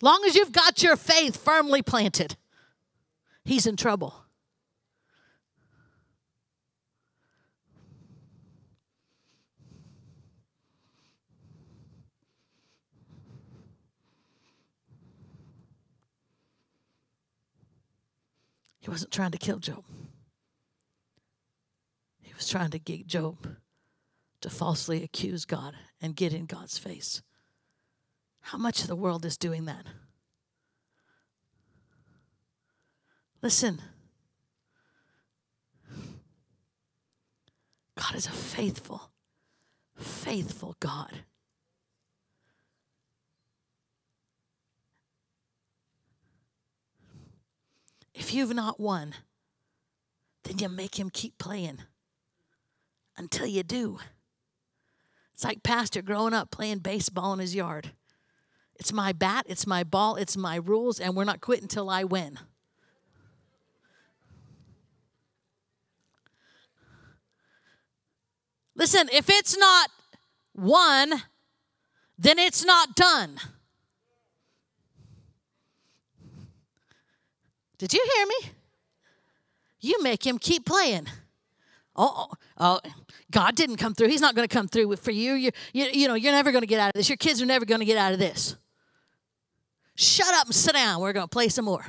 Long 0.00 0.22
as 0.26 0.36
you've 0.36 0.52
got 0.52 0.82
your 0.82 0.96
faith 0.96 1.36
firmly 1.36 1.82
planted, 1.82 2.36
he's 3.44 3.66
in 3.66 3.76
trouble. 3.76 4.14
He 18.88 18.90
wasn't 18.90 19.12
trying 19.12 19.32
to 19.32 19.38
kill 19.38 19.58
Job. 19.58 19.84
He 22.22 22.32
was 22.32 22.48
trying 22.48 22.70
to 22.70 22.78
get 22.78 23.06
Job 23.06 23.36
to 24.40 24.48
falsely 24.48 25.02
accuse 25.02 25.44
God 25.44 25.74
and 26.00 26.16
get 26.16 26.32
in 26.32 26.46
God's 26.46 26.78
face. 26.78 27.20
How 28.48 28.56
much 28.56 28.80
of 28.80 28.86
the 28.86 28.96
world 28.96 29.26
is 29.26 29.36
doing 29.36 29.66
that? 29.66 29.84
Listen. 33.42 33.82
God 37.94 38.14
is 38.14 38.26
a 38.26 38.30
faithful, 38.30 39.10
faithful 39.98 40.76
God. 40.80 41.24
If 48.14 48.32
you've 48.32 48.54
not 48.54 48.80
won, 48.80 49.12
then 50.44 50.58
you 50.58 50.70
make 50.70 50.98
him 50.98 51.10
keep 51.10 51.36
playing 51.36 51.80
until 53.14 53.46
you 53.46 53.62
do. 53.62 53.98
It's 55.34 55.44
like 55.44 55.62
Pastor 55.62 56.00
growing 56.00 56.32
up 56.32 56.50
playing 56.50 56.78
baseball 56.78 57.34
in 57.34 57.40
his 57.40 57.54
yard. 57.54 57.92
It's 58.78 58.92
my 58.92 59.12
bat, 59.12 59.46
it's 59.48 59.66
my 59.66 59.82
ball, 59.82 60.16
it's 60.16 60.36
my 60.36 60.56
rules, 60.56 61.00
and 61.00 61.16
we're 61.16 61.24
not 61.24 61.40
quitting 61.40 61.64
until 61.64 61.90
I 61.90 62.04
win. 62.04 62.38
Listen, 68.76 69.08
if 69.12 69.28
it's 69.28 69.58
not 69.58 69.90
won, 70.54 71.22
then 72.16 72.38
it's 72.38 72.64
not 72.64 72.94
done. 72.94 73.38
Did 77.78 77.92
you 77.92 78.08
hear 78.14 78.26
me? 78.26 78.52
You 79.80 80.02
make 80.02 80.24
him 80.24 80.38
keep 80.38 80.64
playing. 80.64 81.06
Oh, 81.96 82.28
oh, 82.30 82.36
oh 82.58 82.90
God 83.30 83.56
didn't 83.56 83.76
come 83.76 83.94
through. 83.94 84.08
He's 84.08 84.20
not 84.20 84.36
going 84.36 84.48
to 84.48 84.52
come 84.52 84.68
through 84.68 84.94
for 84.96 85.10
you. 85.10 85.34
You, 85.34 85.50
you. 85.72 85.84
you 85.92 86.08
know, 86.08 86.14
you're 86.14 86.32
never 86.32 86.52
going 86.52 86.62
to 86.62 86.68
get 86.68 86.80
out 86.80 86.88
of 86.88 86.94
this. 86.94 87.08
Your 87.08 87.16
kids 87.16 87.42
are 87.42 87.46
never 87.46 87.64
going 87.64 87.80
to 87.80 87.84
get 87.84 87.96
out 87.96 88.12
of 88.12 88.20
this. 88.20 88.56
Shut 90.00 90.32
up 90.32 90.46
and 90.46 90.54
sit 90.54 90.74
down. 90.74 91.00
We're 91.00 91.12
going 91.12 91.24
to 91.24 91.28
play 91.28 91.48
some 91.48 91.64
more. 91.64 91.84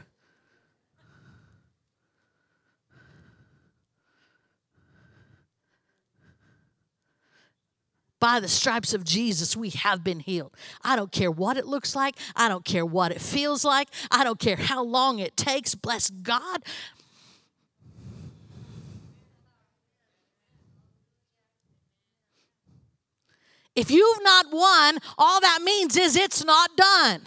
By 8.19 8.39
the 8.39 8.47
stripes 8.47 8.95
of 8.95 9.03
Jesus, 9.03 9.55
we 9.55 9.69
have 9.69 10.03
been 10.03 10.21
healed. 10.21 10.57
I 10.81 10.95
don't 10.95 11.11
care 11.11 11.29
what 11.29 11.55
it 11.55 11.67
looks 11.67 11.95
like. 11.95 12.15
I 12.35 12.49
don't 12.49 12.65
care 12.65 12.83
what 12.83 13.11
it 13.11 13.21
feels 13.21 13.63
like. 13.63 13.89
I 14.09 14.23
don't 14.23 14.39
care 14.39 14.55
how 14.55 14.83
long 14.83 15.19
it 15.19 15.37
takes. 15.37 15.75
Bless 15.75 16.09
God. 16.09 16.63
If 23.75 23.91
you've 23.91 24.23
not 24.23 24.47
won, 24.51 24.97
all 25.15 25.39
that 25.41 25.59
means 25.61 25.95
is 25.95 26.15
it's 26.15 26.43
not 26.43 26.75
done. 26.75 27.21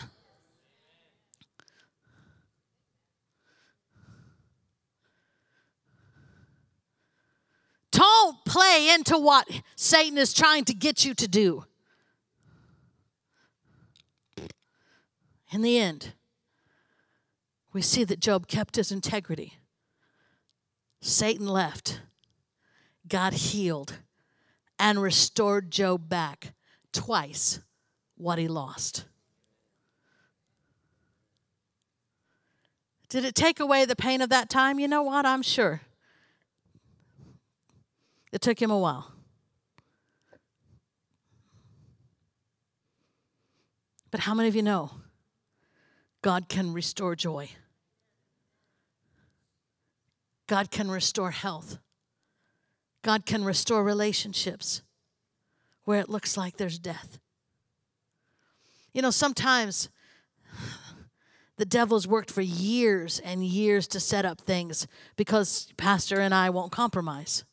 Don't 7.93 8.45
play 8.45 8.91
into 8.93 9.19
what 9.19 9.49
Satan 9.77 10.19
is 10.19 10.33
trying 10.33 10.65
to 10.65 10.75
get 10.75 11.05
you 11.05 11.15
to 11.15 11.29
do. 11.29 11.65
In 15.53 15.61
the 15.61 15.79
end, 15.79 16.15
we 17.73 17.83
see 17.83 18.05
that 18.05 18.21
Job 18.21 18.49
kept 18.49 18.77
his 18.77 18.91
integrity. 18.91 19.55
Satan 21.01 21.47
left. 21.47 22.01
God 23.07 23.35
healed 23.35 23.99
and 24.79 25.03
restored 25.03 25.71
Job 25.71 26.09
back 26.09 26.55
twice 26.93 27.61
what 28.17 28.39
he 28.39 28.49
lost. 28.49 29.05
Did 33.11 33.27
it 33.27 33.35
take 33.35 33.61
away 33.61 33.85
the 33.85 33.97
pain 33.97 34.23
of 34.23 34.31
that 34.31 34.49
time? 34.49 34.79
You 34.79 34.89
know 34.89 35.03
what? 35.03 35.27
I'm 35.27 35.43
sure. 35.43 35.83
It 38.33 38.41
took 38.41 38.61
him 38.61 38.71
a 38.71 38.79
while. 38.79 39.13
But 44.11 44.21
how 44.21 44.35
many 44.35 44.49
of 44.49 44.57
you 44.57 44.63
know 44.63 44.91
God 46.23 46.49
can 46.49 46.73
restore 46.73 47.15
joy? 47.15 47.49
God 50.47 50.71
can 50.71 50.91
restore 50.91 51.31
health. 51.31 51.79
God 53.03 53.27
can 53.27 53.45
restore 53.45 53.83
relationships 53.83 54.83
where 55.85 55.99
it 55.99 56.09
looks 56.09 56.37
like 56.37 56.57
there's 56.57 56.79
death. 56.79 57.19
You 58.93 59.03
know, 59.03 59.11
sometimes 59.11 59.89
the 61.57 61.65
devil's 61.65 62.07
worked 62.07 62.31
for 62.31 62.43
years 62.43 63.19
and 63.21 63.45
years 63.45 63.89
to 63.89 64.01
set 64.01 64.25
up 64.25 64.41
things 64.41 64.87
because 65.17 65.73
Pastor 65.77 66.21
and 66.21 66.35
I 66.35 66.51
won't 66.51 66.71
compromise. 66.71 67.45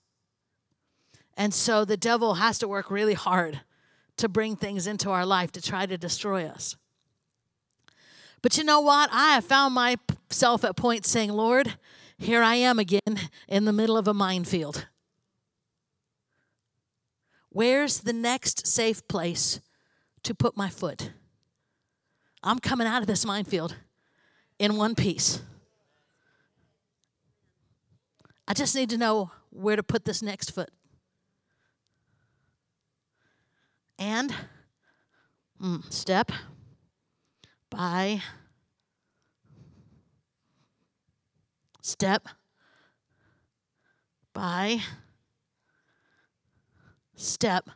And 1.39 1.53
so 1.53 1.85
the 1.85 1.95
devil 1.95 2.33
has 2.35 2.59
to 2.59 2.67
work 2.67 2.91
really 2.91 3.13
hard 3.13 3.61
to 4.17 4.27
bring 4.27 4.57
things 4.57 4.85
into 4.85 5.09
our 5.09 5.25
life 5.25 5.53
to 5.53 5.61
try 5.61 5.85
to 5.85 5.97
destroy 5.97 6.45
us. 6.45 6.75
But 8.41 8.57
you 8.57 8.65
know 8.65 8.81
what? 8.81 9.09
I 9.13 9.35
have 9.35 9.45
found 9.45 9.73
myself 9.73 10.65
at 10.65 10.75
points 10.75 11.09
saying, 11.09 11.31
Lord, 11.31 11.75
here 12.17 12.43
I 12.43 12.55
am 12.55 12.77
again 12.77 13.29
in 13.47 13.63
the 13.63 13.71
middle 13.71 13.95
of 13.95 14.05
a 14.05 14.13
minefield. 14.13 14.85
Where's 17.47 18.01
the 18.01 18.13
next 18.13 18.67
safe 18.67 19.07
place 19.07 19.61
to 20.23 20.35
put 20.35 20.57
my 20.57 20.69
foot? 20.69 21.11
I'm 22.43 22.59
coming 22.59 22.85
out 22.85 23.01
of 23.01 23.07
this 23.07 23.25
minefield 23.25 23.77
in 24.59 24.75
one 24.75 24.93
piece. 24.93 25.41
I 28.45 28.53
just 28.53 28.75
need 28.75 28.89
to 28.89 28.97
know 28.97 29.31
where 29.51 29.77
to 29.77 29.83
put 29.83 30.03
this 30.03 30.21
next 30.21 30.51
foot. 30.51 30.69
And 33.99 34.33
mm, 35.61 35.91
step 35.91 36.31
by 37.69 38.21
step 41.81 42.27
by 44.33 44.79
step, 47.15 47.69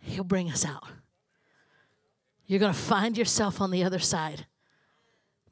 He'll 0.00 0.22
bring 0.22 0.48
us 0.48 0.64
out. 0.64 0.84
You're 2.46 2.60
going 2.60 2.72
to 2.72 2.78
find 2.78 3.18
yourself 3.18 3.60
on 3.60 3.72
the 3.72 3.82
other 3.82 3.98
side. 3.98 4.46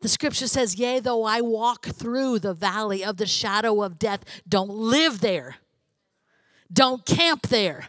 The 0.01 0.09
scripture 0.09 0.47
says, 0.47 0.77
Yea, 0.77 1.01
though 1.01 1.25
I 1.25 1.41
walk 1.41 1.87
through 1.87 2.39
the 2.39 2.55
valley 2.55 3.05
of 3.05 3.17
the 3.17 3.27
shadow 3.27 3.83
of 3.83 3.99
death, 3.99 4.25
don't 4.49 4.71
live 4.71 5.21
there. 5.21 5.57
Don't 6.73 7.05
camp 7.05 7.49
there. 7.49 7.89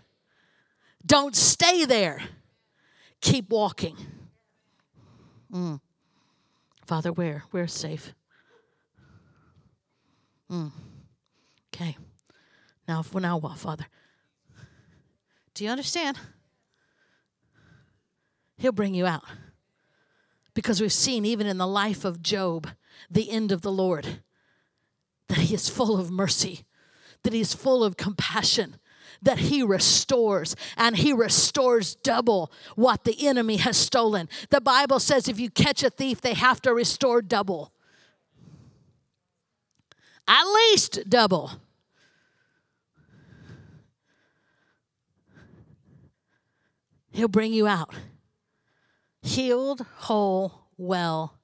Don't 1.05 1.35
stay 1.35 1.85
there. 1.85 2.21
Keep 3.21 3.49
walking. 3.49 3.97
Mm. 5.51 5.79
Father, 6.85 7.11
where? 7.11 7.43
Where's 7.51 7.73
safe? 7.73 8.13
Mm. 10.49 10.71
Okay. 11.73 11.97
Now, 12.87 13.01
for 13.01 13.21
now, 13.21 13.37
what, 13.37 13.57
Father? 13.57 13.85
Do 15.53 15.63
you 15.63 15.69
understand? 15.69 16.17
He'll 18.57 18.71
bring 18.71 18.93
you 18.93 19.05
out. 19.05 19.23
Because 20.53 20.81
we've 20.81 20.91
seen, 20.91 21.25
even 21.25 21.47
in 21.47 21.57
the 21.57 21.67
life 21.67 22.03
of 22.03 22.21
Job, 22.21 22.67
the 23.09 23.31
end 23.31 23.51
of 23.51 23.61
the 23.61 23.71
Lord, 23.71 24.21
that 25.27 25.37
he 25.37 25.53
is 25.55 25.69
full 25.69 25.97
of 25.97 26.11
mercy, 26.11 26.65
that 27.23 27.33
he 27.33 27.39
is 27.39 27.53
full 27.53 27.83
of 27.83 27.95
compassion, 27.95 28.75
that 29.21 29.39
he 29.39 29.63
restores, 29.63 30.55
and 30.77 30.97
he 30.97 31.13
restores 31.13 31.95
double 31.95 32.51
what 32.75 33.03
the 33.03 33.27
enemy 33.27 33.57
has 33.57 33.77
stolen. 33.77 34.29
The 34.49 34.61
Bible 34.61 34.99
says 34.99 35.27
if 35.27 35.39
you 35.39 35.49
catch 35.49 35.83
a 35.83 35.89
thief, 35.89 36.21
they 36.21 36.33
have 36.33 36.61
to 36.61 36.73
restore 36.73 37.21
double. 37.21 37.71
At 40.27 40.43
least 40.43 41.09
double. 41.09 41.51
He'll 47.11 47.27
bring 47.27 47.53
you 47.53 47.67
out 47.67 47.93
healed, 49.21 49.85
whole, 49.97 50.67
well, 50.77 51.39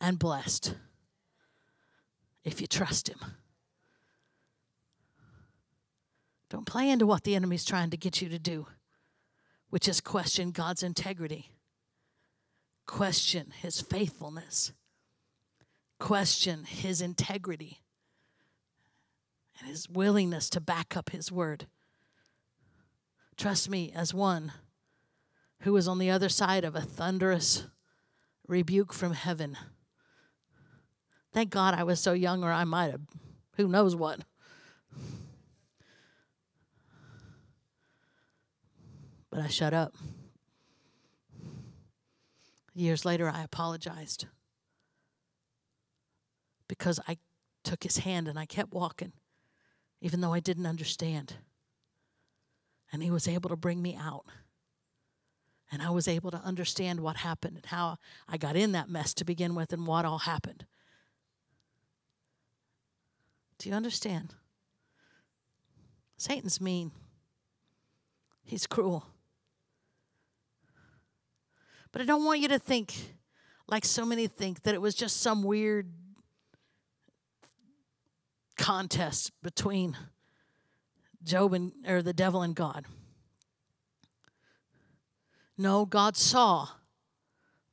and 0.00 0.18
blessed 0.18 0.74
if 2.44 2.60
you 2.60 2.66
trust 2.66 3.08
Him. 3.08 3.18
Don't 6.48 6.66
play 6.66 6.90
into 6.90 7.06
what 7.06 7.24
the 7.24 7.34
enemy's 7.34 7.64
trying 7.64 7.90
to 7.90 7.96
get 7.96 8.22
you 8.22 8.28
to 8.28 8.38
do, 8.38 8.66
which 9.70 9.88
is 9.88 10.00
question 10.00 10.52
God's 10.52 10.82
integrity, 10.82 11.50
question 12.86 13.52
His 13.60 13.80
faithfulness, 13.80 14.72
question 15.98 16.64
His 16.64 17.00
integrity, 17.00 17.80
and 19.58 19.68
His 19.68 19.88
willingness 19.88 20.48
to 20.50 20.60
back 20.60 20.96
up 20.96 21.10
His 21.10 21.32
word. 21.32 21.66
Trust 23.36 23.68
me, 23.68 23.92
as 23.94 24.14
one 24.14 24.52
who 25.60 25.72
was 25.72 25.88
on 25.88 25.98
the 25.98 26.10
other 26.10 26.28
side 26.28 26.64
of 26.64 26.76
a 26.76 26.80
thunderous 26.80 27.66
rebuke 28.46 28.92
from 28.92 29.12
heaven. 29.12 29.56
Thank 31.32 31.50
God 31.50 31.74
I 31.74 31.82
was 31.82 32.00
so 32.00 32.12
young, 32.12 32.44
or 32.44 32.52
I 32.52 32.64
might 32.64 32.92
have, 32.92 33.02
who 33.56 33.68
knows 33.68 33.96
what. 33.96 34.20
But 39.36 39.44
I 39.44 39.48
shut 39.48 39.74
up. 39.74 39.94
Years 42.72 43.04
later, 43.04 43.28
I 43.28 43.42
apologized 43.42 44.24
because 46.66 46.98
I 47.06 47.18
took 47.62 47.82
his 47.82 47.98
hand 47.98 48.28
and 48.28 48.38
I 48.38 48.46
kept 48.46 48.72
walking, 48.72 49.12
even 50.00 50.22
though 50.22 50.32
I 50.32 50.40
didn't 50.40 50.64
understand. 50.64 51.34
And 52.90 53.02
he 53.02 53.10
was 53.10 53.28
able 53.28 53.50
to 53.50 53.56
bring 53.56 53.82
me 53.82 53.94
out. 53.94 54.24
And 55.70 55.82
I 55.82 55.90
was 55.90 56.08
able 56.08 56.30
to 56.30 56.38
understand 56.38 57.00
what 57.00 57.18
happened 57.18 57.56
and 57.56 57.66
how 57.66 57.98
I 58.26 58.38
got 58.38 58.56
in 58.56 58.72
that 58.72 58.88
mess 58.88 59.12
to 59.12 59.24
begin 59.26 59.54
with 59.54 59.70
and 59.70 59.86
what 59.86 60.06
all 60.06 60.20
happened. 60.20 60.64
Do 63.58 63.68
you 63.68 63.74
understand? 63.74 64.34
Satan's 66.16 66.58
mean, 66.58 66.90
he's 68.42 68.66
cruel. 68.66 69.04
But 71.96 72.02
I 72.02 72.04
don't 72.04 72.26
want 72.26 72.40
you 72.40 72.48
to 72.48 72.58
think, 72.58 72.92
like 73.66 73.86
so 73.86 74.04
many 74.04 74.26
think, 74.26 74.64
that 74.64 74.74
it 74.74 74.82
was 74.82 74.94
just 74.94 75.22
some 75.22 75.42
weird 75.42 75.90
contest 78.58 79.32
between 79.42 79.96
Job 81.24 81.54
and 81.54 81.72
or 81.88 82.02
the 82.02 82.12
devil 82.12 82.42
and 82.42 82.54
God. 82.54 82.84
No, 85.56 85.86
God 85.86 86.18
saw 86.18 86.68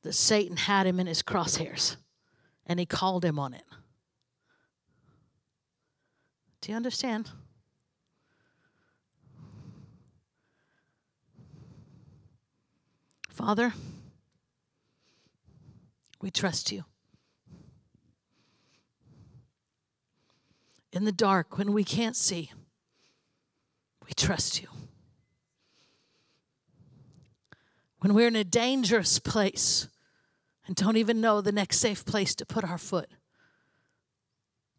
that 0.00 0.14
Satan 0.14 0.56
had 0.56 0.86
him 0.86 0.98
in 0.98 1.06
his 1.06 1.22
crosshairs 1.22 1.96
and 2.64 2.80
he 2.80 2.86
called 2.86 3.26
him 3.26 3.38
on 3.38 3.52
it. 3.52 3.66
Do 6.62 6.70
you 6.70 6.76
understand? 6.76 7.28
Father, 13.28 13.74
we 16.24 16.30
trust 16.30 16.72
you. 16.72 16.84
In 20.90 21.04
the 21.04 21.12
dark, 21.12 21.58
when 21.58 21.72
we 21.72 21.84
can't 21.84 22.16
see, 22.16 22.50
we 24.04 24.12
trust 24.16 24.60
you. 24.60 24.68
when 28.04 28.12
we're 28.12 28.28
in 28.28 28.36
a 28.36 28.44
dangerous 28.44 29.18
place 29.18 29.88
and 30.66 30.76
don't 30.76 30.98
even 30.98 31.22
know 31.22 31.40
the 31.40 31.50
next 31.50 31.78
safe 31.78 32.04
place 32.04 32.34
to 32.34 32.44
put 32.44 32.62
our 32.62 32.76
foot. 32.76 33.08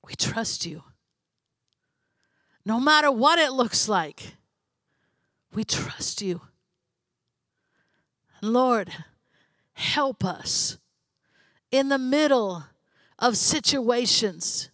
We 0.04 0.14
trust 0.14 0.64
you. 0.64 0.84
No 2.64 2.80
matter 2.80 3.12
what 3.12 3.40
it 3.40 3.52
looks 3.52 3.90
like, 3.90 4.36
we 5.56 5.64
trust 5.64 6.22
you. 6.22 6.42
Lord, 8.44 8.92
help 9.74 10.24
us 10.24 10.78
in 11.72 11.90
the 11.90 11.98
middle 11.98 12.64
of 13.20 13.38
situations 13.38 14.70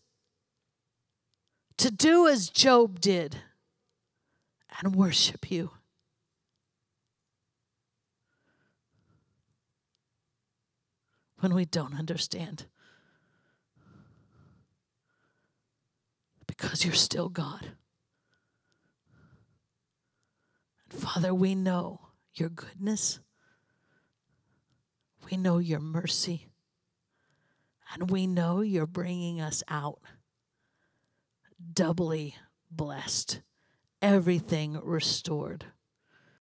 to 1.77 1.91
do 1.91 2.27
as 2.27 2.49
Job 2.49 2.99
did 2.99 3.37
and 4.81 4.95
worship 4.95 5.49
you. 5.49 5.71
when 11.41 11.53
we 11.53 11.65
don't 11.65 11.97
understand. 11.97 12.65
Because 16.47 16.85
you're 16.85 16.93
still 16.93 17.29
God. 17.29 17.71
And 20.89 21.01
Father, 21.01 21.33
we 21.33 21.55
know 21.55 21.99
your 22.33 22.49
goodness, 22.49 23.19
we 25.29 25.37
know 25.37 25.57
your 25.57 25.79
mercy, 25.79 26.47
and 27.93 28.09
we 28.09 28.27
know 28.27 28.61
you're 28.61 28.87
bringing 28.87 29.41
us 29.41 29.63
out 29.67 29.99
doubly 31.73 32.35
blessed, 32.69 33.41
everything 34.01 34.79
restored. 34.81 35.65